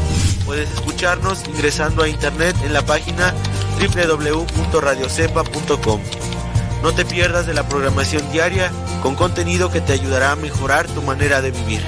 [0.47, 3.35] Puedes escucharnos ingresando a internet en la página
[3.79, 6.01] www.radiocepa.com.
[6.81, 11.01] No te pierdas de la programación diaria con contenido que te ayudará a mejorar tu
[11.01, 11.81] manera de vivir.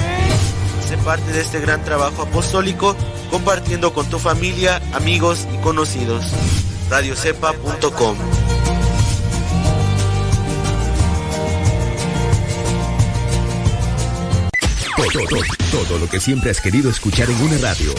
[0.88, 2.96] Sé parte de este gran trabajo apostólico
[3.30, 6.26] compartiendo con tu familia, amigos y conocidos.
[6.90, 8.18] radiocepa.com
[14.98, 15.42] Todo, todo,
[15.72, 17.94] todo lo que siempre has querido escuchar en una radio.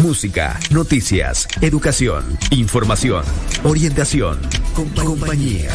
[0.00, 3.24] Música, noticias, educación, información,
[3.64, 4.38] orientación,
[4.80, 5.70] compa compañía.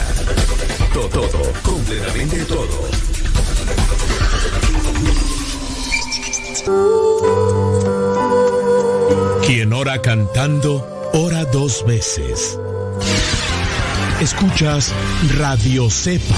[0.91, 2.65] Todo, todo, completamente todo.
[9.45, 12.57] Quien ora cantando, ora dos veces.
[14.21, 14.91] Escuchas
[15.37, 16.35] Radio Cepa.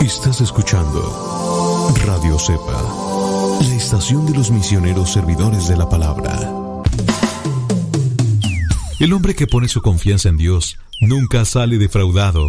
[0.00, 2.82] Estás escuchando Radio Cepa,
[3.66, 6.64] la estación de los misioneros servidores de la palabra.
[9.00, 12.48] El hombre que pone su confianza en Dios nunca sale defraudado.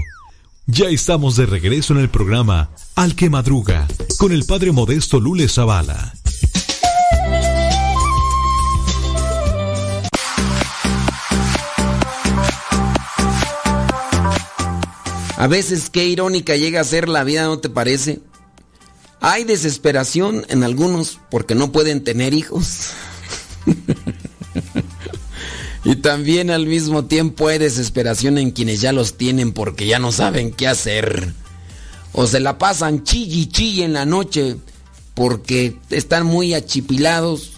[0.68, 3.88] Ya estamos de regreso en el programa Al que Madruga
[4.20, 6.14] con el padre modesto Lule Zavala.
[15.38, 18.20] A veces qué irónica llega a ser la vida, ¿no te parece?
[19.20, 22.92] Hay desesperación en algunos porque no pueden tener hijos.
[25.86, 30.12] y también al mismo tiempo hay desesperación en quienes ya los tienen porque ya no
[30.12, 31.34] saben qué hacer.
[32.12, 34.58] O se la pasan chille chille en la noche
[35.14, 37.54] porque están muy achipilados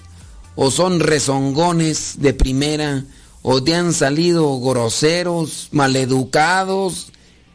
[0.55, 3.05] o son rezongones de primera
[3.43, 7.13] o te han salido groseros, maleducados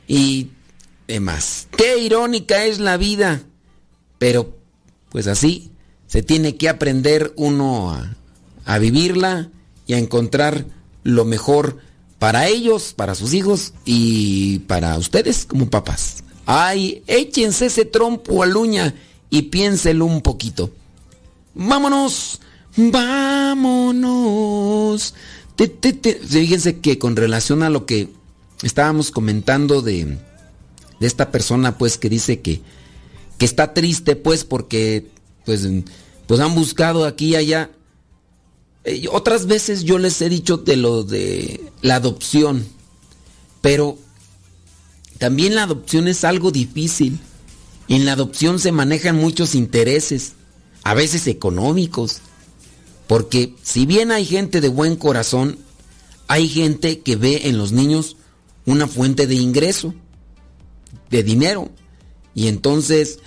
[0.09, 0.49] y
[1.07, 1.69] demás.
[1.77, 3.43] Qué irónica es la vida.
[4.19, 4.57] Pero,
[5.11, 5.71] pues así,
[6.07, 8.17] se tiene que aprender uno a,
[8.65, 9.51] a, vivirla
[9.95, 10.67] a encontrar
[11.05, 11.79] lo mejor
[12.19, 16.23] para ellos, para sus hijos y para ustedes como papás.
[16.47, 18.95] Ay, échense ese trompo al uña
[19.31, 20.71] y piénselo un poquito.
[21.55, 22.41] Vámonos,
[22.77, 23.95] vámonos.
[25.57, 26.15] Te, te, te.
[26.15, 28.09] Fíjense que con relación a lo que
[28.63, 30.19] estábamos comentando de,
[31.01, 32.63] de esta persona, pues que dice que,
[33.39, 35.11] que está triste, pues porque
[35.45, 35.69] pues,
[36.27, 37.71] pues han buscado aquí y allá.
[38.85, 42.67] Eh, otras veces yo les he dicho de lo de la adopción,
[43.61, 43.97] pero
[45.19, 47.21] también la adopción es algo difícil.
[47.89, 50.33] En la adopción se manejan muchos intereses,
[50.83, 52.21] a veces económicos,
[53.07, 55.59] porque si bien hay gente de buen corazón,
[56.27, 58.17] hay gente que ve en los niños
[58.65, 59.95] una fuente de ingreso,
[61.11, 61.71] de dinero.
[62.35, 63.19] Y entonces,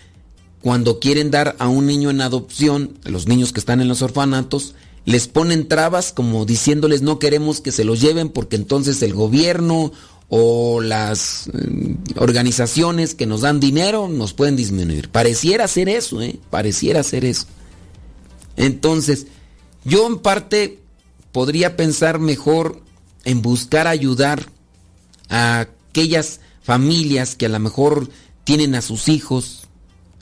[0.61, 4.73] cuando quieren dar a un niño en adopción, los niños que están en los orfanatos,
[5.05, 9.91] les ponen trabas como diciéndoles no queremos que se los lleven porque entonces el gobierno
[10.27, 15.09] o las eh, organizaciones que nos dan dinero nos pueden disminuir.
[15.09, 16.39] Pareciera ser eso, ¿eh?
[16.49, 17.45] Pareciera ser eso.
[18.57, 19.27] Entonces,
[19.83, 20.79] yo en parte
[21.31, 22.81] podría pensar mejor
[23.23, 24.49] en buscar ayudar
[25.29, 28.09] a aquellas familias que a lo mejor
[28.43, 29.65] tienen a sus hijos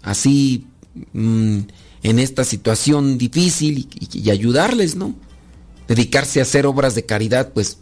[0.02, 0.66] así
[1.14, 1.60] mmm,
[2.04, 5.16] en esta situación difícil y, ayudarles, ¿no?
[5.88, 7.78] Dedicarse a hacer obras de caridad, pues,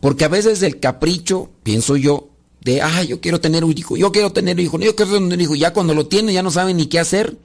[0.00, 2.28] porque a veces el capricho, pienso yo,
[2.60, 5.32] de, ah, yo quiero tener un hijo, yo quiero tener un hijo, yo quiero tener
[5.32, 7.38] un hijo, ya cuando lo tiene ya no saben ni qué hacer.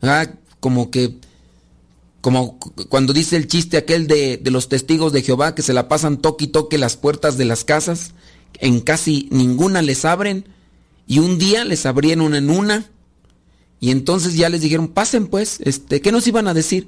[0.00, 0.28] Ah,
[0.60, 1.16] como que,
[2.20, 2.58] como
[2.88, 6.18] cuando dice el chiste aquel de, de los testigos de Jehová que se la pasan
[6.18, 8.12] toque y toque las puertas de las casas,
[8.60, 10.46] en casi ninguna les abren,
[11.06, 12.91] y un día les abrieron en una,
[13.82, 16.86] y entonces ya les dijeron, pasen pues, este, ¿qué nos iban a decir?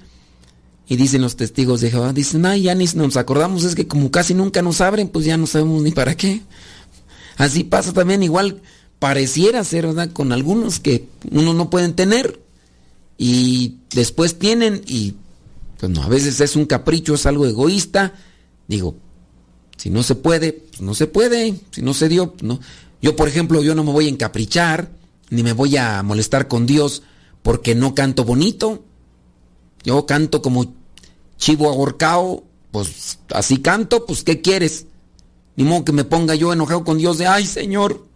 [0.86, 4.12] Y dicen los testigos de Jehová, dicen, ay, ya ni nos acordamos, es que como
[4.12, 6.42] casi nunca nos abren, pues ya no sabemos ni para qué.
[7.36, 8.62] Así pasa también, igual
[9.00, 10.12] pareciera ser, ¿verdad?
[10.12, 12.40] Con algunos que uno no pueden tener
[13.18, 15.14] y después tienen y
[15.80, 18.14] pues no, a veces es un capricho, es algo egoísta.
[18.68, 18.94] Digo,
[19.78, 22.60] si no se puede, pues no se puede, si no se dio, no.
[23.02, 24.90] Yo, por ejemplo, yo no me voy a encaprichar,
[25.30, 27.02] ni me voy a molestar con Dios
[27.42, 28.84] porque no canto bonito.
[29.82, 30.74] Yo canto como
[31.36, 34.86] chivo ahorcado, pues así canto, pues ¿qué quieres?
[35.56, 38.06] Ni modo que me ponga yo enojado con Dios de, ay Señor,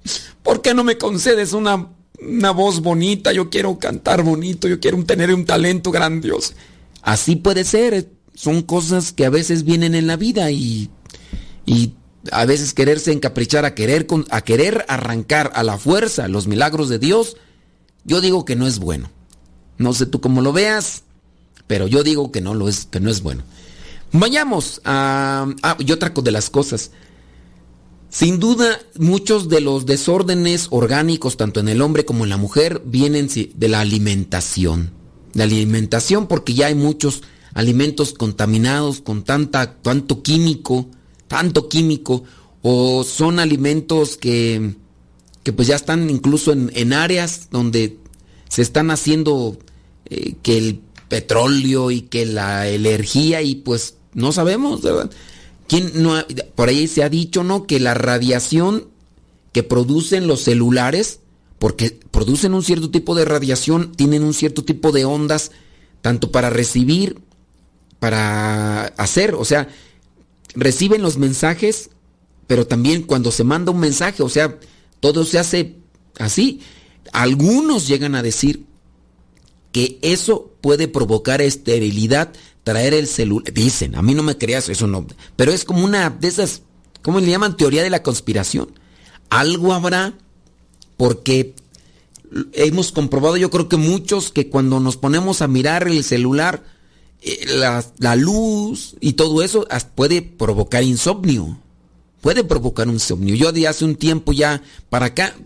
[0.42, 1.88] ¿por qué no me concedes una,
[2.20, 3.32] una voz bonita?
[3.32, 6.54] Yo quiero cantar bonito, yo quiero tener un talento grandioso.
[7.02, 10.90] Así puede ser, son cosas que a veces vienen en la vida y,
[11.66, 11.92] y
[12.32, 16.98] a veces quererse encaprichar a querer, a querer arrancar a la fuerza los milagros de
[16.98, 17.36] Dios,
[18.04, 19.10] yo digo que no es bueno.
[19.76, 21.04] No sé tú cómo lo veas,
[21.66, 23.42] pero yo digo que no lo es, que no es bueno.
[24.12, 26.90] Vayamos a, ah, y otra de las cosas.
[28.10, 32.82] Sin duda, muchos de los desórdenes orgánicos, tanto en el hombre como en la mujer,
[32.86, 34.92] vienen de la alimentación.
[35.34, 37.22] La alimentación, porque ya hay muchos
[37.52, 40.88] alimentos contaminados con tanta, tanto químico,
[41.28, 42.24] tanto químico,
[42.62, 44.74] o son alimentos que,
[45.42, 47.98] que pues ya están incluso en, en áreas donde
[48.48, 49.56] se están haciendo
[50.06, 55.10] eh, que el petróleo y que la energía y pues no sabemos, ¿verdad?
[55.66, 57.66] ¿Quién no ha, por ahí se ha dicho, ¿no?
[57.66, 58.88] Que la radiación
[59.52, 61.20] que producen los celulares,
[61.58, 65.50] porque producen un cierto tipo de radiación, tienen un cierto tipo de ondas,
[66.00, 67.20] tanto para recibir,
[67.98, 69.68] para hacer, o sea,
[70.58, 71.90] reciben los mensajes,
[72.46, 74.58] pero también cuando se manda un mensaje, o sea,
[75.00, 75.76] todo se hace
[76.18, 76.60] así.
[77.12, 78.64] Algunos llegan a decir
[79.72, 82.32] que eso puede provocar esterilidad
[82.64, 83.52] traer el celular.
[83.52, 85.06] Dicen, a mí no me creas, eso no.
[85.36, 86.62] Pero es como una de esas,
[87.02, 87.56] ¿cómo le llaman?
[87.56, 88.72] Teoría de la conspiración.
[89.30, 90.14] Algo habrá
[90.96, 91.54] porque
[92.52, 96.64] hemos comprobado, yo creo que muchos, que cuando nos ponemos a mirar el celular,
[97.46, 101.58] la, la luz y todo eso puede provocar insomnio.
[102.20, 103.34] Puede provocar un insomnio.
[103.34, 105.36] Yo de hace un tiempo ya para acá,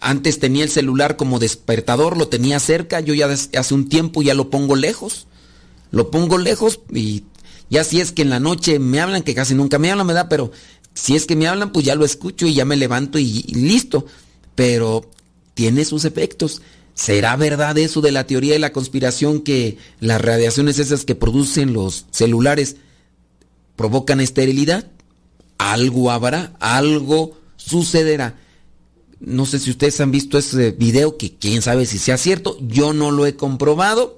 [0.00, 4.34] antes tenía el celular como despertador, lo tenía cerca, yo ya hace un tiempo ya
[4.34, 5.26] lo pongo lejos.
[5.90, 7.24] Lo pongo lejos y
[7.70, 10.12] ya si es que en la noche me hablan, que casi nunca me hablan, me
[10.12, 10.52] da, pero
[10.94, 14.04] si es que me hablan, pues ya lo escucho y ya me levanto y listo.
[14.54, 15.08] Pero
[15.58, 16.62] tiene sus efectos.
[16.94, 21.72] ¿Será verdad eso de la teoría de la conspiración que las radiaciones esas que producen
[21.72, 22.76] los celulares
[23.74, 24.86] provocan esterilidad?
[25.58, 28.38] Algo habrá, algo sucederá.
[29.18, 32.92] No sé si ustedes han visto ese video, que quién sabe si sea cierto, yo
[32.92, 34.16] no lo he comprobado,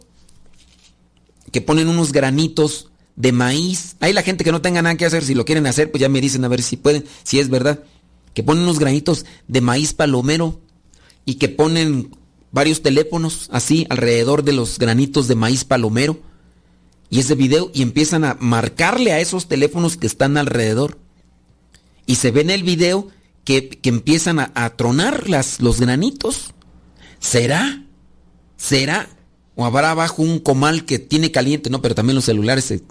[1.52, 3.96] que ponen unos granitos de maíz.
[4.00, 6.10] Hay la gente que no tenga nada que hacer, si lo quieren hacer, pues ya
[6.10, 7.82] me dicen a ver si pueden, si es verdad.
[8.34, 10.60] Que ponen unos granitos de maíz palomero
[11.24, 12.10] y que ponen
[12.52, 16.18] varios teléfonos así alrededor de los granitos de maíz palomero.
[17.08, 20.98] Y ese video y empiezan a marcarle a esos teléfonos que están alrededor.
[22.06, 23.08] Y se ve en el video
[23.44, 26.54] que, que empiezan a, a tronar las, los granitos.
[27.18, 27.84] ¿Será?
[28.56, 29.08] ¿Será?
[29.56, 31.68] ¿O habrá abajo un comal que tiene caliente?
[31.68, 32.82] No, pero también los celulares se,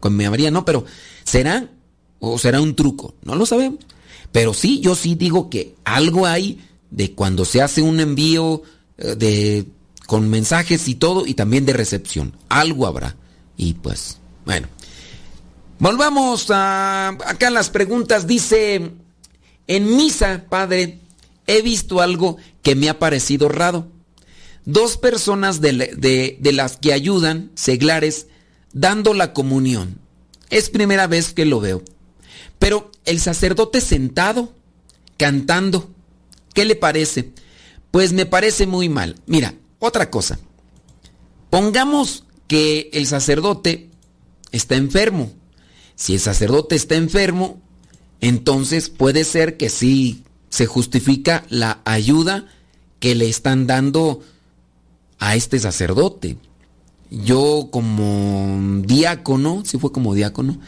[0.00, 0.84] con mi avería, no, pero
[1.24, 1.68] ¿será?
[2.18, 3.14] ¿O será un truco?
[3.24, 3.80] No lo sabemos.
[4.32, 6.60] Pero sí, yo sí digo que algo hay
[6.94, 8.62] de cuando se hace un envío
[8.98, 9.66] eh, de
[10.06, 12.36] con mensajes y todo y también de recepción.
[12.48, 13.16] Algo habrá.
[13.56, 14.68] Y pues, bueno.
[15.78, 18.26] Volvamos a acá las preguntas.
[18.26, 18.92] Dice,
[19.66, 21.00] en misa, padre,
[21.46, 23.88] he visto algo que me ha parecido raro.
[24.64, 28.28] Dos personas de, de- de las que ayudan, seglares,
[28.72, 29.98] dando la comunión.
[30.48, 31.82] Es primera vez que lo veo.
[32.58, 34.54] Pero el sacerdote sentado,
[35.18, 35.90] cantando,
[36.54, 37.32] ¿qué le parece?
[37.90, 39.16] Pues me parece muy mal.
[39.26, 40.38] Mira, otra cosa.
[41.50, 43.90] Pongamos que el sacerdote
[44.50, 45.32] está enfermo.
[45.94, 47.60] Si el sacerdote está enfermo,
[48.20, 52.46] entonces puede ser que sí se justifica la ayuda
[53.00, 54.22] que le están dando
[55.18, 56.36] a este sacerdote.
[57.10, 60.58] Yo como diácono, si fue como diácono,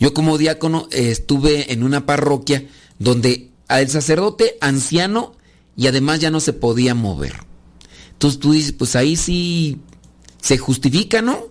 [0.00, 2.66] yo como diácono eh, estuve en una parroquia
[2.98, 5.34] donde al sacerdote anciano
[5.76, 7.34] y además ya no se podía mover.
[8.12, 9.80] Entonces tú dices, pues ahí sí
[10.40, 11.48] se justifica, ¿no?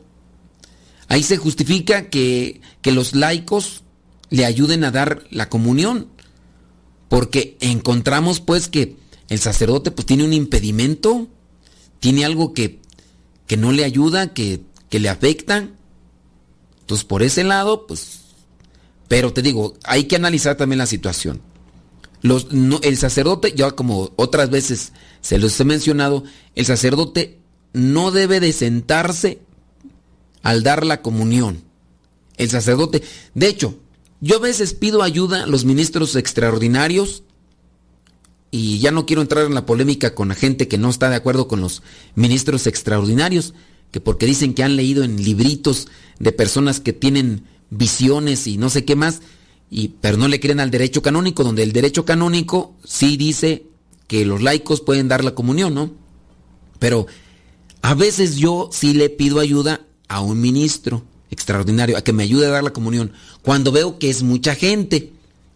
[1.07, 3.83] Ahí se justifica que, que los laicos
[4.29, 6.07] le ayuden a dar la comunión.
[7.09, 8.97] Porque encontramos pues que
[9.29, 11.27] el sacerdote pues tiene un impedimento,
[11.99, 12.79] tiene algo que,
[13.45, 15.69] que no le ayuda, que, que le afecta.
[16.79, 18.21] Entonces por ese lado, pues...
[19.07, 21.41] Pero te digo, hay que analizar también la situación.
[22.23, 26.23] El sacerdote, ya como otras veces se los he mencionado,
[26.55, 27.39] el sacerdote
[27.73, 29.41] no debe de sentarse
[30.41, 31.63] al dar la comunión.
[32.37, 33.77] El sacerdote, de hecho,
[34.21, 37.23] yo a veces pido ayuda a los ministros extraordinarios
[38.51, 41.15] y ya no quiero entrar en la polémica con la gente que no está de
[41.15, 41.83] acuerdo con los
[42.15, 43.53] ministros extraordinarios,
[43.91, 45.87] que porque dicen que han leído en libritos
[46.19, 49.21] de personas que tienen visiones y no sé qué más,
[50.01, 53.65] pero no le creen al derecho canónico, donde el derecho canónico sí dice
[54.07, 55.91] que los laicos pueden dar la comunión, ¿no?
[56.77, 57.07] Pero
[57.81, 62.45] a veces yo sí le pido ayuda a un ministro extraordinario, a que me ayude
[62.45, 65.11] a dar la comunión, cuando veo que es mucha gente.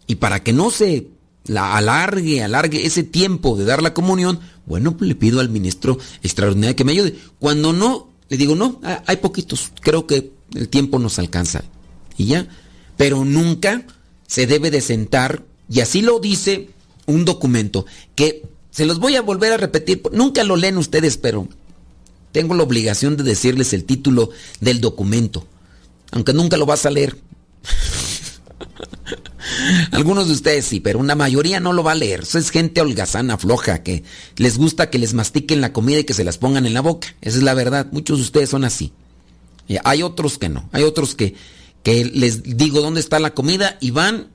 [0.08, 1.10] Y para que no se
[1.46, 5.98] la alargue, alargue ese tiempo de dar la comunión, bueno, pues le pido al ministro
[6.24, 7.16] extraordinario que me ayude.
[7.40, 11.64] Cuando no, le digo, no, hay poquitos, creo que el tiempo nos alcanza.
[12.18, 12.48] Y ya.
[12.96, 13.86] Pero nunca
[14.28, 16.70] se debe de sentar, y así lo dice
[17.06, 17.86] un documento,
[18.16, 21.48] que se los voy a volver a repetir, nunca lo leen ustedes, pero
[22.32, 24.30] tengo la obligación de decirles el título
[24.60, 25.48] del documento,
[26.12, 27.18] aunque nunca lo vas a leer.
[29.92, 32.22] Algunos de ustedes sí, pero una mayoría no lo va a leer.
[32.22, 34.04] Eso es gente holgazana, floja, que
[34.36, 37.16] les gusta que les mastiquen la comida y que se las pongan en la boca.
[37.22, 37.88] Esa es la verdad.
[37.92, 38.92] Muchos de ustedes son así.
[39.84, 40.70] Hay otros que no.
[40.72, 41.36] Hay otros que,
[41.88, 44.28] que les digo dónde está la comida y van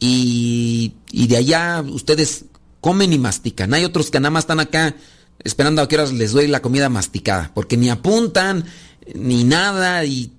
[0.00, 2.46] y, y de allá ustedes
[2.80, 3.74] comen y mastican.
[3.74, 4.96] Hay otros que nada más están acá
[5.44, 8.64] esperando a que horas les doy la comida masticada, porque ni apuntan
[9.14, 10.32] ni nada y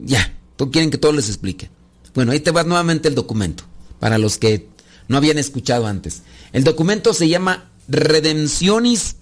[0.00, 0.32] ya,
[0.70, 1.70] quieren que todo les explique.
[2.14, 3.64] Bueno, ahí te va nuevamente el documento,
[3.98, 4.68] para los que
[5.08, 6.22] no habían escuchado antes.
[6.52, 9.16] El documento se llama Redemptionis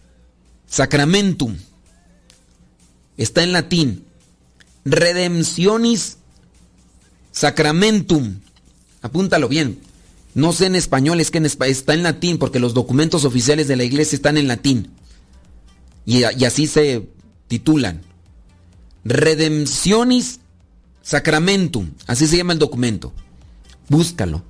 [0.69, 1.56] Sacramentum.
[3.16, 4.05] Está en latín.
[4.85, 6.19] Redemptionis
[7.35, 8.40] Sacramentum.
[9.02, 9.81] Apúntalo bien.
[10.35, 13.77] No sé en español, es que en está en latín, porque los documentos oficiales de
[13.77, 14.90] la iglesia están en latín.
[16.06, 17.09] Y, y así se
[17.48, 18.02] titulan.
[19.05, 20.40] Redemptionis
[21.02, 21.90] Sacramentum.
[22.06, 23.12] Así se llama el documento.
[23.89, 24.43] Búscalo.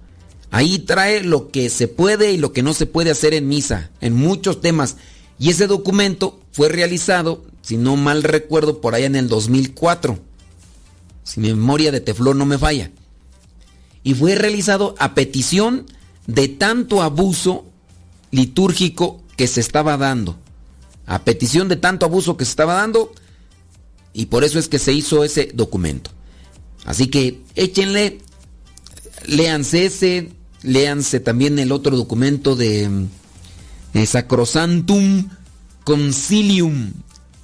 [0.51, 3.91] Ahí trae lo que se puede y lo que no se puede hacer en misa,
[4.01, 4.97] en muchos temas.
[5.39, 10.21] Y ese documento fue realizado, si no mal recuerdo, por allá en el 2004.
[11.25, 12.91] Si mi memoria de teflón no me falla.
[14.03, 15.87] Y fue realizado a petición
[16.27, 17.65] de tanto abuso
[18.31, 20.39] litúrgico que se estaba dando.
[21.07, 23.13] A petición de tanto abuso que se estaba dando.
[24.13, 26.11] Y por eso es que se hizo ese documento.
[26.85, 28.19] Así que échenle,
[29.27, 30.31] léanse ese,
[30.63, 33.09] léanse también el otro documento de mm,
[33.95, 35.29] eh, Sacrosantum
[35.85, 36.93] Concilium.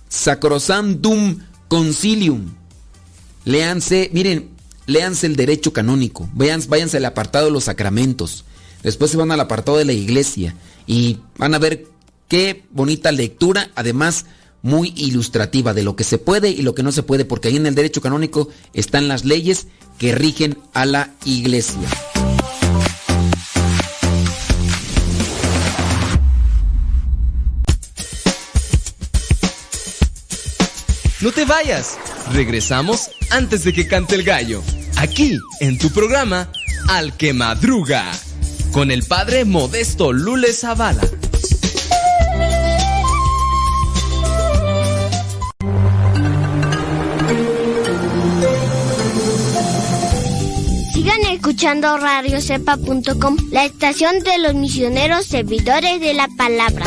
[0.08, 1.38] Sacrosantum
[1.68, 2.59] Concilium.
[3.44, 4.50] Léanse, miren,
[4.86, 6.28] léanse el derecho canónico.
[6.34, 8.44] Vean, váyanse al apartado de los sacramentos.
[8.82, 10.54] Después se van al apartado de la iglesia.
[10.86, 11.86] Y van a ver
[12.28, 14.26] qué bonita lectura, además
[14.62, 17.56] muy ilustrativa de lo que se puede y lo que no se puede, porque ahí
[17.56, 19.66] en el derecho canónico están las leyes
[19.98, 21.88] que rigen a la iglesia.
[31.20, 31.98] No te vayas.
[32.32, 34.62] Regresamos antes de que cante el gallo.
[34.96, 36.50] Aquí, en tu programa,
[36.88, 38.10] Al que Madruga.
[38.72, 41.02] Con el padre Modesto Lule Zavala.
[50.94, 56.86] Sigan escuchando radiocepa.com, la estación de los misioneros servidores de la palabra.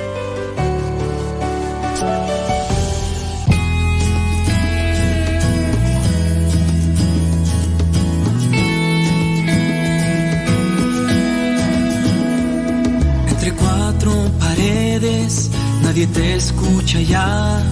[16.01, 17.63] Nadie te escucha ya.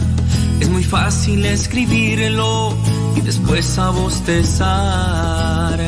[0.59, 2.75] Es muy fácil escribirlo
[3.15, 5.79] y después a bostezar.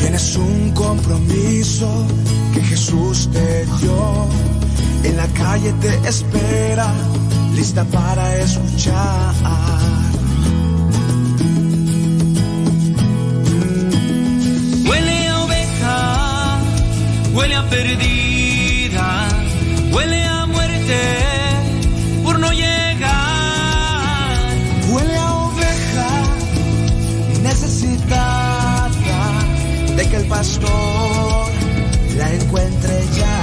[0.00, 2.06] Tienes un compromiso
[2.54, 4.26] que Jesús te dio.
[5.04, 6.92] En la calle te espera,
[7.54, 9.34] lista para escuchar.
[14.88, 16.58] Huele a oveja,
[17.32, 18.59] huele a perdida,
[19.92, 20.98] huele a muerte
[22.24, 23.10] por no llegar.
[24.90, 26.10] Huele a oveja
[27.42, 28.98] necesitada
[29.96, 31.50] de que el pastor
[32.16, 33.39] la encuentre ya.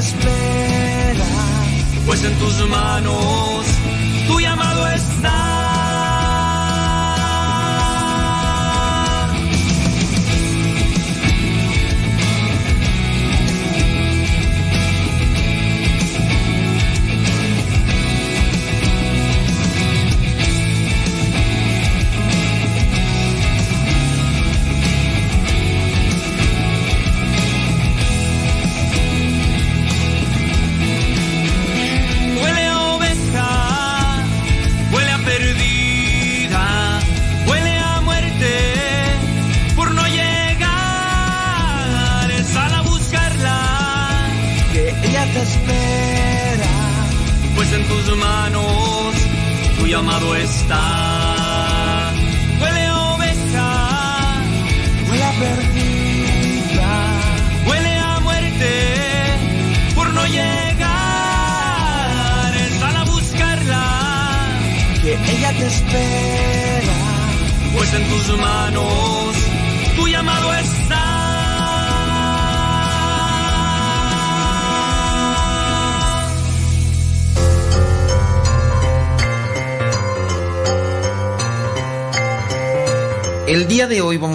[0.00, 1.26] Espera.
[2.06, 3.69] pues en tus manos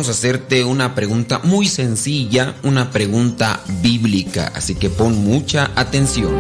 [0.10, 6.34] hacerte una pregunta muy sencilla, una pregunta bíblica, así que pon mucha atención.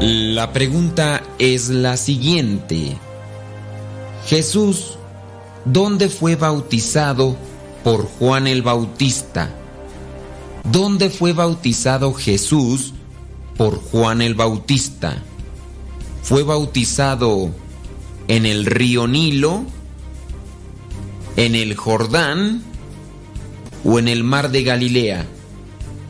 [0.00, 2.98] La pregunta es la siguiente.
[4.26, 4.98] Jesús,
[5.64, 7.36] ¿dónde fue bautizado
[7.82, 9.50] por Juan el Bautista?
[10.70, 12.92] ¿Dónde fue bautizado Jesús
[13.56, 15.22] por Juan el Bautista?
[16.24, 17.50] ¿Fue bautizado
[18.28, 19.66] en el río Nilo,
[21.36, 22.62] en el Jordán
[23.84, 25.26] o en el mar de Galilea?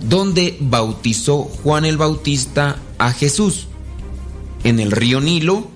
[0.09, 3.67] ¿Dónde bautizó Juan el Bautista a Jesús?
[4.63, 5.67] ¿En el río Nilo,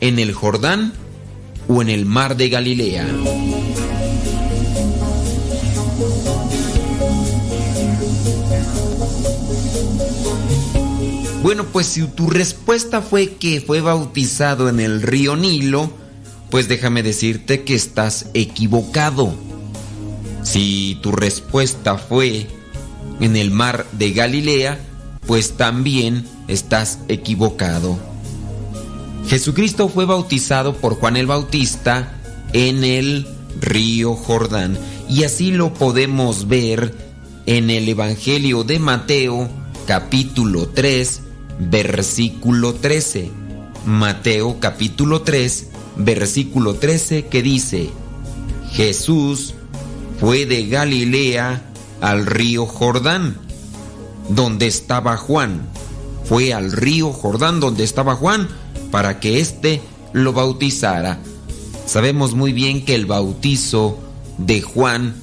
[0.00, 0.92] en el Jordán
[1.66, 3.08] o en el mar de Galilea?
[11.42, 15.90] Bueno, pues si tu respuesta fue que fue bautizado en el río Nilo,
[16.50, 19.34] pues déjame decirte que estás equivocado.
[20.44, 22.46] Si tu respuesta fue
[23.20, 24.78] en el mar de Galilea,
[25.26, 27.98] pues también estás equivocado.
[29.26, 32.20] Jesucristo fue bautizado por Juan el Bautista
[32.52, 33.26] en el
[33.60, 36.94] río Jordán y así lo podemos ver
[37.46, 39.48] en el Evangelio de Mateo
[39.86, 41.31] capítulo 3
[41.70, 43.30] versículo 13.
[43.84, 47.90] Mateo capítulo 3 versículo 13 que dice,
[48.72, 49.54] Jesús
[50.20, 51.62] fue de Galilea
[52.00, 53.36] al río Jordán,
[54.28, 55.62] donde estaba Juan.
[56.24, 58.48] Fue al río Jordán donde estaba Juan
[58.90, 59.82] para que éste
[60.12, 61.18] lo bautizara.
[61.86, 63.98] Sabemos muy bien que el bautizo
[64.38, 65.14] de Juan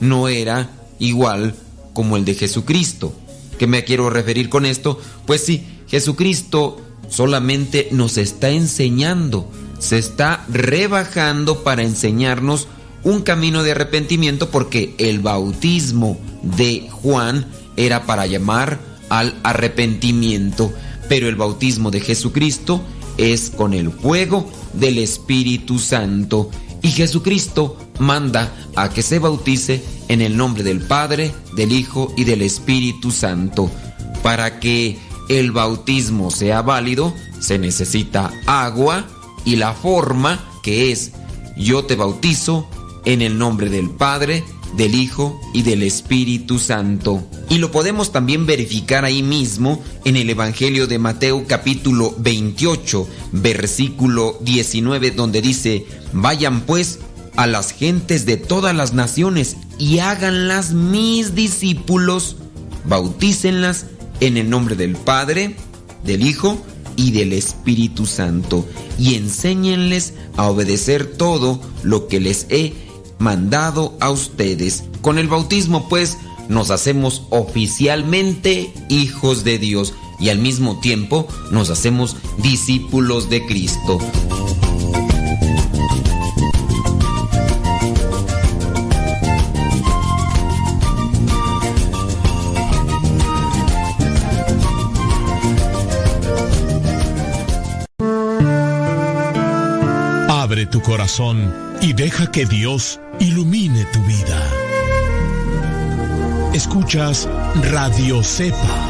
[0.00, 1.54] no era igual
[1.92, 3.12] como el de Jesucristo.
[3.58, 5.00] ¿Qué me quiero referir con esto?
[5.26, 12.68] Pues sí, Jesucristo solamente nos está enseñando, se está rebajando para enseñarnos
[13.02, 17.46] un camino de arrepentimiento porque el bautismo de Juan
[17.76, 18.78] era para llamar
[19.08, 20.72] al arrepentimiento,
[21.08, 22.82] pero el bautismo de Jesucristo
[23.16, 26.50] es con el fuego del Espíritu Santo
[26.82, 32.24] y Jesucristo manda a que se bautice en el nombre del Padre, del Hijo y
[32.24, 33.70] del Espíritu Santo.
[34.22, 34.98] Para que
[35.28, 39.06] el bautismo sea válido, se necesita agua
[39.44, 41.12] y la forma que es
[41.56, 42.68] yo te bautizo
[43.04, 44.44] en el nombre del Padre,
[44.76, 47.26] del Hijo y del Espíritu Santo.
[47.48, 54.38] Y lo podemos también verificar ahí mismo en el Evangelio de Mateo capítulo 28, versículo
[54.42, 57.00] 19, donde dice, vayan pues
[57.36, 62.36] a las gentes de todas las naciones y háganlas mis discípulos,
[62.84, 63.86] bautícenlas
[64.20, 65.56] en el nombre del Padre,
[66.04, 66.60] del Hijo
[66.96, 68.66] y del Espíritu Santo,
[68.98, 72.87] y enséñenles a obedecer todo lo que les he
[73.18, 74.84] mandado a ustedes.
[75.02, 81.70] Con el bautismo, pues, nos hacemos oficialmente hijos de Dios y al mismo tiempo nos
[81.70, 83.98] hacemos discípulos de Cristo.
[100.70, 104.42] Tu corazón y deja que Dios ilumine tu vida.
[106.52, 107.28] Escuchas
[107.70, 108.88] Radio Cepa.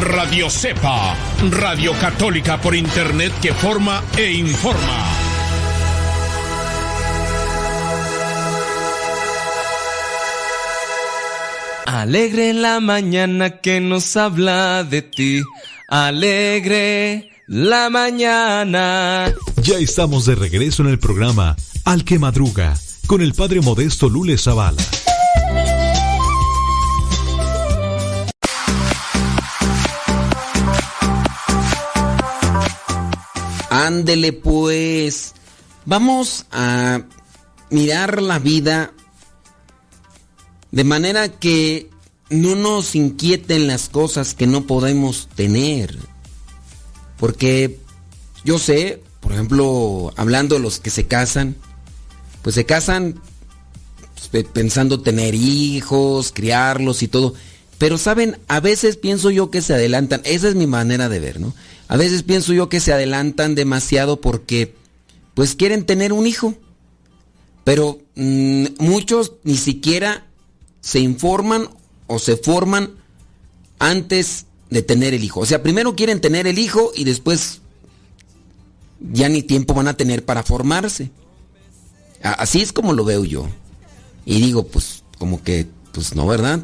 [0.00, 1.14] Radio Cepa,
[1.50, 5.06] Radio Católica por Internet que forma e informa.
[11.86, 15.42] Alegre la mañana que nos habla de ti.
[15.88, 19.34] Alegre la mañana.
[19.60, 24.38] Ya estamos de regreso en el programa Al que Madruga con el padre modesto Lule
[24.38, 24.80] Zavala.
[33.68, 35.34] Ándele pues.
[35.86, 37.02] Vamos a
[37.70, 38.92] mirar la vida
[40.70, 41.90] de manera que
[42.28, 45.98] no nos inquieten las cosas que no podemos tener.
[47.20, 47.78] Porque
[48.44, 51.54] yo sé, por ejemplo, hablando de los que se casan,
[52.40, 53.20] pues se casan
[54.32, 57.34] pues, pensando tener hijos, criarlos y todo.
[57.76, 61.40] Pero saben, a veces pienso yo que se adelantan, esa es mi manera de ver,
[61.40, 61.54] ¿no?
[61.88, 64.74] A veces pienso yo que se adelantan demasiado porque
[65.34, 66.54] pues quieren tener un hijo.
[67.64, 70.26] Pero mmm, muchos ni siquiera
[70.80, 71.68] se informan
[72.06, 72.92] o se forman
[73.78, 75.40] antes de tener el hijo.
[75.40, 77.60] O sea, primero quieren tener el hijo y después
[79.00, 81.10] ya ni tiempo van a tener para formarse.
[82.22, 83.48] Así es como lo veo yo.
[84.24, 86.62] Y digo, pues, como que, pues no, ¿verdad?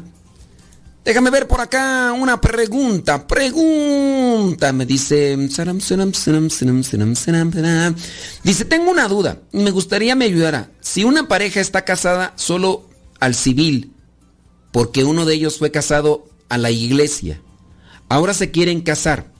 [1.03, 3.25] Déjame ver por acá una pregunta.
[3.27, 4.73] Pregunta.
[4.73, 5.37] Me dice.
[8.43, 9.39] Dice, tengo una duda.
[9.53, 10.69] Me gustaría me ayudara.
[10.81, 12.89] Si una pareja está casada solo
[13.21, 13.93] al civil,
[14.71, 17.41] porque uno de ellos fue casado a la iglesia,
[18.09, 19.31] ahora se quieren casar.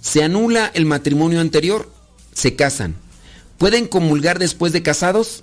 [0.00, 1.90] Se anula el matrimonio anterior,
[2.32, 2.96] se casan.
[3.58, 5.42] ¿Pueden comulgar después de casados?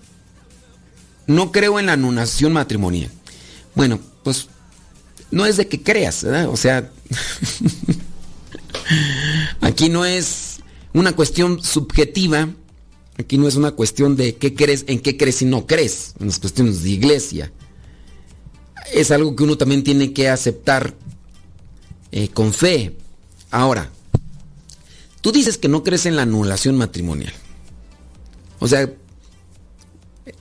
[1.27, 3.11] No creo en la anulación matrimonial.
[3.75, 4.47] Bueno, pues
[5.31, 6.49] no es de que creas, ¿verdad?
[6.49, 6.89] O sea,
[9.61, 10.59] aquí no es
[10.93, 12.49] una cuestión subjetiva,
[13.17, 16.27] aquí no es una cuestión de qué crees, en qué crees y no crees, en
[16.27, 17.51] las cuestiones de iglesia.
[18.93, 20.95] Es algo que uno también tiene que aceptar
[22.15, 22.95] eh, con fe.
[23.51, 23.91] Ahora,
[25.19, 27.33] tú dices que no crees en la anulación matrimonial.
[28.59, 28.89] O sea,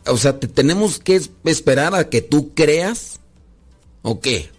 [0.07, 3.19] o sea, ¿te tenemos que esperar a que tú creas
[4.03, 4.51] o qué?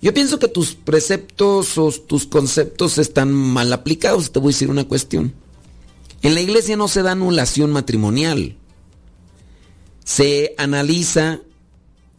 [0.00, 4.30] Yo pienso que tus preceptos o tus conceptos están mal aplicados.
[4.30, 5.34] Te voy a decir una cuestión.
[6.22, 8.56] En la iglesia no se da anulación matrimonial.
[10.04, 11.40] Se analiza,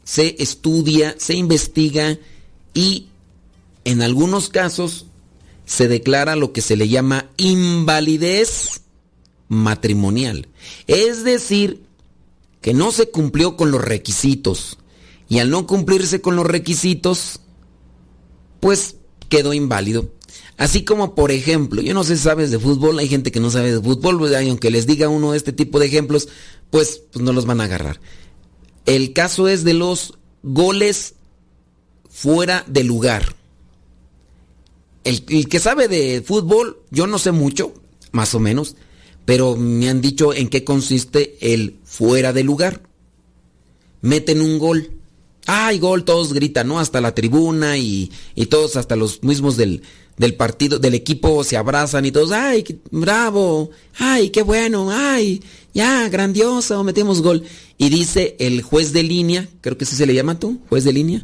[0.04, 2.20] se estudia, se investiga
[2.74, 3.08] y
[3.88, 5.06] en algunos casos
[5.64, 8.82] se declara lo que se le llama invalidez
[9.48, 10.50] matrimonial.
[10.88, 11.86] Es decir,
[12.60, 14.78] que no se cumplió con los requisitos.
[15.30, 17.40] Y al no cumplirse con los requisitos,
[18.60, 18.98] pues
[19.30, 20.12] quedó inválido.
[20.58, 23.52] Así como, por ejemplo, yo no sé si sabes de fútbol, hay gente que no
[23.52, 26.28] sabe de fútbol, y aunque les diga uno este tipo de ejemplos,
[26.72, 28.02] pues, pues no los van a agarrar.
[28.86, 31.14] El caso es de los goles
[32.10, 33.37] fuera de lugar.
[35.08, 37.74] El, que sabe de fútbol, yo no sé mucho,
[38.12, 38.76] más o menos,
[39.26, 42.82] pero me han dicho en qué consiste el fuera de lugar.
[44.02, 44.98] Meten un gol
[45.50, 46.04] ¡Ay, gol!
[46.04, 46.78] Todos gritan, ¿no?
[46.78, 49.82] Hasta la tribuna y, y todos, hasta los mismos del,
[50.18, 53.70] del, partido, del equipo se abrazan y todos, ¡ay, qué, bravo!
[53.98, 54.90] ¡Ay, qué bueno!
[54.92, 55.42] ¡Ay,
[55.74, 56.84] ya, grandioso!
[56.84, 57.44] Metemos gol.
[57.78, 60.92] Y dice el juez de línea, creo que así se le llama tú, juez de
[60.92, 61.24] línea.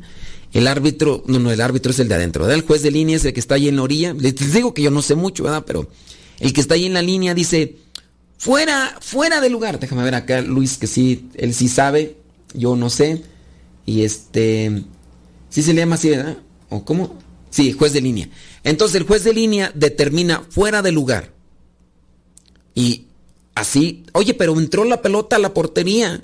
[0.53, 2.59] El árbitro, no, no, el árbitro es el de adentro, ¿verdad?
[2.59, 4.14] El juez de línea es el que está ahí en la orilla.
[4.14, 5.64] Les digo que yo no sé mucho, ¿verdad?
[5.65, 5.90] Pero
[6.40, 7.77] el que está ahí en la línea dice,
[8.38, 9.80] fuera, fuera de lugar.
[9.80, 12.17] Déjame ver acá, Luis, que sí, él sí sabe,
[12.53, 13.23] yo no sé.
[13.85, 14.83] Y este.
[15.49, 16.38] ¿Sí se le llama así, verdad?
[16.69, 17.17] ¿O cómo?
[17.49, 18.30] Sí, juez de línea.
[18.64, 21.33] Entonces el juez de línea determina fuera de lugar.
[22.75, 23.06] Y
[23.56, 26.23] así, oye, pero entró la pelota a la portería.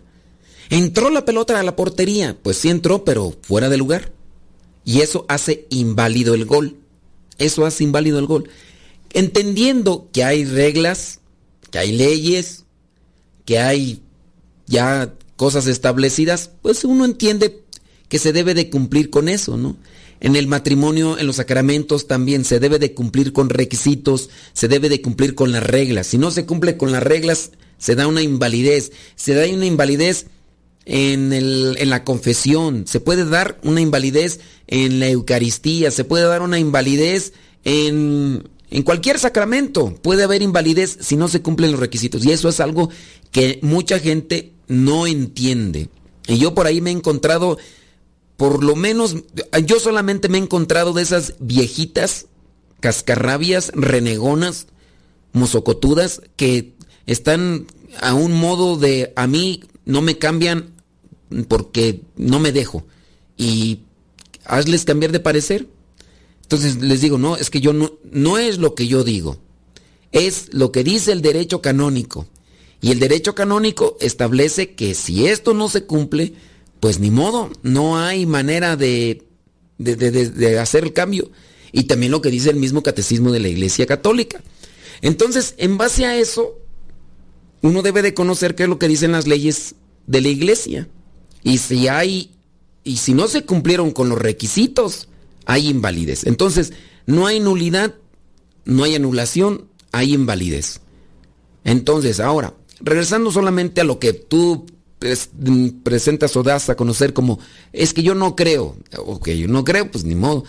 [0.69, 2.38] Entró la pelota a la portería.
[2.41, 4.11] Pues sí entró, pero fuera de lugar.
[4.90, 6.77] Y eso hace inválido el gol.
[7.38, 8.50] Eso hace inválido el gol.
[9.14, 11.19] Entendiendo que hay reglas,
[11.69, 12.66] que hay leyes,
[13.45, 14.01] que hay
[14.66, 17.61] ya cosas establecidas, pues uno entiende
[18.08, 19.77] que se debe de cumplir con eso, ¿no?
[20.22, 24.90] En el matrimonio, en los sacramentos también se debe de cumplir con requisitos, se debe
[24.90, 26.08] de cumplir con las reglas.
[26.08, 28.92] Si no se cumple con las reglas, se da una invalidez.
[29.16, 30.26] Se da una invalidez
[30.92, 36.26] en, el, en la confesión, se puede dar una invalidez en la Eucaristía, se puede
[36.26, 37.32] dar una invalidez
[37.64, 39.93] en, en cualquier sacramento.
[40.01, 42.26] Puede haber invalidez si no se cumplen los requisitos.
[42.26, 42.90] Y eso es algo
[43.32, 45.90] que mucha gente no entiende.
[46.27, 47.59] Y yo por ahí me he encontrado,
[48.35, 49.16] por lo menos,
[49.66, 52.26] yo solamente me he encontrado de esas viejitas,
[52.80, 54.66] cascarrabias, renegonas,
[55.34, 56.74] mozocotudas, que
[57.06, 57.68] están
[58.01, 60.78] a un modo de, a mí no me cambian
[61.48, 62.85] porque no me dejo.
[63.38, 63.82] Y
[64.45, 65.67] hazles cambiar de parecer.
[66.43, 69.38] Entonces les digo, no, es que yo no, no es lo que yo digo,
[70.11, 72.27] es lo que dice el derecho canónico.
[72.82, 76.33] Y el derecho canónico establece que si esto no se cumple,
[76.80, 79.24] pues ni modo, no hay manera de,
[79.77, 81.30] de, hacer el cambio.
[81.72, 84.41] Y también lo que dice el mismo catecismo de la Iglesia Católica.
[85.01, 86.58] Entonces, en base a eso,
[87.61, 89.75] uno debe de conocer qué es lo que dicen las leyes
[90.08, 90.88] de la iglesia.
[91.43, 92.32] Y si hay,
[92.84, 95.08] y si no se cumplieron con los requisitos,
[95.45, 96.26] hay invalidez.
[96.26, 96.74] Entonces,
[97.06, 97.95] no hay nulidad,
[98.66, 100.82] no hay anulación, hay invalidez.
[101.64, 104.66] Entonces, ahora, regresando solamente a lo que tú
[105.84, 107.40] presentas o das a conocer como,
[107.72, 110.43] es que yo no creo, ok, yo no creo, pues ni modo.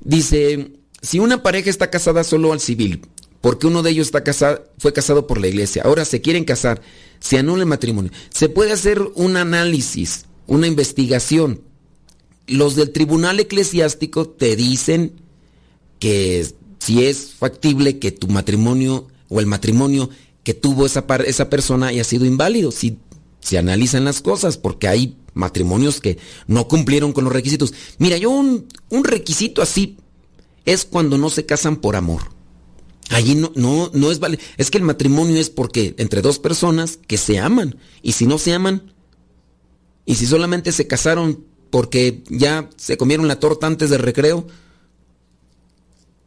[0.00, 3.02] Dice, si una pareja está casada solo al civil,
[3.40, 6.80] porque uno de ellos está casado, fue casado por la iglesia, ahora se quieren casar,
[7.20, 11.60] se anula el matrimonio, se puede hacer un análisis, una investigación.
[12.48, 15.12] Los del tribunal eclesiástico te dicen
[16.00, 16.46] que
[16.80, 20.10] si es factible que tu matrimonio o el matrimonio
[20.42, 22.98] que tuvo esa, esa persona haya sido inválido, si
[23.40, 27.74] se analizan las cosas, porque hay matrimonios que no cumplieron con los requisitos.
[27.98, 29.98] Mira, yo un, un requisito así
[30.64, 32.22] es cuando no se casan por amor.
[33.10, 34.38] Allí no, no, no es vale.
[34.56, 37.76] Es que el matrimonio es porque entre dos personas que se aman.
[38.02, 38.92] Y si no se aman,
[40.08, 44.46] y si solamente se casaron porque ya se comieron la torta antes del recreo,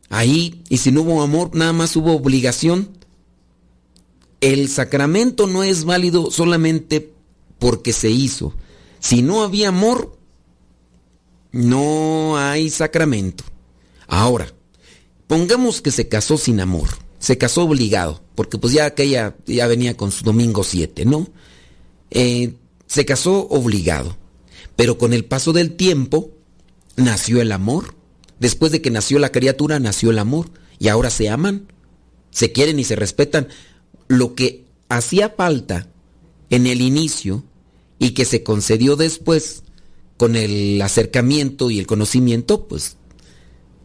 [0.08, 2.96] ahí, y si no hubo amor, nada más hubo obligación.
[4.40, 7.12] El sacramento no es válido solamente
[7.58, 8.54] porque se hizo.
[9.00, 10.16] Si no había amor,
[11.52, 13.44] no hay sacramento.
[14.06, 14.54] Ahora,
[15.26, 19.98] pongamos que se casó sin amor, se casó obligado, porque pues ya aquella ya venía
[19.98, 21.28] con su domingo 7, ¿no?
[22.12, 22.54] Eh,
[22.92, 24.18] se casó obligado,
[24.76, 26.32] pero con el paso del tiempo
[26.98, 27.96] nació el amor.
[28.38, 30.52] Después de que nació la criatura, nació el amor.
[30.78, 31.72] Y ahora se aman,
[32.32, 33.48] se quieren y se respetan.
[34.10, 35.88] Lo que hacía falta
[36.50, 37.46] en el inicio
[37.98, 39.64] y que se concedió después
[40.18, 42.98] con el acercamiento y el conocimiento, pues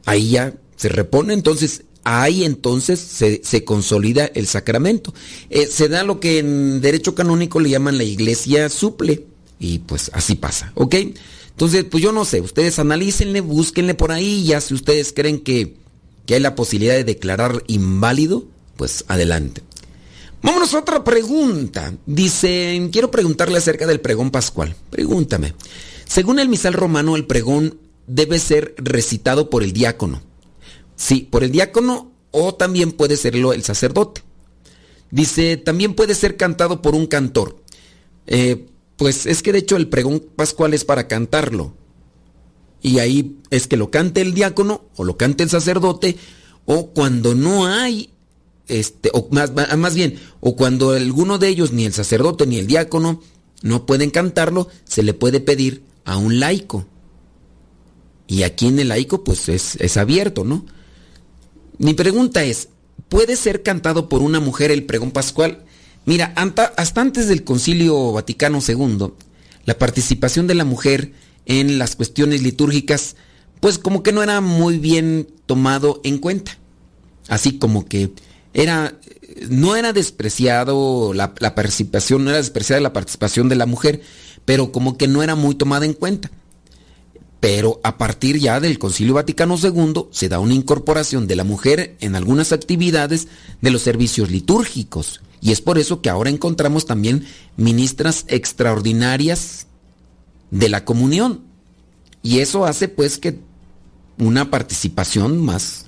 [0.04, 1.32] ahí ya se repone.
[1.32, 5.12] Entonces, ahí entonces se, consolida el sacramento.
[5.50, 9.24] Eh, se da lo que en derecho canónico le llaman la iglesia suple.
[9.58, 10.94] Y pues así pasa, ¿ok?
[11.50, 15.74] Entonces, pues yo no sé, ustedes analícenle, búsquenle por ahí, ya si ustedes creen que,
[16.26, 18.44] que hay la posibilidad de declarar inválido,
[18.76, 19.62] pues adelante.
[20.42, 21.92] Vámonos a otra pregunta.
[22.04, 24.76] Dicen, quiero preguntarle acerca del pregón pascual.
[24.90, 25.54] Pregúntame.
[26.04, 30.20] Según el misal romano, el pregón debe ser recitado por el diácono.
[30.96, 34.22] Sí, por el diácono o también puede serlo el sacerdote.
[35.10, 37.62] Dice, también puede ser cantado por un cantor.
[38.26, 38.66] Eh,
[38.96, 41.74] pues es que de hecho el pregón pascual es para cantarlo.
[42.82, 46.16] Y ahí es que lo cante el diácono o lo cante el sacerdote
[46.64, 48.10] o cuando no hay,
[48.68, 52.66] este, o más, más bien, o cuando alguno de ellos, ni el sacerdote ni el
[52.66, 53.22] diácono,
[53.62, 56.86] no pueden cantarlo, se le puede pedir a un laico.
[58.26, 60.66] Y aquí en el laico pues es, es abierto, ¿no?
[61.78, 62.68] Mi pregunta es,
[63.08, 65.64] ¿puede ser cantado por una mujer el pregón pascual?
[66.04, 69.12] Mira, hasta antes del Concilio Vaticano II,
[69.64, 71.12] la participación de la mujer
[71.44, 73.16] en las cuestiones litúrgicas,
[73.60, 76.58] pues como que no era muy bien tomado en cuenta.
[77.28, 78.12] Así como que
[78.54, 78.98] era,
[79.48, 84.00] no era despreciado la participación, no era despreciada la participación de la mujer,
[84.44, 86.30] pero como que no era muy tomada en cuenta.
[87.40, 91.96] Pero a partir ya del Concilio Vaticano II se da una incorporación de la mujer
[92.00, 93.28] en algunas actividades
[93.60, 95.20] de los servicios litúrgicos.
[95.40, 99.66] Y es por eso que ahora encontramos también ministras extraordinarias
[100.50, 101.42] de la comunión.
[102.22, 103.38] Y eso hace pues que
[104.18, 105.86] una participación más.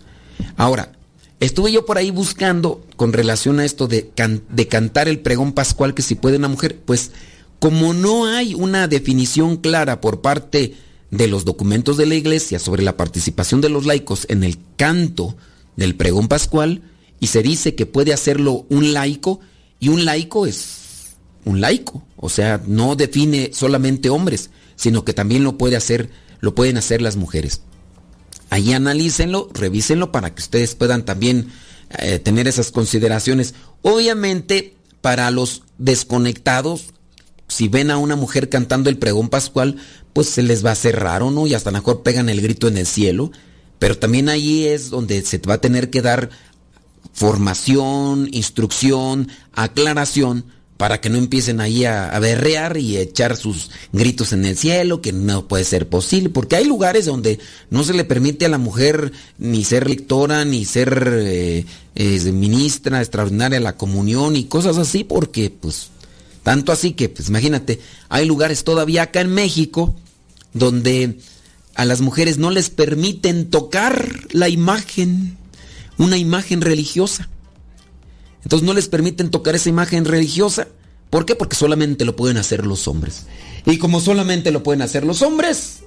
[0.56, 0.92] Ahora,
[1.40, 4.12] estuve yo por ahí buscando con relación a esto de,
[4.48, 7.10] de cantar el pregón pascual que si puede una mujer, pues
[7.58, 10.74] como no hay una definición clara por parte
[11.10, 15.36] de los documentos de la iglesia sobre la participación de los laicos en el canto
[15.76, 16.82] del pregón pascual,
[17.20, 19.40] y se dice que puede hacerlo un laico,
[19.80, 20.78] y un laico es
[21.44, 26.54] un laico, o sea, no define solamente hombres, sino que también lo puede hacer, lo
[26.54, 27.62] pueden hacer las mujeres.
[28.50, 31.48] Ahí analícenlo, revísenlo para que ustedes puedan también
[31.98, 33.54] eh, tener esas consideraciones.
[33.82, 36.92] Obviamente, para los desconectados,
[37.48, 39.76] si ven a una mujer cantando el pregón pascual,
[40.12, 41.46] pues se les va a hacer raro, ¿no?
[41.46, 43.32] Y hasta mejor pegan el grito en el cielo.
[43.78, 46.30] Pero también ahí es donde se va a tener que dar
[47.12, 50.44] formación, instrucción, aclaración,
[50.78, 55.02] para que no empiecen ahí a, berrear y a echar sus gritos en el cielo,
[55.02, 58.58] que no puede ser posible, porque hay lugares donde no se le permite a la
[58.58, 61.64] mujer ni ser lectora, ni ser eh,
[62.32, 65.90] ministra extraordinaria de la comunión y cosas así, porque pues
[66.48, 67.78] tanto así que, pues imagínate,
[68.08, 69.94] hay lugares todavía acá en México
[70.54, 71.18] donde
[71.74, 75.36] a las mujeres no les permiten tocar la imagen,
[75.98, 77.28] una imagen religiosa.
[78.44, 80.68] Entonces no les permiten tocar esa imagen religiosa.
[81.10, 81.34] ¿Por qué?
[81.34, 83.26] Porque solamente lo pueden hacer los hombres.
[83.66, 85.80] Y como solamente lo pueden hacer los hombres,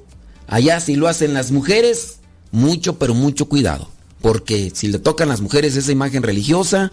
[0.45, 2.17] allá si lo hacen las mujeres,
[2.51, 3.89] mucho, pero mucho cuidado.
[4.21, 6.91] Porque si le tocan las mujeres esa imagen religiosa,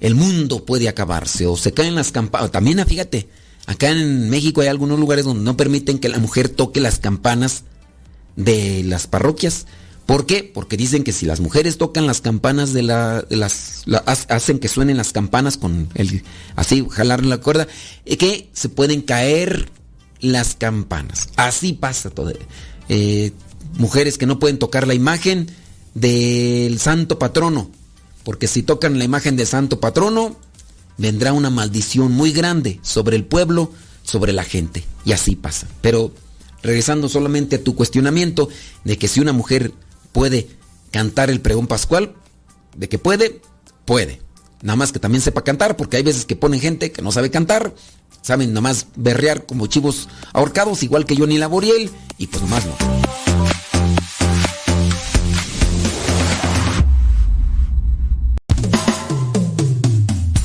[0.00, 2.50] el mundo puede acabarse o se caen las campanas.
[2.50, 3.28] También fíjate,
[3.66, 7.64] acá en México hay algunos lugares donde no permiten que la mujer toque las campanas
[8.36, 9.66] de las parroquias.
[10.06, 10.42] ¿Por qué?
[10.42, 13.82] Porque dicen que si las mujeres tocan las campanas de, la, las...
[13.84, 16.22] la- ha- hacen que suenen las campanas con el...
[16.56, 17.66] Así, jalar la cuerda,
[18.06, 19.68] eh, que se pueden caer
[20.20, 21.28] las campanas.
[21.36, 22.32] Así pasa todo.
[22.88, 23.32] Eh,
[23.74, 25.50] mujeres que no pueden tocar la imagen
[25.94, 27.70] del santo patrono.
[28.28, 30.36] Porque si tocan la imagen del santo patrono,
[30.98, 34.84] vendrá una maldición muy grande sobre el pueblo, sobre la gente.
[35.06, 35.66] Y así pasa.
[35.80, 36.12] Pero
[36.62, 38.50] regresando solamente a tu cuestionamiento
[38.84, 39.72] de que si una mujer
[40.12, 40.46] puede
[40.90, 42.16] cantar el pregón pascual,
[42.76, 43.40] de que puede,
[43.86, 44.20] puede.
[44.60, 47.30] Nada más que también sepa cantar, porque hay veces que ponen gente que no sabe
[47.30, 47.74] cantar,
[48.20, 53.37] saben nomás berrear como chivos ahorcados, igual que Johnny Laboriel, y pues nomás no.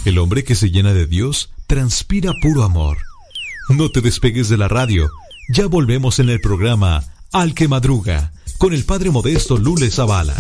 [0.06, 2.98] El hombre que se llena de Dios transpira puro amor.
[3.70, 5.10] No te despegues de la radio.
[5.50, 10.36] Ya volvemos en el programa Al que Madruga con el padre modesto Lule Zavala.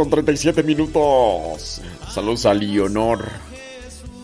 [0.00, 1.82] Con 37 minutos.
[2.10, 3.28] Saludos a Leonor.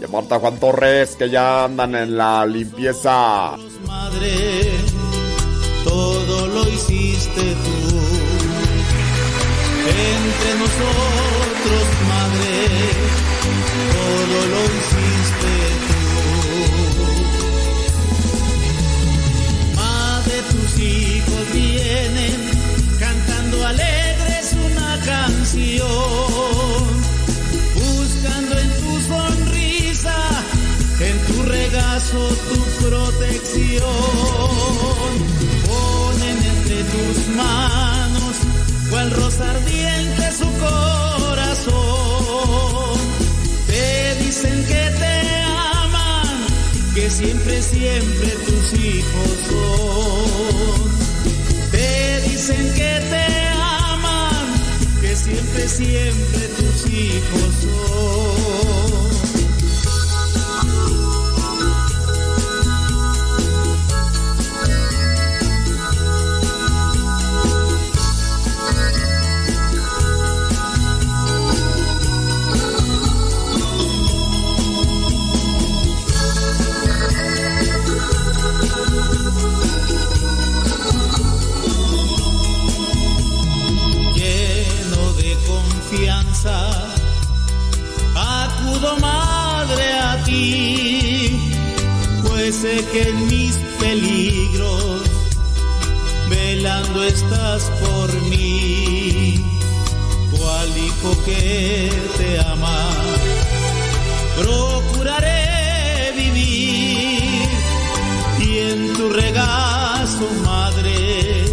[0.01, 3.59] Y a Marta Juan Torres que ya andan en la limpieza.
[3.87, 4.71] madre,
[5.85, 7.99] todo lo hiciste tú.
[9.87, 11.16] Entre nosotros,
[31.99, 33.83] tu protección.
[35.66, 38.36] Ponen entre tus manos
[38.91, 41.76] cual rosa ardiente su corazón.
[43.66, 46.47] Te dicen que te aman,
[46.94, 50.91] que siempre, siempre tus hijos son.
[51.70, 53.26] Te dicen que te
[53.89, 54.47] aman,
[55.00, 59.36] que siempre, siempre tus hijos son.
[92.99, 95.02] En mis peligros,
[96.31, 99.34] velando estás por mí,
[100.31, 102.91] cual hijo que te ama,
[104.41, 107.49] procuraré vivir.
[108.41, 111.44] Y en tu regazo, madre,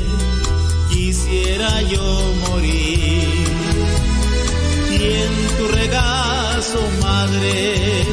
[0.90, 3.48] quisiera yo morir.
[4.92, 8.13] Y en tu regazo madre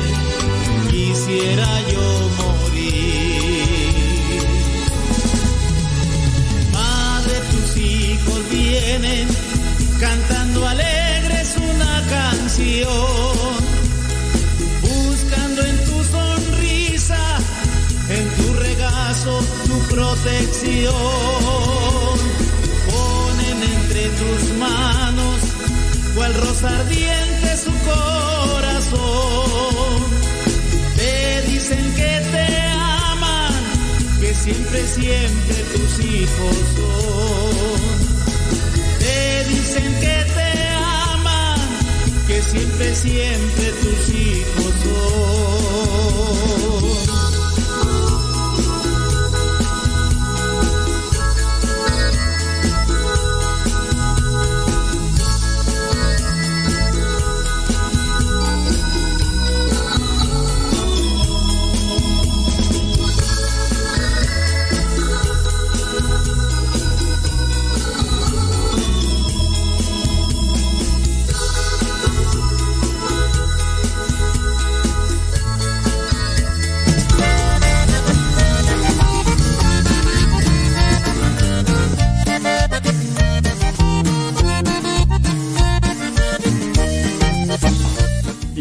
[20.21, 20.95] tu protección
[22.91, 25.41] ponen entre tus manos
[26.15, 29.01] cual rosa ardiente su corazón.
[30.97, 32.47] Te dicen que te
[33.11, 33.55] aman,
[34.21, 37.81] que siempre, siempre tus hijos son.
[38.99, 40.53] Te dicen que te
[41.13, 41.61] aman,
[42.27, 45.21] que siempre, siempre tus hijos son.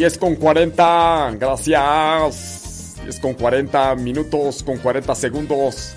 [0.09, 2.95] Es con 40, gracias.
[3.03, 5.93] 10 con 40 minutos, con 40 segundos.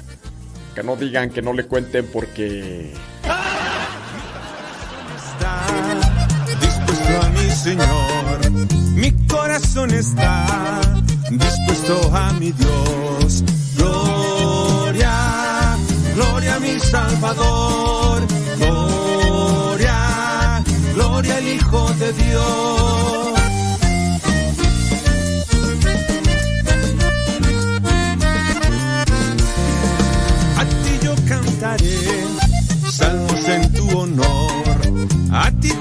[0.75, 2.93] Que no digan que no le cuenten porque...
[6.61, 8.53] dispuesto a mi Señor.
[8.95, 10.81] Mi corazón está
[11.31, 13.43] dispuesto a mi Dios.
[13.77, 15.77] Gloria,
[16.15, 18.23] gloria a mi Salvador.
[18.59, 20.63] Gloria,
[20.95, 22.82] gloria al Hijo de Dios.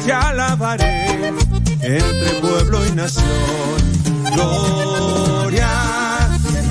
[0.06, 1.34] Te alabaré
[1.82, 3.26] entre pueblo y nación.
[4.34, 5.70] Gloria,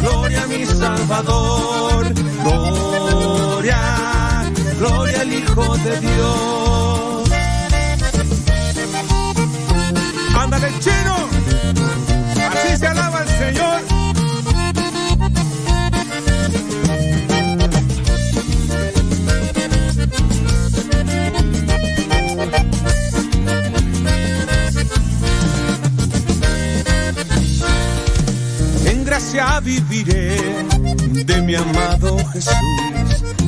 [0.01, 2.13] gloria a mi Salvador.
[2.43, 3.81] Gloria,
[4.79, 7.31] gloria al Hijo de Dios.
[10.37, 11.29] Ándale, chino.
[12.51, 13.90] Así se alaba el Señor.
[29.63, 30.37] viviré
[31.25, 32.55] de mi amado Jesús.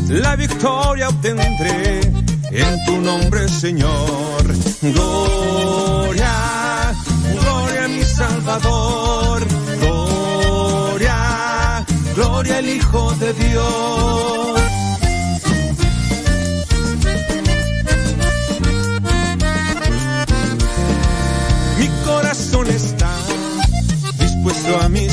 [0.09, 2.01] La victoria obtendré
[2.51, 4.43] en tu nombre, Señor.
[4.83, 6.93] Gloria,
[7.41, 9.43] gloria a mi Salvador.
[9.81, 11.85] Gloria,
[12.15, 14.32] gloria al Hijo de Dios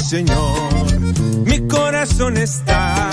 [0.09, 0.99] Señor,
[1.45, 3.11] mi corazón está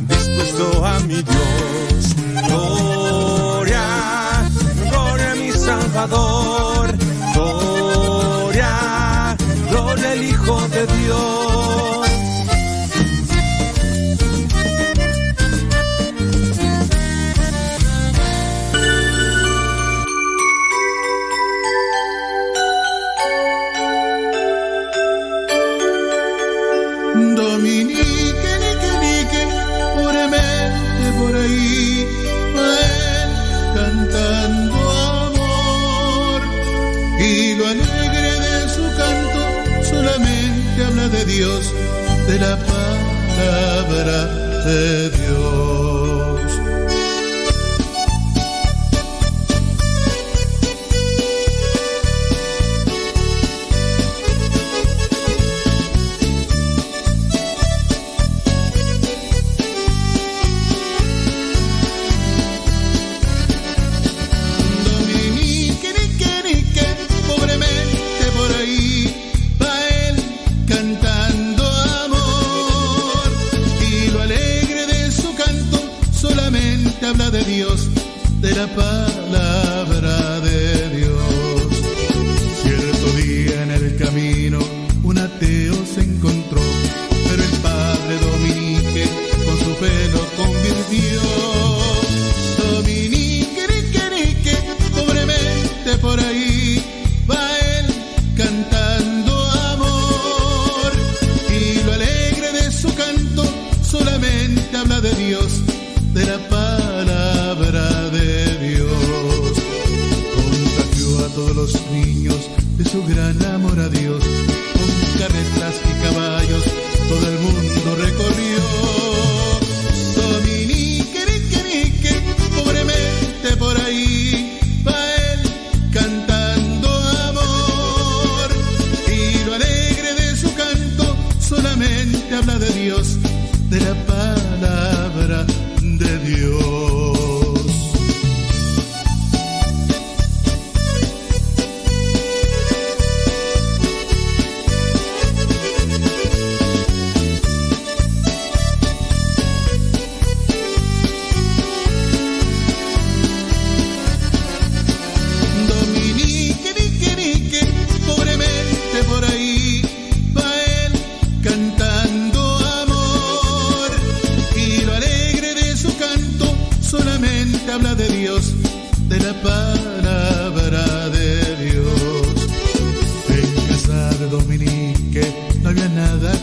[0.00, 2.16] dispuesto a mi Dios.
[2.48, 3.84] Gloria,
[4.88, 6.94] gloria a mi Salvador,
[7.34, 9.36] gloria,
[9.68, 11.51] gloria al Hijo de Dios.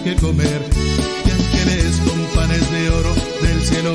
[0.10, 0.62] que comer
[1.26, 3.94] y ángeles con panes de oro del cielo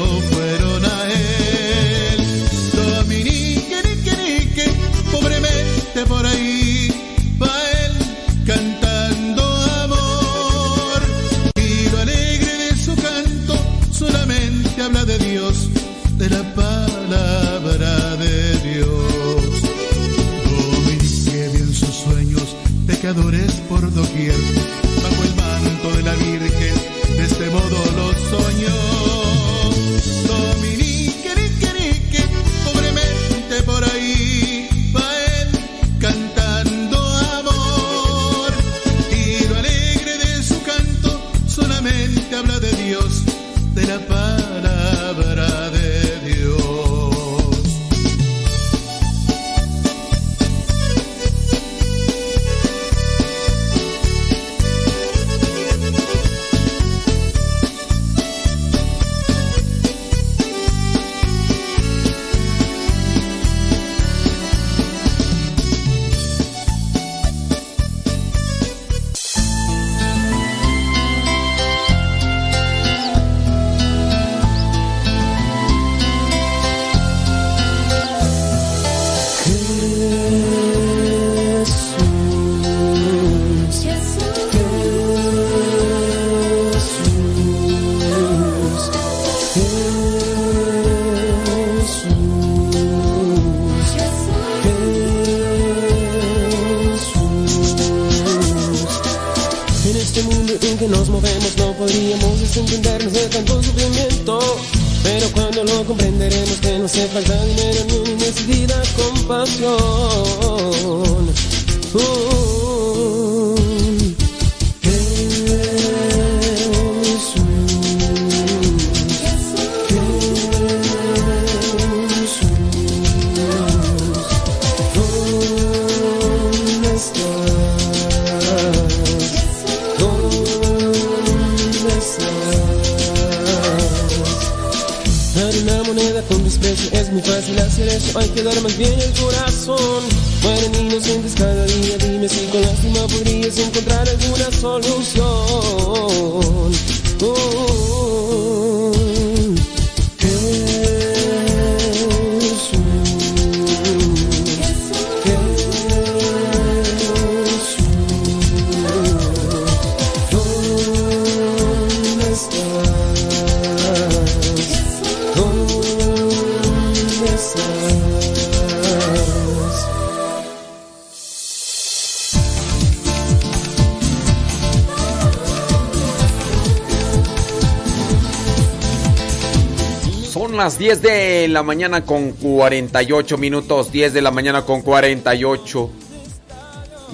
[180.84, 183.90] 10 de la mañana con 48 minutos.
[183.90, 185.90] 10 de la mañana con 48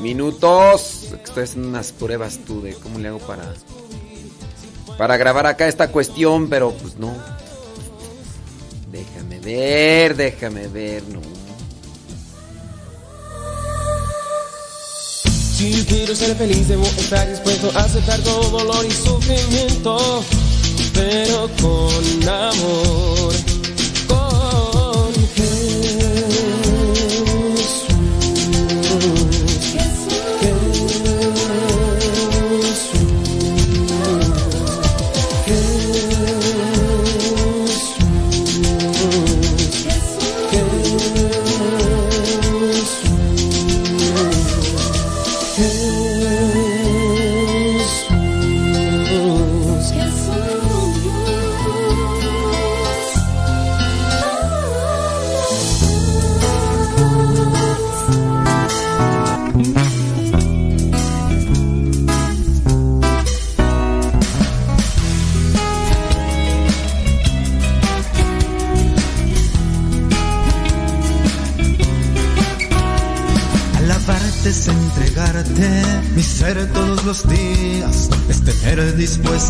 [0.00, 1.14] minutos.
[1.22, 3.54] Estoy haciendo unas pruebas tú de cómo le hago para
[4.98, 7.14] para grabar acá esta cuestión, pero pues no.
[8.90, 11.20] Déjame ver, déjame ver, no.
[15.54, 20.24] Si quiero ser feliz, debo estar dispuesto a aceptar todo dolor y sufrimiento,
[20.92, 23.49] pero con amor.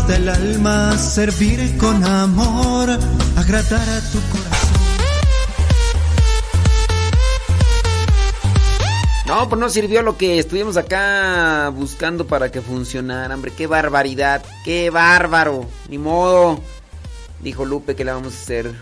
[0.01, 2.89] Dispuesta el alma, servir con amor,
[3.35, 4.81] agradar a tu corazón.
[9.27, 13.51] No, pues no sirvió lo que estuvimos acá buscando para que funcionara, hombre.
[13.55, 15.65] Qué barbaridad, qué bárbaro.
[15.89, 16.59] Ni modo.
[17.39, 18.75] Dijo Lupe que la vamos a hacer.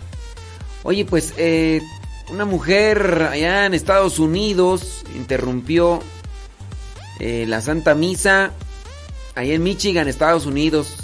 [0.84, 1.82] Oye, pues eh,
[2.32, 6.02] una mujer allá en Estados Unidos interrumpió
[7.20, 8.52] eh, la Santa Misa
[9.36, 10.99] allá en Michigan, Estados Unidos.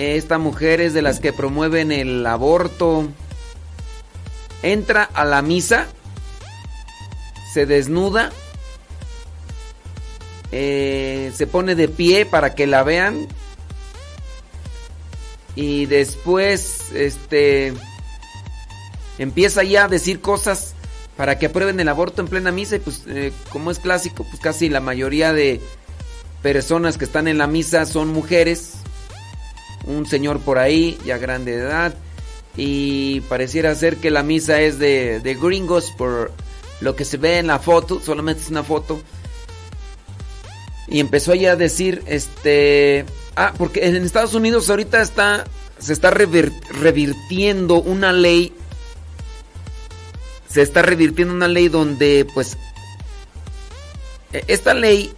[0.00, 3.06] Esta mujer es de las que promueven el aborto.
[4.62, 5.88] Entra a la misa,
[7.52, 8.32] se desnuda,
[10.52, 13.28] eh, se pone de pie para que la vean
[15.54, 17.74] y después este
[19.18, 20.74] empieza ya a decir cosas
[21.18, 24.40] para que aprueben el aborto en plena misa y pues eh, como es clásico pues
[24.40, 25.60] casi la mayoría de
[26.42, 28.80] personas que están en la misa son mujeres
[29.90, 31.94] un señor por ahí ya grande de edad
[32.56, 36.32] y pareciera ser que la misa es de, de gringos por
[36.80, 39.00] lo que se ve en la foto solamente es una foto.
[40.88, 43.04] Y empezó ya a decir este
[43.36, 45.44] ah porque en Estados Unidos ahorita está
[45.78, 48.52] se está revirtiendo una ley
[50.48, 52.56] se está revirtiendo una ley donde pues
[54.32, 55.12] e- esta ley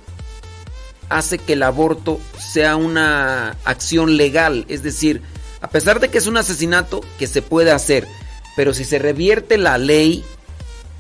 [1.17, 5.23] hace que el aborto sea una acción legal, es decir,
[5.61, 8.07] a pesar de que es un asesinato que se puede hacer,
[8.57, 10.25] pero si se revierte la ley,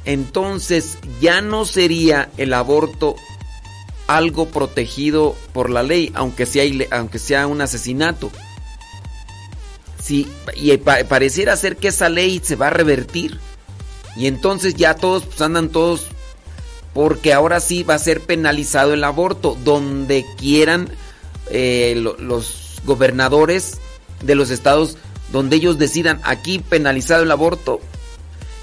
[0.05, 3.16] entonces ya no sería el aborto
[4.07, 8.31] algo protegido por la ley, aunque sea, aunque sea un asesinato.
[10.02, 13.39] Sí, y pa- pareciera ser que esa ley se va a revertir.
[14.16, 16.08] Y entonces ya todos pues, andan todos
[16.94, 20.88] porque ahora sí va a ser penalizado el aborto donde quieran
[21.50, 23.78] eh, lo- los gobernadores
[24.22, 24.96] de los estados
[25.32, 27.80] donde ellos decidan aquí penalizado el aborto.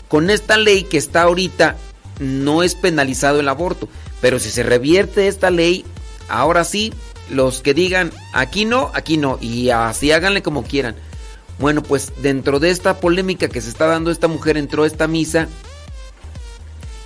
[0.07, 1.75] Con esta ley que está ahorita
[2.19, 3.87] no es penalizado el aborto,
[4.21, 5.85] pero si se revierte esta ley,
[6.27, 6.93] ahora sí
[7.29, 10.95] los que digan aquí no, aquí no, y así háganle como quieran.
[11.59, 15.07] Bueno, pues dentro de esta polémica que se está dando, esta mujer entró a esta
[15.07, 15.47] misa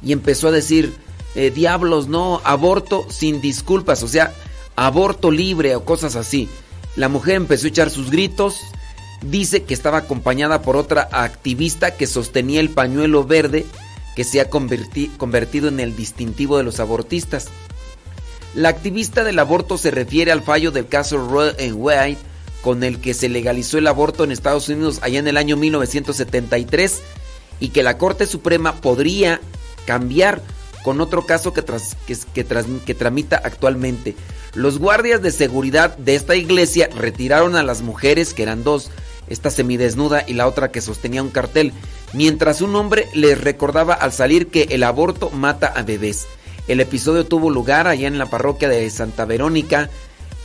[0.01, 0.93] y empezó a decir,
[1.35, 4.33] eh, diablos, no, aborto sin disculpas, o sea,
[4.75, 6.49] aborto libre o cosas así.
[6.95, 8.57] La mujer empezó a echar sus gritos,
[9.21, 13.65] dice que estaba acompañada por otra activista que sostenía el pañuelo verde
[14.15, 17.47] que se ha converti- convertido en el distintivo de los abortistas.
[18.53, 22.17] La activista del aborto se refiere al fallo del caso Roe en Wade,
[22.61, 27.01] con el que se legalizó el aborto en Estados Unidos allá en el año 1973
[27.59, 29.41] y que la Corte Suprema podría
[29.85, 30.41] cambiar
[30.83, 34.15] con otro caso que, tras- que, tras- que tramita actualmente.
[34.53, 38.91] Los guardias de seguridad de esta iglesia retiraron a las mujeres, que eran dos,
[39.27, 41.71] esta semidesnuda y la otra que sostenía un cartel,
[42.13, 46.27] mientras un hombre les recordaba al salir que el aborto mata a bebés.
[46.67, 49.89] El episodio tuvo lugar allá en la parroquia de Santa Verónica,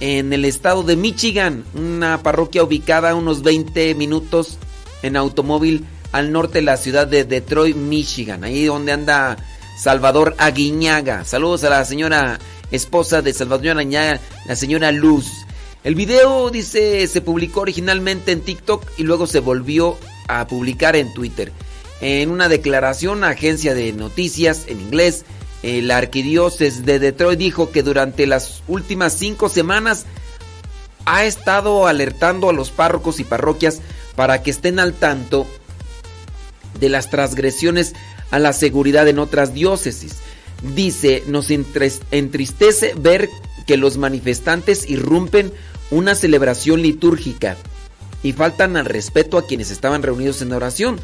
[0.01, 4.59] en el estado de Michigan, una parroquia ubicada a unos 20 minutos
[5.03, 9.37] en automóvil al norte de la ciudad de Detroit, Michigan, ahí donde anda
[9.79, 11.25] Salvador Aguiñaga.
[11.25, 12.39] Saludos a la señora
[12.71, 15.27] esposa de Salvador Aguiñaga, la señora Luz.
[15.85, 21.15] El video, dice, se publicó originalmente en TikTok y luego se volvió a publicar en
[21.15, 21.53] Twitter.
[22.01, 25.25] En una declaración a agencia de noticias en inglés,
[25.63, 30.07] eh, la arquidiócesis de Detroit dijo que durante las últimas cinco semanas
[31.05, 33.81] ha estado alertando a los párrocos y parroquias
[34.15, 35.47] para que estén al tanto
[36.79, 37.95] de las transgresiones
[38.31, 40.17] a la seguridad en otras diócesis.
[40.75, 43.29] Dice, nos entristece ver
[43.67, 45.53] que los manifestantes irrumpen
[45.91, 47.57] una celebración litúrgica
[48.23, 50.99] y faltan al respeto a quienes estaban reunidos en oración.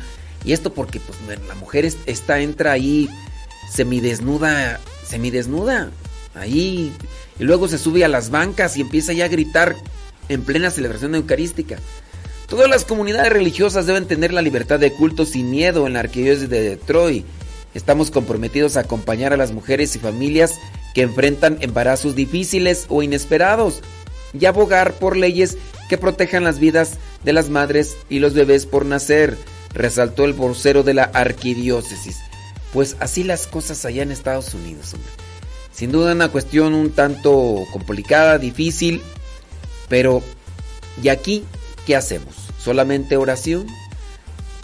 [0.45, 3.09] Y esto porque pues, la mujer es- esta entra ahí
[3.73, 5.91] semidesnuda, semidesnuda,
[6.35, 6.93] ahí,
[7.39, 9.75] y luego se sube a las bancas y empieza ya a gritar
[10.29, 11.79] en plena celebración eucarística.
[12.55, 16.49] Todas las comunidades religiosas deben tener la libertad de culto sin miedo en la arquidiócesis
[16.49, 17.27] de Detroit.
[17.75, 20.61] Estamos comprometidos a acompañar a las mujeres y familias
[20.95, 23.81] que enfrentan embarazos difíciles o inesperados
[24.39, 25.59] y abogar por leyes
[25.89, 29.37] que protejan las vidas de las madres y los bebés por nacer,
[29.73, 32.19] resaltó el vocero de la arquidiócesis.
[32.73, 34.95] Pues así las cosas allá en Estados Unidos.
[35.73, 39.03] Sin duda una cuestión un tanto complicada, difícil,
[39.89, 40.23] pero
[41.03, 41.43] ¿y aquí
[41.85, 42.44] qué hacemos?
[42.65, 43.67] ¿Solamente oración?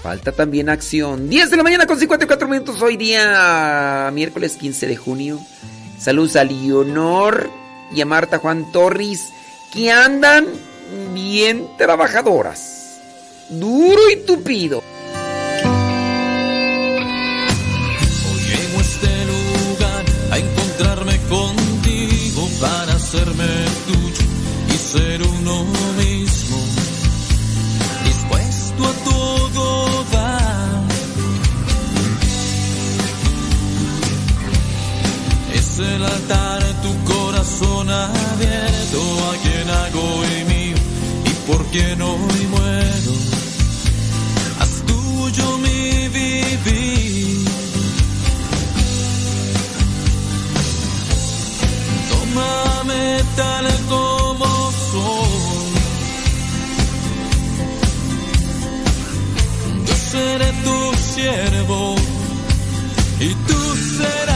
[0.02, 1.28] Falta también acción.
[1.28, 5.38] 10 de la mañana con 54 minutos hoy día, miércoles 15 de junio.
[5.98, 7.50] Saludos a Leonor
[7.94, 9.28] y a Marta Juan Torres,
[9.74, 10.46] que andan
[11.12, 13.00] bien trabajadoras.
[13.50, 14.82] Duro y tupido.
[18.48, 23.44] Llego a este lugar a encontrarme contigo para hacerme
[23.86, 24.24] tuyo
[24.68, 26.09] y ser uno mismo.
[35.82, 39.00] El altar, tu corazón abierto
[39.30, 40.76] a quien hago y mío
[41.24, 43.12] y por quien hoy muero.
[44.60, 47.44] Haz tuyo mi vivir.
[52.10, 55.70] Tómame tal como soy.
[59.86, 60.78] Yo seré tu
[61.14, 61.94] siervo
[63.20, 64.29] y tú serás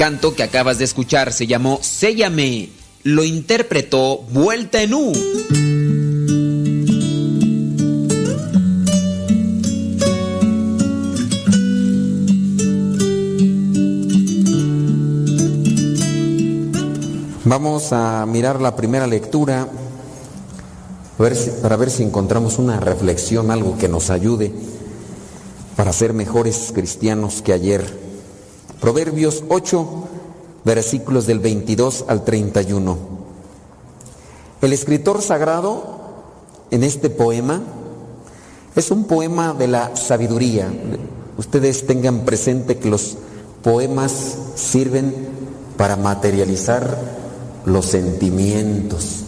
[0.00, 2.70] canto que acabas de escuchar se llamó Séllame.
[3.02, 5.12] Lo interpretó Vuelta en U.
[17.44, 19.68] Vamos a mirar la primera lectura
[21.60, 24.50] para ver si encontramos una reflexión, algo que nos ayude
[25.76, 28.09] para ser mejores cristianos que ayer.
[28.80, 29.86] Proverbios 8,
[30.64, 32.96] versículos del 22 al 31.
[34.62, 35.82] El escritor sagrado
[36.70, 37.60] en este poema
[38.74, 40.72] es un poema de la sabiduría.
[41.36, 43.18] Ustedes tengan presente que los
[43.62, 45.28] poemas sirven
[45.76, 46.98] para materializar
[47.66, 49.24] los sentimientos.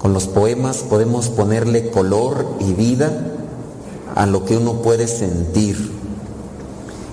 [0.00, 3.32] Con los poemas podemos ponerle color y vida
[4.16, 5.95] a lo que uno puede sentir.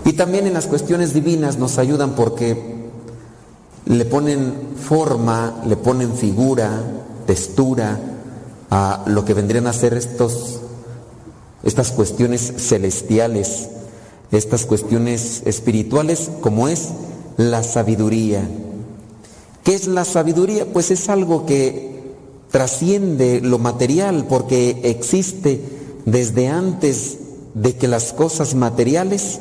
[0.06, 2.84] Y también en las cuestiones divinas nos ayudan porque
[3.86, 6.70] le ponen forma, le ponen figura,
[7.26, 8.00] textura
[8.70, 10.60] a lo que vendrían a ser estos,
[11.64, 13.70] estas cuestiones celestiales,
[14.32, 16.90] estas cuestiones espirituales, como es
[17.38, 18.42] la sabiduría.
[19.64, 20.66] ¿Qué es la sabiduría?
[20.66, 21.94] Pues es algo que
[22.52, 25.62] trasciende lo material porque existe
[26.06, 27.18] desde antes
[27.54, 29.40] de que las cosas materiales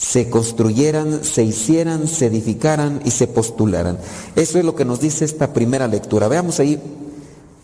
[0.00, 3.98] se construyeran, se hicieran, se edificaran y se postularan.
[4.34, 6.26] Eso es lo que nos dice esta primera lectura.
[6.26, 6.80] Veamos ahí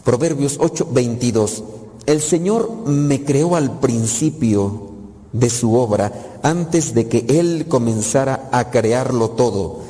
[0.05, 1.65] Proverbios 8, 22.
[2.05, 4.91] El Señor me creó al principio
[5.33, 9.81] de su obra, antes de que Él comenzara a crearlo todo.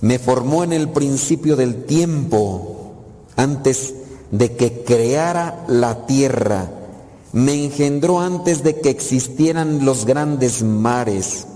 [0.00, 2.94] Me formó en el principio del tiempo,
[3.36, 3.94] antes
[4.32, 6.68] de que creara la tierra.
[7.32, 11.46] Me engendró antes de que existieran los grandes mares,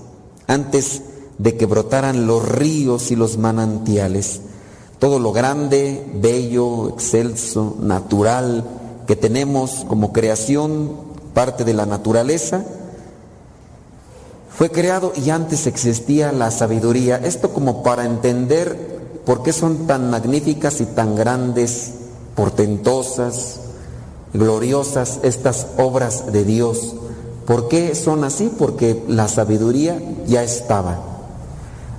[0.50, 1.02] antes
[1.38, 4.40] de que brotaran los ríos y los manantiales.
[4.98, 8.64] Todo lo grande, bello, excelso, natural
[9.06, 10.90] que tenemos como creación,
[11.34, 12.64] parte de la naturaleza,
[14.50, 17.16] fue creado y antes existía la sabiduría.
[17.16, 21.92] Esto como para entender por qué son tan magníficas y tan grandes,
[22.34, 23.60] portentosas,
[24.34, 26.96] gloriosas estas obras de Dios.
[27.50, 28.48] ¿Por qué son así?
[28.56, 31.00] Porque la sabiduría ya estaba.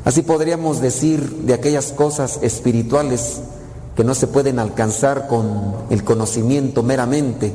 [0.06, 3.42] Así podríamos decir de aquellas cosas espirituales
[3.94, 7.54] que no se pueden alcanzar con el conocimiento meramente.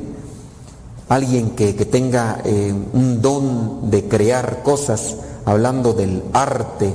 [1.09, 6.93] Alguien que, que tenga eh, un don de crear cosas, hablando del arte,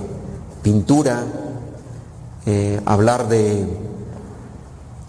[0.63, 1.25] pintura,
[2.47, 3.67] eh, hablar de,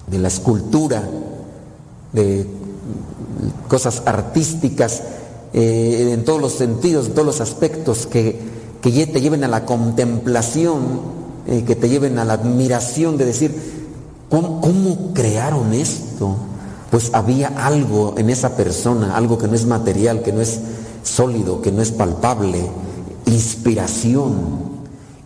[0.07, 1.03] de la escultura,
[2.13, 2.47] de
[3.67, 5.03] cosas artísticas,
[5.53, 8.39] eh, en todos los sentidos, en todos los aspectos que,
[8.81, 11.01] que te lleven a la contemplación,
[11.47, 13.53] eh, que te lleven a la admiración de decir,
[14.29, 16.35] ¿cómo, crearon esto?
[16.89, 20.59] Pues había algo en esa persona, algo que no es material, que no es
[21.03, 22.65] sólido, que no es palpable,
[23.25, 24.73] inspiración.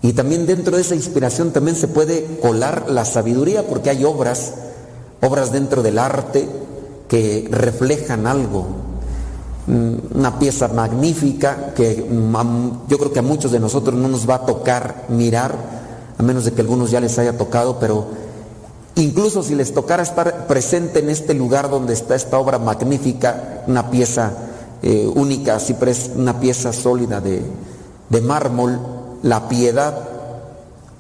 [0.02, 4.54] Y también dentro de esa inspiración también se puede colar la sabiduría, porque hay obras,
[5.22, 6.48] obras dentro del arte
[7.08, 8.66] que reflejan algo,
[9.68, 14.36] una pieza magnífica que mm, yo creo que a muchos de nosotros no nos va
[14.36, 15.56] a tocar mirar,
[16.18, 18.08] a menos de que algunos ya les haya tocado, pero
[18.96, 23.92] incluso si les tocara estar presente en este lugar donde está esta obra magnífica, una
[23.92, 24.32] pieza
[24.82, 27.42] eh, única, pres- una pieza sólida de,
[28.10, 28.80] de mármol,
[29.22, 30.08] la piedad,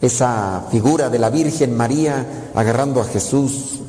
[0.02, 3.80] esa figura de la Virgen María agarrando a Jesús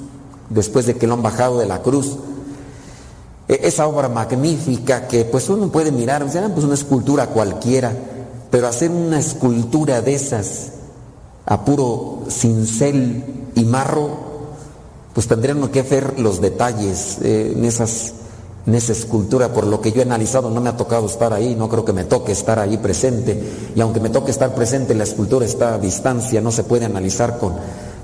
[0.50, 2.16] después de que lo han bajado de la cruz,
[3.48, 7.92] esa obra magnífica que pues uno puede mirar, o sea, pues una escultura cualquiera,
[8.50, 10.72] pero hacer una escultura de esas
[11.46, 14.10] a puro cincel y marro,
[15.14, 18.12] pues tendrían que ver los detalles eh, en esas
[18.66, 21.54] en esa escultura, por lo que yo he analizado, no me ha tocado estar ahí,
[21.54, 23.42] no creo que me toque estar ahí presente,
[23.74, 27.38] y aunque me toque estar presente, la escultura está a distancia, no se puede analizar
[27.38, 27.54] con,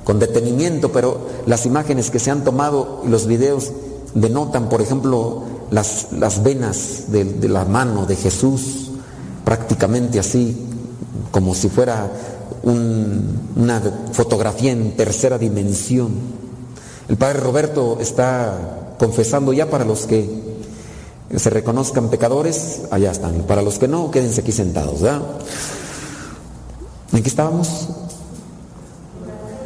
[0.05, 3.73] con detenimiento, pero las imágenes que se han tomado y los videos
[4.15, 8.91] denotan, por ejemplo, las, las venas de, de la mano de Jesús,
[9.45, 10.57] prácticamente así,
[11.31, 12.11] como si fuera
[12.63, 13.81] un- una
[14.13, 16.13] fotografía en tercera dimensión.
[17.09, 20.55] El padre Roberto está confesando ya para los que
[21.37, 23.43] se reconozcan pecadores, allá están.
[23.43, 25.23] Para los que no, quédense aquí sentados, ¿verdad?
[27.13, 27.89] ¿En qué estábamos?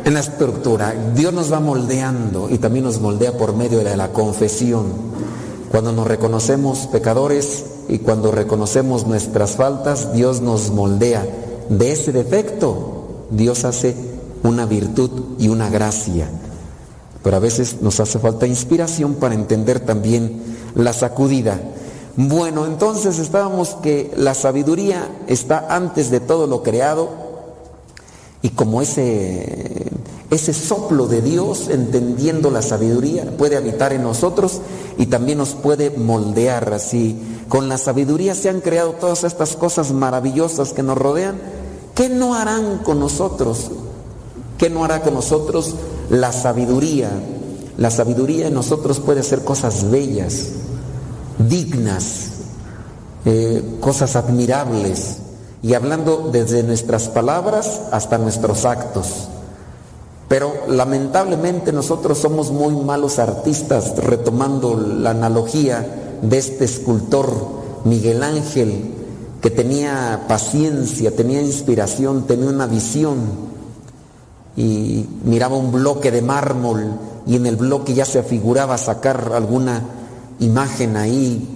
[0.08, 0.94] En la estructura.
[1.14, 4.86] Dios nos va moldeando y también nos moldea por medio de la confesión.
[5.70, 11.26] Cuando nos reconocemos pecadores y cuando reconocemos nuestras faltas, Dios nos moldea.
[11.68, 13.94] De ese defecto, Dios hace
[14.44, 16.30] una virtud y una gracia.
[17.22, 20.40] Pero a veces nos hace falta inspiración para entender también
[20.74, 21.60] la sacudida.
[22.16, 27.28] Bueno, entonces estábamos que la sabiduría está antes de todo lo creado
[28.40, 29.90] y como ese,
[30.30, 34.60] ese soplo de Dios, entendiendo la sabiduría, puede habitar en nosotros
[34.98, 37.18] y también nos puede moldear así.
[37.48, 41.40] Con la sabiduría se han creado todas estas cosas maravillosas que nos rodean.
[41.94, 43.70] ¿Qué no harán con nosotros?
[44.58, 45.74] ¿Qué no hará con nosotros
[46.10, 47.10] la sabiduría?
[47.78, 50.48] La sabiduría en nosotros puede hacer cosas bellas,
[51.38, 52.32] dignas,
[53.24, 55.18] eh, cosas admirables.
[55.62, 59.28] Y hablando desde nuestras palabras hasta nuestros actos.
[60.28, 67.30] Pero lamentablemente nosotros somos muy malos artistas, retomando la analogía de este escultor
[67.84, 68.94] Miguel Ángel,
[69.40, 73.18] que tenía paciencia, tenía inspiración, tenía una visión
[74.56, 79.82] y miraba un bloque de mármol y en el bloque ya se afiguraba sacar alguna
[80.40, 81.46] imagen ahí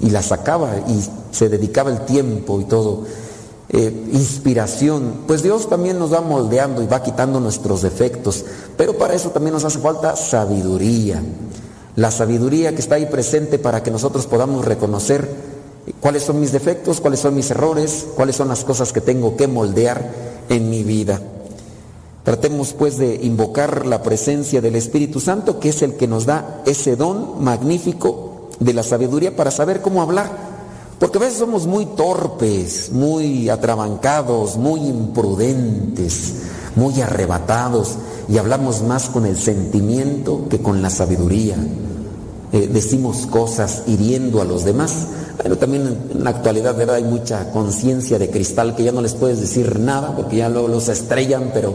[0.00, 3.04] y la sacaba y se dedicaba el tiempo y todo.
[3.74, 8.44] Eh, inspiración, pues Dios también nos va moldeando y va quitando nuestros defectos,
[8.76, 11.22] pero para eso también nos hace falta sabiduría.
[11.96, 15.26] La sabiduría que está ahí presente para que nosotros podamos reconocer
[16.00, 19.46] cuáles son mis defectos, cuáles son mis errores, cuáles son las cosas que tengo que
[19.46, 20.10] moldear
[20.50, 21.22] en mi vida.
[22.24, 26.62] Tratemos pues de invocar la presencia del Espíritu Santo, que es el que nos da
[26.66, 30.51] ese don magnífico de la sabiduría para saber cómo hablar.
[31.02, 36.34] Porque a veces somos muy torpes, muy atrabancados, muy imprudentes,
[36.76, 37.96] muy arrebatados
[38.28, 41.56] y hablamos más con el sentimiento que con la sabiduría.
[42.52, 45.08] Eh, decimos cosas hiriendo a los demás.
[45.42, 46.94] Pero también en la actualidad ¿verdad?
[46.94, 50.68] hay mucha conciencia de cristal que ya no les puedes decir nada porque ya luego
[50.68, 51.74] los estrellan, pero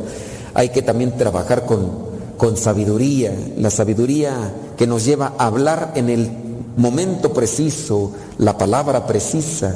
[0.54, 1.82] hay que también trabajar con,
[2.38, 6.47] con sabiduría, la sabiduría que nos lleva a hablar en el
[6.78, 9.76] momento preciso, la palabra precisa,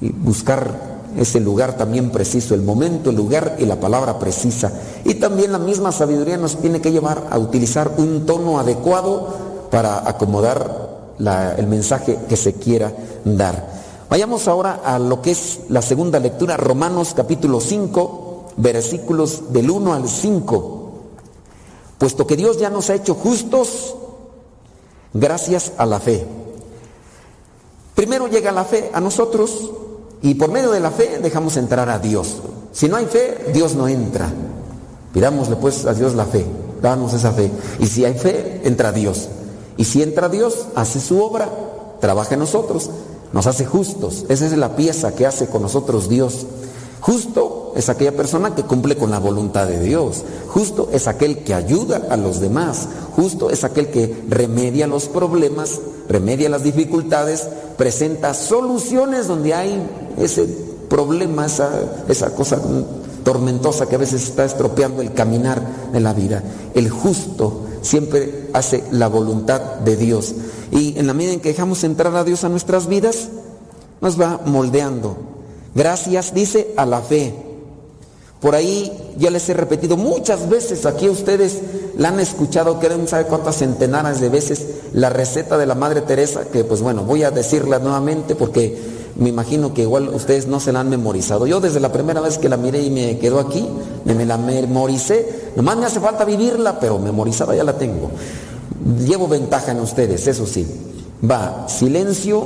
[0.00, 4.72] y buscar ese lugar también preciso, el momento, el lugar y la palabra precisa.
[5.04, 9.28] Y también la misma sabiduría nos tiene que llevar a utilizar un tono adecuado
[9.70, 11.14] para acomodar
[11.58, 12.92] el mensaje que se quiera
[13.24, 13.70] dar.
[14.08, 19.94] Vayamos ahora a lo que es la segunda lectura, Romanos capítulo 5, versículos del 1
[19.94, 20.92] al 5.
[21.98, 23.94] Puesto que Dios ya nos ha hecho justos
[25.14, 26.26] gracias a la fe.
[27.94, 29.70] Primero llega la fe a nosotros
[30.22, 32.38] y por medio de la fe dejamos entrar a Dios.
[32.72, 34.30] Si no hay fe, Dios no entra.
[35.12, 36.44] Pidámosle pues a Dios la fe,
[36.80, 37.50] danos esa fe.
[37.78, 39.28] Y si hay fe, entra Dios.
[39.76, 41.50] Y si entra Dios, hace su obra,
[42.00, 42.90] trabaja en nosotros,
[43.32, 44.24] nos hace justos.
[44.28, 46.46] Esa es la pieza que hace con nosotros Dios.
[47.02, 50.22] Justo es aquella persona que cumple con la voluntad de Dios.
[50.46, 52.86] Justo es aquel que ayuda a los demás.
[53.16, 59.82] Justo es aquel que remedia los problemas, remedia las dificultades, presenta soluciones donde hay
[60.16, 60.46] ese
[60.88, 62.60] problema, esa, cosa
[63.24, 65.60] tormentosa que a veces está estropeando el caminar
[65.92, 66.44] de la vida.
[66.72, 70.36] El justo siempre hace la voluntad de Dios.
[70.70, 73.28] Y en la medida en que dejamos entrar a Dios a nuestras vidas,
[74.00, 75.32] nos va moldeando.
[75.74, 77.34] Gracias, dice, a la fe.
[78.40, 81.60] Por ahí ya les he repetido muchas veces, aquí ustedes
[81.96, 86.00] la han escuchado, que no sabe cuántas centenares de veces, la receta de la Madre
[86.00, 88.76] Teresa, que pues bueno, voy a decirla nuevamente porque
[89.14, 91.46] me imagino que igual ustedes no se la han memorizado.
[91.46, 93.64] Yo desde la primera vez que la miré y me quedó aquí,
[94.04, 98.10] me, me la memoricé, nomás me hace falta vivirla, pero memorizada ya la tengo.
[99.06, 100.66] Llevo ventaja en ustedes, eso sí.
[101.30, 102.42] Va, silencio,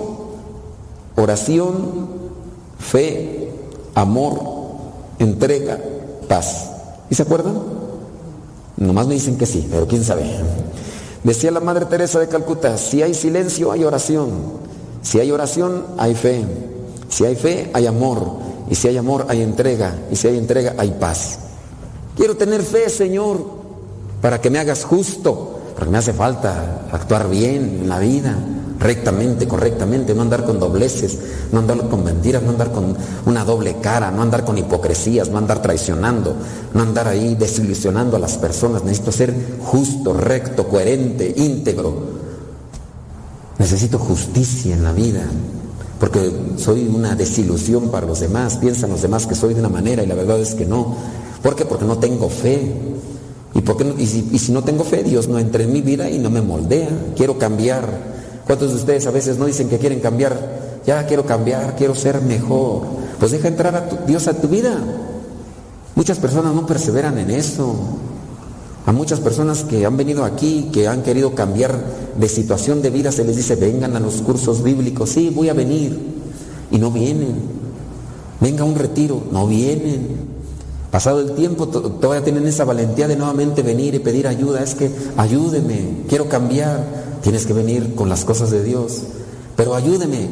[1.16, 2.15] oración,
[2.78, 3.50] fe,
[3.94, 4.40] amor,
[5.18, 5.78] entrega,
[6.28, 6.70] paz.
[7.10, 7.54] ¿Y se acuerdan?
[8.76, 10.24] Nomás me dicen que sí, pero quién sabe.
[11.24, 14.30] Decía la Madre Teresa de Calcuta, si hay silencio hay oración,
[15.02, 16.44] si hay oración hay fe,
[17.08, 20.74] si hay fe hay amor, y si hay amor hay entrega, y si hay entrega
[20.78, 21.38] hay paz.
[22.16, 23.44] Quiero tener fe, Señor,
[24.20, 28.36] para que me hagas justo, porque me hace falta actuar bien en la vida,
[28.78, 31.18] rectamente, correctamente, no andar con dobleces,
[31.52, 35.38] no andar con mentiras, no andar con una doble cara, no andar con hipocresías, no
[35.38, 36.34] andar traicionando,
[36.74, 38.84] no andar ahí desilusionando a las personas.
[38.84, 42.16] Necesito ser justo, recto, coherente, íntegro.
[43.58, 45.22] Necesito justicia en la vida,
[45.98, 48.58] porque soy una desilusión para los demás.
[48.58, 50.94] Piensan los demás que soy de una manera y la verdad es que no.
[51.42, 51.64] ¿Por qué?
[51.64, 52.72] Porque no tengo fe.
[53.54, 53.96] ¿Y, por qué no?
[53.96, 56.42] si, y si no tengo fe, Dios no entra en mi vida y no me
[56.42, 56.90] moldea.
[57.16, 58.15] Quiero cambiar.
[58.46, 60.80] ¿Cuántos de ustedes a veces no dicen que quieren cambiar?
[60.86, 62.82] Ya quiero cambiar, quiero ser mejor.
[63.18, 64.78] Pues deja entrar a Dios a tu vida.
[65.96, 67.74] Muchas personas no perseveran en eso.
[68.86, 71.76] A muchas personas que han venido aquí, que han querido cambiar
[72.16, 75.10] de situación de vida, se les dice, vengan a los cursos bíblicos.
[75.10, 75.98] Sí, voy a venir.
[76.70, 77.34] Y no vienen.
[78.40, 79.22] Venga a un retiro.
[79.32, 80.36] No vienen.
[80.92, 84.62] Pasado el tiempo, todavía tienen esa valentía de nuevamente venir y pedir ayuda.
[84.62, 87.05] Es que ayúdeme, quiero cambiar.
[87.26, 89.02] Tienes que venir con las cosas de Dios.
[89.56, 90.28] Pero ayúdeme.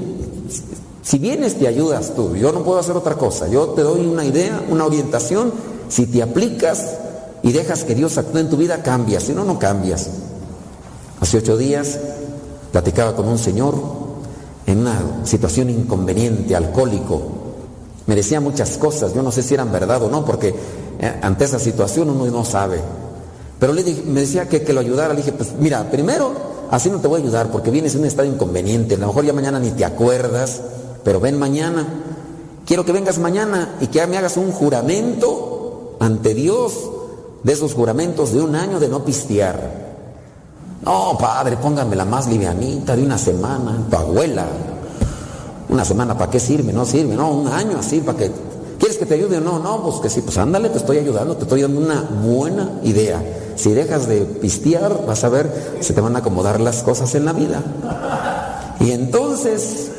[1.03, 2.37] Si vienes, te ayudas tú.
[2.37, 3.49] Yo no puedo hacer otra cosa.
[3.49, 5.53] Yo te doy una idea, una orientación.
[5.89, 6.95] Si te aplicas
[7.43, 9.25] y dejas que Dios actúe en tu vida, cambias.
[9.25, 10.09] Si no, no cambias.
[11.19, 11.99] Hace ocho días
[12.71, 13.75] platicaba con un señor
[14.65, 17.23] en una situación inconveniente, alcohólico.
[18.07, 20.55] Me decía muchas cosas, yo no sé si eran verdad o no, porque
[21.01, 22.79] eh, ante esa situación uno no sabe.
[23.59, 25.13] Pero le dije, me decía que, que lo ayudara.
[25.13, 28.07] Le dije, pues mira, primero, así no te voy a ayudar porque vienes en un
[28.07, 28.97] estado inconveniente.
[28.97, 30.61] A lo mejor ya mañana ni te acuerdas,
[31.05, 31.87] pero ven mañana.
[32.67, 36.73] Quiero que vengas mañana y que me hagas un juramento ante Dios
[37.45, 39.85] de esos juramentos de un año de no pistear.
[40.85, 44.45] No, padre, póngame la más livianita de una semana, tu abuela.
[45.69, 46.73] Una semana, ¿para qué sirve?
[46.73, 48.33] No sirve, no, un año así, ¿para qué?
[48.79, 49.61] ¿Quieres que te ayude o no?
[49.61, 53.23] No, pues que sí, pues ándale, te estoy ayudando, te estoy dando una buena idea.
[53.57, 57.25] Si dejas de pistear, vas a ver, se te van a acomodar las cosas en
[57.25, 57.63] la vida.
[58.81, 59.91] Y entonces,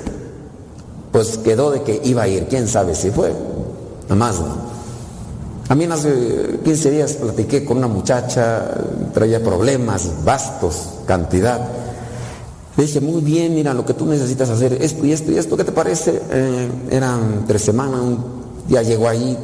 [1.12, 3.34] pues quedó de que iba a ir, quién sabe si fue.
[4.04, 4.76] Nada más, ¿no?
[5.68, 8.70] A mí hace 15 días platiqué con una muchacha,
[9.14, 11.60] traía problemas, vastos, cantidad.
[12.78, 15.58] Le dije, muy bien, mira, lo que tú necesitas hacer, esto y esto y esto,
[15.58, 16.22] ¿qué te parece?
[16.30, 18.02] Eh, eran tres semanas,
[18.68, 19.38] ya llegó ahí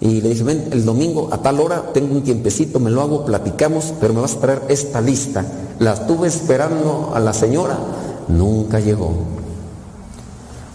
[0.00, 3.26] y le dije, ven, el domingo a tal hora tengo un tiempecito, me lo hago,
[3.26, 5.44] platicamos, pero me vas a traer esta lista.
[5.78, 7.78] La estuve esperando a la señora,
[8.28, 9.12] nunca llegó.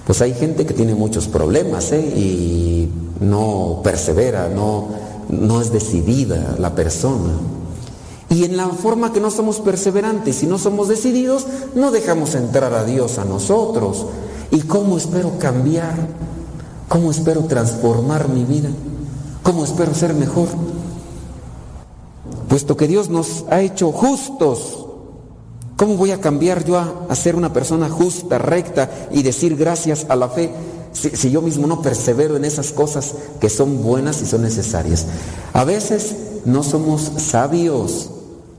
[0.06, 2.02] Pues hay gente que tiene muchos problemas ¿eh?
[2.02, 2.90] y
[3.20, 4.90] no persevera, no,
[5.30, 7.34] no es decidida la persona.
[8.30, 12.76] Y en la forma que no somos perseverantes y no somos decididos, no dejamos entrar
[12.76, 14.06] a Dios a nosotros.
[14.52, 15.96] ¿Y cómo espero cambiar?
[16.88, 18.70] ¿Cómo espero transformar mi vida?
[19.46, 20.48] ¿Cómo espero ser mejor?
[22.50, 24.88] Puesto que Dios nos ha hecho justos,
[25.78, 30.16] ¿cómo voy a cambiar yo a, ser una persona justa, recta y decir gracias a
[30.16, 30.52] la fe
[30.94, 35.06] si, si, yo mismo no persevero en esas cosas que son buenas y son necesarias.
[35.54, 36.16] A veces
[36.46, 38.10] no somos sabios,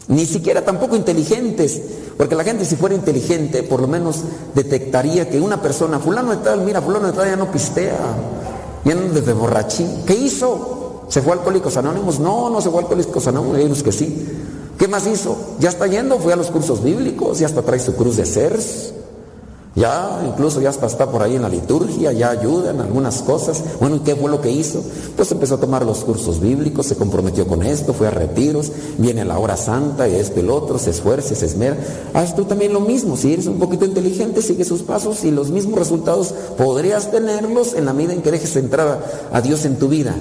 [0.07, 1.83] ni siquiera tampoco inteligentes,
[2.17, 4.23] porque la gente si fuera inteligente por lo menos
[4.55, 7.99] detectaría que una persona, fulano de tal, mira, fulano de tal ya no pistea,
[8.85, 10.05] ya no desde borrachín.
[10.07, 10.76] ¿Qué hizo?
[11.09, 12.19] ¿Se fue a Alcohólicos Anónimos?
[12.19, 14.27] No, no se fue a Alcohólicos Anónimos, hay unos que sí.
[14.79, 15.37] ¿Qué más hizo?
[15.59, 18.93] Ya está yendo, fue a los cursos bíblicos, ya hasta trae su cruz de CERS.
[19.77, 23.63] Ya, incluso ya hasta está por ahí en la liturgia, ya ayuda en algunas cosas.
[23.79, 24.83] Bueno, ¿y qué fue lo que hizo?
[25.15, 29.27] Pues empezó a tomar los cursos bíblicos, se comprometió con esto, fue a retiros, viene
[29.27, 31.77] la hora santa y esto y el otro, se esfuerza, se esmera.
[32.15, 35.51] Haz tú también lo mismo, si eres un poquito inteligente, sigue sus pasos y los
[35.51, 39.89] mismos resultados podrías tenerlos en la medida en que dejes entrar a Dios en tu
[39.89, 40.15] vida.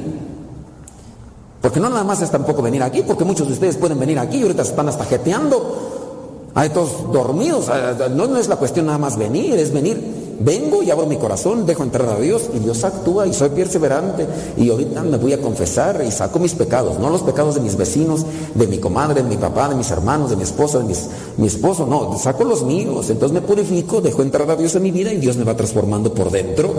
[1.66, 4.38] Porque no nada más es tampoco venir aquí, porque muchos de ustedes pueden venir aquí
[4.38, 6.52] y ahorita están hasta jeteando.
[6.54, 7.66] Hay todos dormidos.
[8.12, 10.36] No, no, es la cuestión nada más venir, es venir.
[10.40, 14.28] Vengo y abro mi corazón, dejo entrar a Dios y Dios actúa y soy perseverante.
[14.58, 17.76] Y ahorita me voy a confesar y saco mis pecados, no los pecados de mis
[17.76, 21.08] vecinos, de mi comadre, de mi papá, de mis hermanos, de mi esposa, de mis,
[21.38, 23.10] mi esposo, no, saco los míos.
[23.10, 26.14] Entonces me purifico, dejo entrar a Dios en mi vida y Dios me va transformando
[26.14, 26.72] por dentro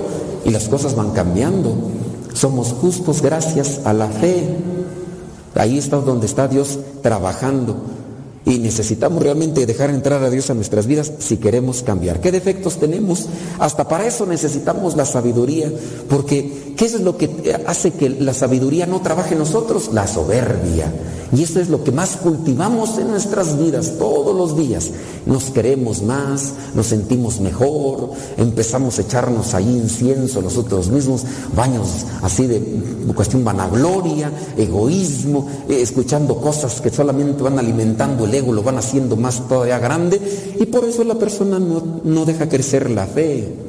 [0.44, 1.74] y las cosas van cambiando.
[2.36, 4.58] Somos justos gracias a la fe.
[5.54, 7.95] Ahí está donde está Dios trabajando.
[8.46, 12.20] Y necesitamos realmente dejar entrar a Dios a nuestras vidas si queremos cambiar.
[12.20, 13.26] ¿Qué defectos tenemos?
[13.58, 15.70] Hasta para eso necesitamos la sabiduría,
[16.08, 19.90] porque ¿qué es lo que hace que la sabiduría no trabaje en nosotros?
[19.92, 20.92] La soberbia.
[21.32, 24.90] Y eso es lo que más cultivamos en nuestras vidas todos los días.
[25.26, 32.46] Nos queremos más, nos sentimos mejor, empezamos a echarnos ahí incienso nosotros mismos, baños así
[32.46, 32.62] de
[33.14, 39.46] cuestión vanagloria, egoísmo, eh, escuchando cosas que solamente van alimentando el lo van haciendo más
[39.48, 40.20] todavía grande
[40.58, 43.66] y por eso la persona no, no deja crecer la fe.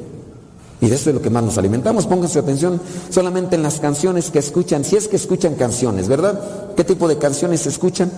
[0.80, 2.06] Y de eso es lo que más nos alimentamos.
[2.06, 2.80] Pónganse atención
[3.10, 6.40] solamente en las canciones que escuchan, si es que escuchan canciones, ¿verdad?
[6.76, 8.12] ¿Qué tipo de canciones escuchan?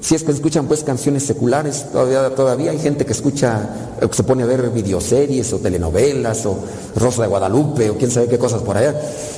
[0.00, 4.14] Si es que escuchan pues canciones seculares, todavía, todavía hay gente que escucha, eh, que
[4.14, 6.56] se pone a ver videoseries o telenovelas o
[6.96, 8.94] Rosa de Guadalupe o quién sabe qué cosas por allá.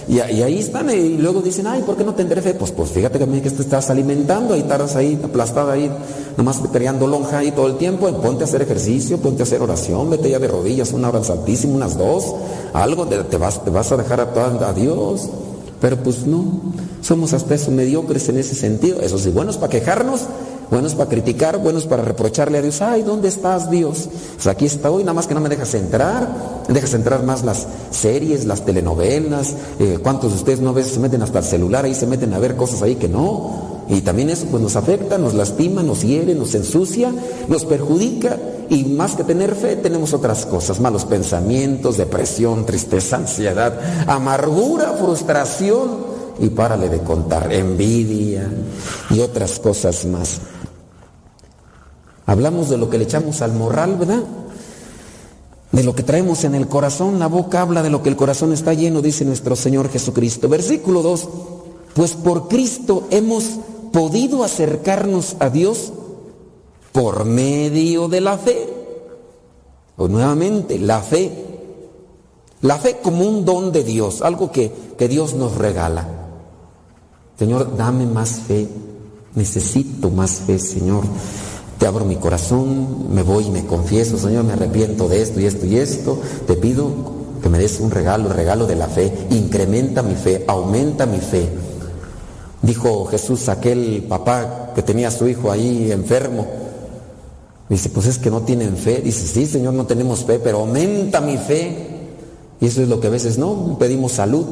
[0.06, 2.54] Y, ahí están y luego dicen, ay, ¿por qué no tendré fe?
[2.54, 5.90] Pues, pues fíjate que, que te estás alimentando y estarás ahí aplastada ahí,
[6.36, 8.10] nomás creando lonja ahí todo el tiempo.
[8.20, 11.24] Ponte a hacer ejercicio, ponte a hacer oración, vete ya de rodillas una hora al
[11.24, 12.34] Santísimo, unas dos,
[12.74, 15.28] algo, te vas, te vas a dejar a, a Dios.
[15.84, 16.46] Pero pues no,
[17.02, 19.02] somos hasta eso mediocres en ese sentido.
[19.02, 20.22] Eso sí, buenos para quejarnos,
[20.70, 22.80] buenos para criticar, buenos para reprocharle a Dios.
[22.80, 24.08] Ay, ¿dónde estás Dios?
[24.36, 26.64] Pues aquí está hoy, nada más que no me dejas entrar.
[26.68, 29.56] Dejas entrar más las series, las telenovelas.
[29.78, 32.32] Eh, ¿Cuántos de ustedes no a veces se meten hasta el celular ahí, se meten
[32.32, 33.73] a ver cosas ahí que no?
[33.88, 37.12] Y también eso pues nos afecta, nos lastima, nos hiere, nos ensucia,
[37.48, 38.38] nos perjudica.
[38.70, 46.14] Y más que tener fe, tenemos otras cosas, malos pensamientos, depresión, tristeza, ansiedad, amargura, frustración
[46.38, 48.50] y párale de contar, envidia
[49.10, 50.40] y otras cosas más.
[52.26, 54.22] Hablamos de lo que le echamos al morral, ¿verdad?
[55.72, 58.52] De lo que traemos en el corazón, la boca habla de lo que el corazón
[58.52, 60.48] está lleno, dice nuestro Señor Jesucristo.
[60.48, 61.28] Versículo 2,
[61.94, 63.58] pues por Cristo hemos
[63.94, 65.92] podido acercarnos a Dios
[66.90, 68.68] por medio de la fe.
[69.96, 71.30] O nuevamente, la fe.
[72.60, 76.08] La fe como un don de Dios, algo que, que Dios nos regala.
[77.38, 78.66] Señor, dame más fe.
[79.36, 81.04] Necesito más fe, Señor.
[81.78, 85.46] Te abro mi corazón, me voy y me confieso, Señor, me arrepiento de esto y
[85.46, 86.18] esto y esto.
[86.48, 86.90] Te pido
[87.40, 89.12] que me des un regalo, el regalo de la fe.
[89.30, 91.48] Incrementa mi fe, aumenta mi fe.
[92.64, 96.46] Dijo Jesús aquel papá que tenía a su hijo ahí enfermo.
[97.68, 99.02] Dice, pues es que no tienen fe.
[99.02, 101.88] Dice, sí, Señor, no tenemos fe, pero aumenta mi fe.
[102.60, 104.46] Y eso es lo que a veces no, pedimos salud.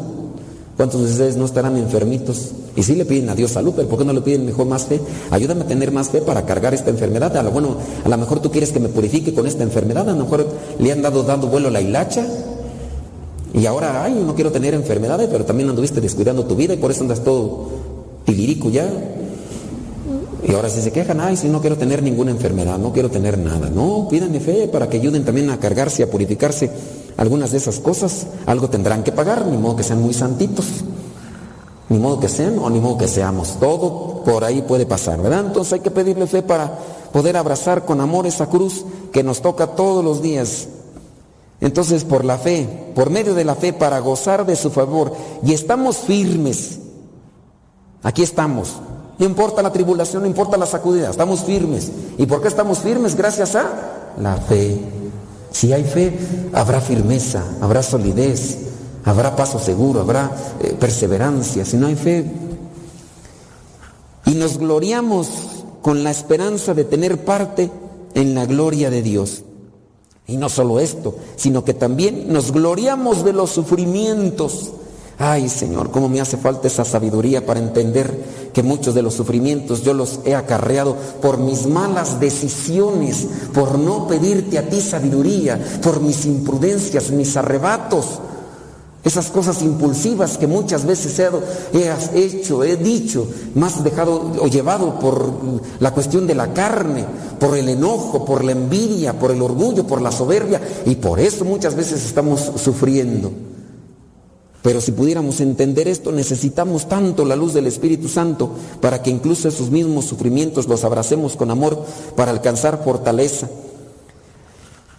[0.77, 2.53] ¿Cuántos de ustedes no estarán enfermitos?
[2.77, 4.87] Y sí le piden a Dios salud, pero ¿por qué no le piden mejor más
[4.87, 5.01] fe?
[5.31, 7.35] Ayúdame a tener más fe para cargar esta enfermedad.
[7.37, 10.13] A lo bueno, a lo mejor tú quieres que me purifique con esta enfermedad, a
[10.13, 10.47] lo mejor
[10.79, 12.27] le han dado dando vuelo a la hilacha.
[13.55, 16.91] Y ahora, ay, no quiero tener enfermedades, pero también anduviste descuidando tu vida y por
[16.91, 17.92] eso andas todo
[18.25, 18.89] tiririco ya.
[20.45, 23.39] Y ahora si se quejan, ay, si no quiero tener ninguna enfermedad, no quiero tener
[23.39, 23.71] nada.
[23.71, 26.71] No, pídanme fe para que ayuden también a cargarse, a purificarse
[27.17, 28.27] algunas de esas cosas.
[28.47, 30.67] Algo tendrán que pagar, ni modo que sean muy santitos.
[31.89, 33.61] Ni modo que sean o ni modo que seamos.
[33.61, 35.47] Todo por ahí puede pasar, ¿verdad?
[35.47, 36.77] Entonces hay que pedirle fe para
[37.13, 40.69] poder abrazar con amor esa cruz que nos toca todos los días.
[41.61, 45.13] Entonces por la fe, por medio de la fe, para gozar de su favor.
[45.45, 46.81] Y estamos firmes.
[48.03, 48.77] Aquí estamos.
[49.19, 51.93] No importa la tribulación, no importa la sacudida, estamos firmes.
[52.19, 53.15] ¿Y por qué estamos firmes?
[53.15, 54.81] Gracias a la fe.
[55.51, 56.19] Si hay fe,
[56.53, 58.59] habrá firmeza, habrá solidez,
[59.05, 61.65] habrá paso seguro, habrá eh, perseverancia.
[61.65, 62.31] Si no hay fe,
[64.25, 65.29] y nos gloriamos
[65.83, 67.71] con la esperanza de tener parte
[68.15, 69.43] en la gloria de Dios.
[70.27, 74.73] Y no solo esto, sino que también nos gloriamos de los sufrimientos.
[75.25, 79.85] Ay Señor, cómo me hace falta esa sabiduría para entender que muchos de los sufrimientos
[79.85, 86.01] yo los he acarreado por mis malas decisiones, por no pedirte a ti sabiduría, por
[86.01, 88.19] mis imprudencias, mis arrebatos.
[89.05, 91.17] Esas cosas impulsivas que muchas veces
[91.73, 95.35] he hecho, he dicho, más dejado o llevado por
[95.79, 97.05] la cuestión de la carne,
[97.39, 101.45] por el enojo, por la envidia, por el orgullo, por la soberbia, y por eso
[101.45, 103.52] muchas veces estamos sufriendo.
[104.63, 108.51] Pero si pudiéramos entender esto, necesitamos tanto la luz del Espíritu Santo
[108.81, 111.85] para que incluso esos mismos sufrimientos los abracemos con amor
[112.15, 113.49] para alcanzar fortaleza.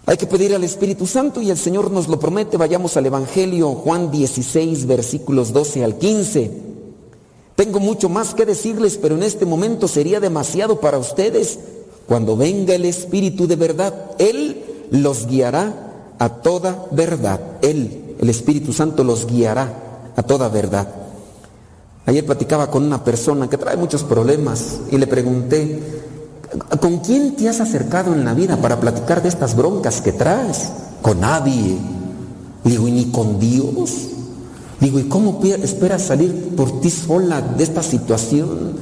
[0.06, 2.58] Hay que pedir al Espíritu Santo y el Señor nos lo promete.
[2.58, 6.50] Vayamos al Evangelio Juan 16, versículos 12 al 15.
[7.56, 11.58] Tengo mucho más que decirles, pero en este momento sería demasiado para ustedes.
[12.06, 17.40] Cuando venga el Espíritu de verdad, Él los guiará a toda verdad.
[17.62, 20.88] Él, el Espíritu Santo, los guiará a toda verdad.
[22.06, 25.80] Ayer platicaba con una persona que trae muchos problemas y le pregunté,
[26.80, 30.70] ¿Con quién te has acercado en la vida para platicar de estas broncas que traes?
[31.02, 31.76] Con nadie.
[32.62, 33.90] Digo, ¿y ni con Dios?
[34.80, 38.76] Digo, ¿y cómo esperas salir por ti sola de esta situación?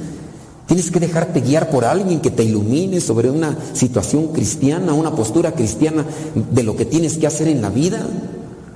[0.67, 5.53] Tienes que dejarte guiar por alguien que te ilumine sobre una situación cristiana, una postura
[5.53, 6.05] cristiana
[6.35, 8.05] de lo que tienes que hacer en la vida.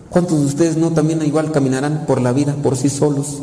[0.09, 3.41] ¿Cuántos de ustedes no también igual caminarán por la vida por sí solos?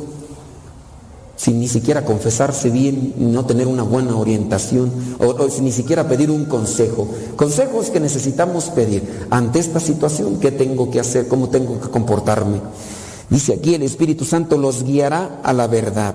[1.36, 6.31] Sin ni siquiera confesarse bien, no tener una buena orientación, o, sin ni siquiera pedir
[6.31, 7.09] un consejo.
[7.36, 11.28] Consejos que necesitamos pedir ante esta situación, ¿qué tengo que hacer?
[11.28, 12.60] ¿Cómo tengo que comportarme?
[13.28, 16.15] Dice aquí el Espíritu Santo los guiará a la verdad,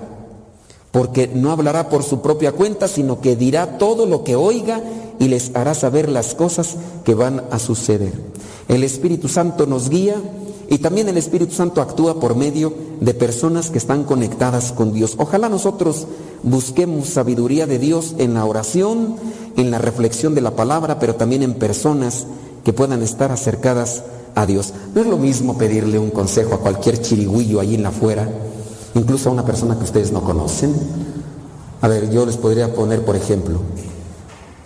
[0.90, 4.82] porque no hablará por su propia cuenta, sino que dirá todo lo que oiga
[5.20, 8.14] y les hará saber las cosas que van a suceder.
[8.68, 10.16] El Espíritu Santo nos guía
[10.70, 15.16] y también el Espíritu Santo actúa por medio de personas que están conectadas con Dios.
[15.18, 16.06] Ojalá nosotros
[16.42, 19.16] busquemos sabiduría de Dios en la oración,
[19.56, 22.26] en la reflexión de la palabra, pero también en personas
[22.64, 24.72] que puedan estar acercadas a Dios.
[24.94, 28.26] No es lo mismo pedirle un consejo a cualquier chirigüillo allí en la afuera,
[28.94, 30.74] incluso a una persona que ustedes no conocen.
[31.82, 33.60] A ver, yo les podría poner, por ejemplo,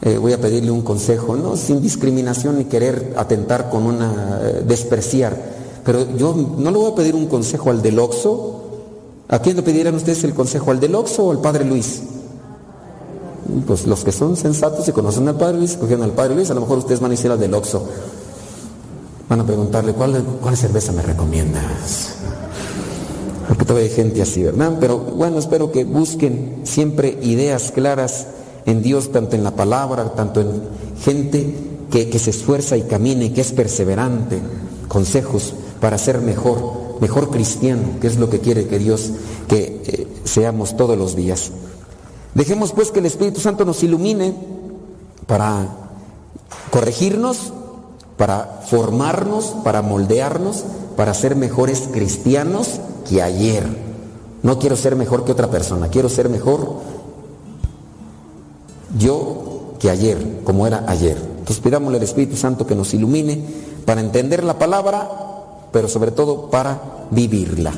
[0.05, 4.63] eh, voy a pedirle un consejo, no sin discriminación ni querer atentar con una, eh,
[4.67, 5.35] despreciar,
[5.83, 8.61] pero yo no le voy a pedir un consejo al del Oxo.
[9.29, 10.71] ¿A quién le pedirían ustedes el consejo?
[10.71, 12.03] ¿Al del Oxo o al Padre Luis?
[13.67, 16.55] Pues los que son sensatos y conocen al Padre Luis, cogieron al Padre Luis, a
[16.55, 17.87] lo mejor ustedes van a decir al del Oxo.
[19.29, 22.17] Van a preguntarle, ¿cuál, cuál cerveza me recomiendas?
[23.49, 24.77] Porque todavía hay gente así, ¿verdad?
[24.79, 28.27] Pero bueno, espero que busquen siempre ideas claras
[28.67, 30.63] en Dios, tanto en la palabra, tanto en
[31.01, 31.55] gente
[31.91, 34.41] que, que se esfuerza y camina y que es perseverante.
[34.89, 39.11] Consejos para ser mejor, mejor cristiano, que es lo que quiere que Dios
[39.49, 41.53] que eh, seamos todos los días.
[42.35, 44.35] Dejemos pues que el Espíritu Santo nos ilumine
[45.27, 45.69] para
[46.71, 47.53] corregirnos,
[48.17, 50.65] para formarnos, para moldearnos,
[50.97, 53.65] para ser mejores cristianos que ayer.
[54.43, 56.81] No quiero ser mejor que otra persona, quiero ser mejor
[58.99, 61.17] yo que ayer, como era ayer.
[61.17, 63.45] Entonces pidámosle al Espíritu Santo que nos ilumine
[63.85, 65.09] para entender la palabra,
[65.73, 67.73] pero sobre todo para vivirla.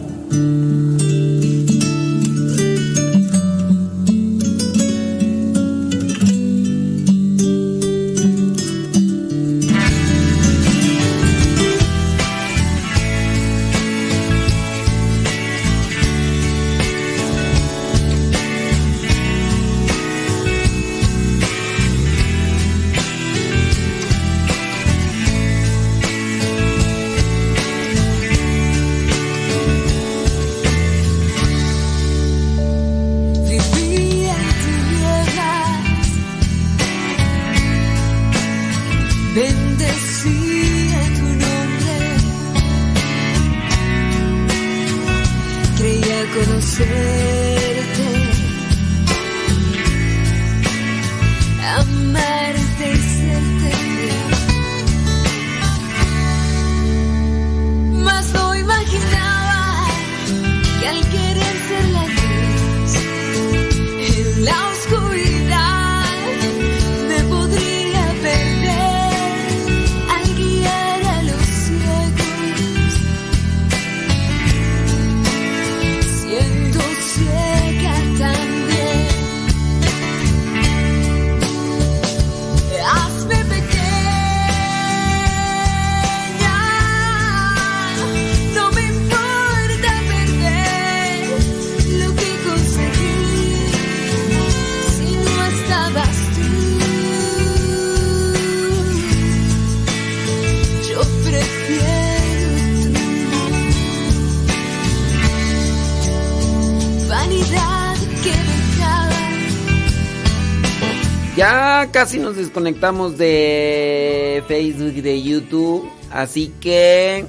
[111.97, 115.91] Casi nos desconectamos de Facebook y de YouTube.
[116.11, 117.25] Así que.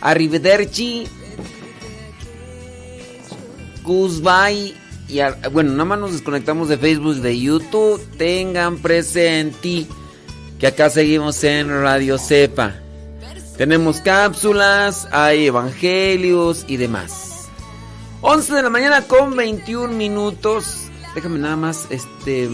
[0.00, 1.06] Arrivederci.
[3.84, 4.74] Goodbye.
[5.08, 5.20] Y
[5.52, 8.04] bueno, nada más nos desconectamos de Facebook y de YouTube.
[8.18, 9.86] Tengan presente
[10.58, 12.74] que acá seguimos en Radio Cepa.
[13.56, 17.50] Tenemos cápsulas, hay evangelios y demás.
[18.20, 20.83] 11 de la mañana con 21 minutos.
[21.14, 22.48] Déjame nada más, este,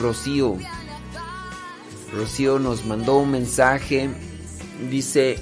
[0.00, 0.56] Rocío.
[2.12, 4.10] Rocío nos mandó un mensaje.
[4.90, 5.38] Dice...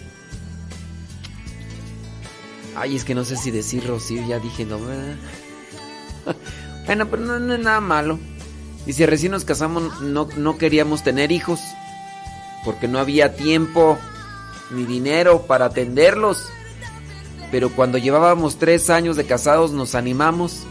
[2.76, 4.78] Ay, es que no sé si decir Rocío, ya dije no,
[6.86, 8.18] bueno, pero no, no es nada malo.
[8.86, 11.60] Dice, recién nos casamos, no, no queríamos tener hijos.
[12.64, 13.98] Porque no había tiempo
[14.70, 16.48] ni dinero para atenderlos.
[17.50, 20.64] Pero cuando llevábamos tres años de casados nos animamos.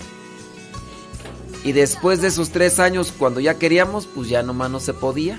[1.63, 5.37] Y después de esos tres años, cuando ya queríamos, pues ya nomás no se podía.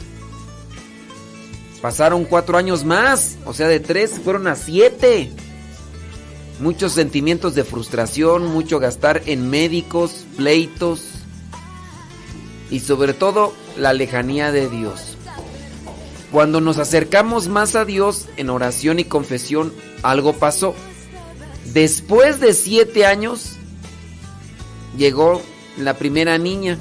[1.80, 5.30] Pasaron cuatro años más, o sea, de tres fueron a siete.
[6.60, 11.04] Muchos sentimientos de frustración, mucho gastar en médicos, pleitos
[12.70, 15.16] y sobre todo la lejanía de Dios.
[16.30, 20.74] Cuando nos acercamos más a Dios en oración y confesión, algo pasó.
[21.72, 23.56] Después de siete años,
[24.96, 25.42] llegó
[25.80, 26.78] la primera niña.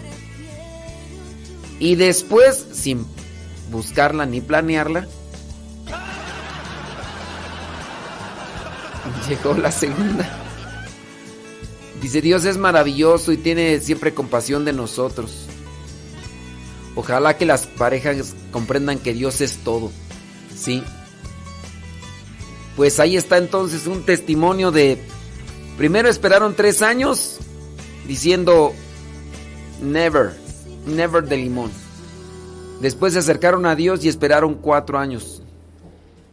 [1.79, 3.05] Y después, sin
[3.71, 5.07] buscarla ni planearla,
[9.29, 10.39] llegó la segunda.
[12.01, 15.45] Dice, Dios es maravilloso y tiene siempre compasión de nosotros.
[16.95, 19.91] Ojalá que las parejas comprendan que Dios es todo.
[20.55, 20.83] ¿Sí?
[22.75, 24.97] Pues ahí está entonces un testimonio de...
[25.77, 27.37] Primero esperaron tres años
[28.07, 28.73] diciendo
[29.81, 30.31] never,
[30.85, 31.71] never de limón.
[32.81, 35.41] Después se acercaron a Dios y esperaron cuatro años.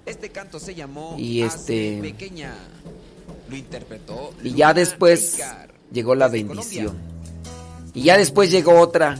[0.04, 2.54] Este canto se llamó Y este- pequeña.
[3.50, 4.32] Lo interpretó.
[4.42, 5.40] Y ya después
[5.92, 6.96] llegó la bendición.
[7.94, 9.18] Y ya después llegó otra.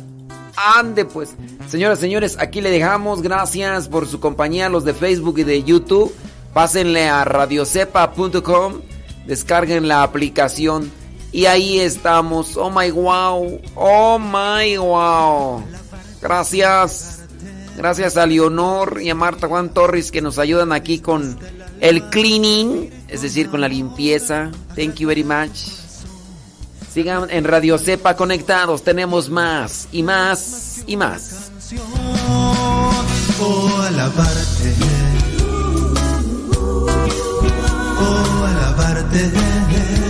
[0.56, 1.34] Ande pues.
[1.68, 3.22] Señoras, señores, aquí le dejamos.
[3.22, 6.14] Gracias por su compañía, los de Facebook y de YouTube.
[6.54, 8.80] Pásenle a radiocepa.com.
[9.26, 10.90] Descarguen la aplicación.
[11.32, 12.56] Y ahí estamos.
[12.56, 13.60] Oh my wow.
[13.74, 15.62] Oh my wow.
[16.20, 17.20] Gracias.
[17.76, 21.38] Gracias a Leonor y a Marta Juan Torres que nos ayudan aquí con
[21.80, 24.50] el cleaning, es decir, con la limpieza.
[24.74, 25.58] Thank you very much.
[26.90, 31.50] Sigan en Radio Cepa conectados, tenemos más y más y más.
[33.38, 34.74] Oh, alabarte.
[38.00, 40.05] Oh, alabarte.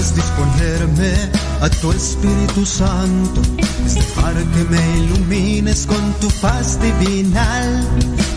[0.00, 1.12] Es disponerme
[1.60, 3.42] a tu Espíritu Santo.
[3.84, 7.86] Es dejar que me ilumines con tu paz divinal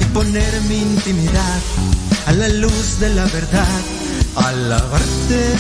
[0.02, 1.62] y poner mi intimidad
[2.28, 3.82] a la luz de la verdad.
[4.36, 5.56] Alabarte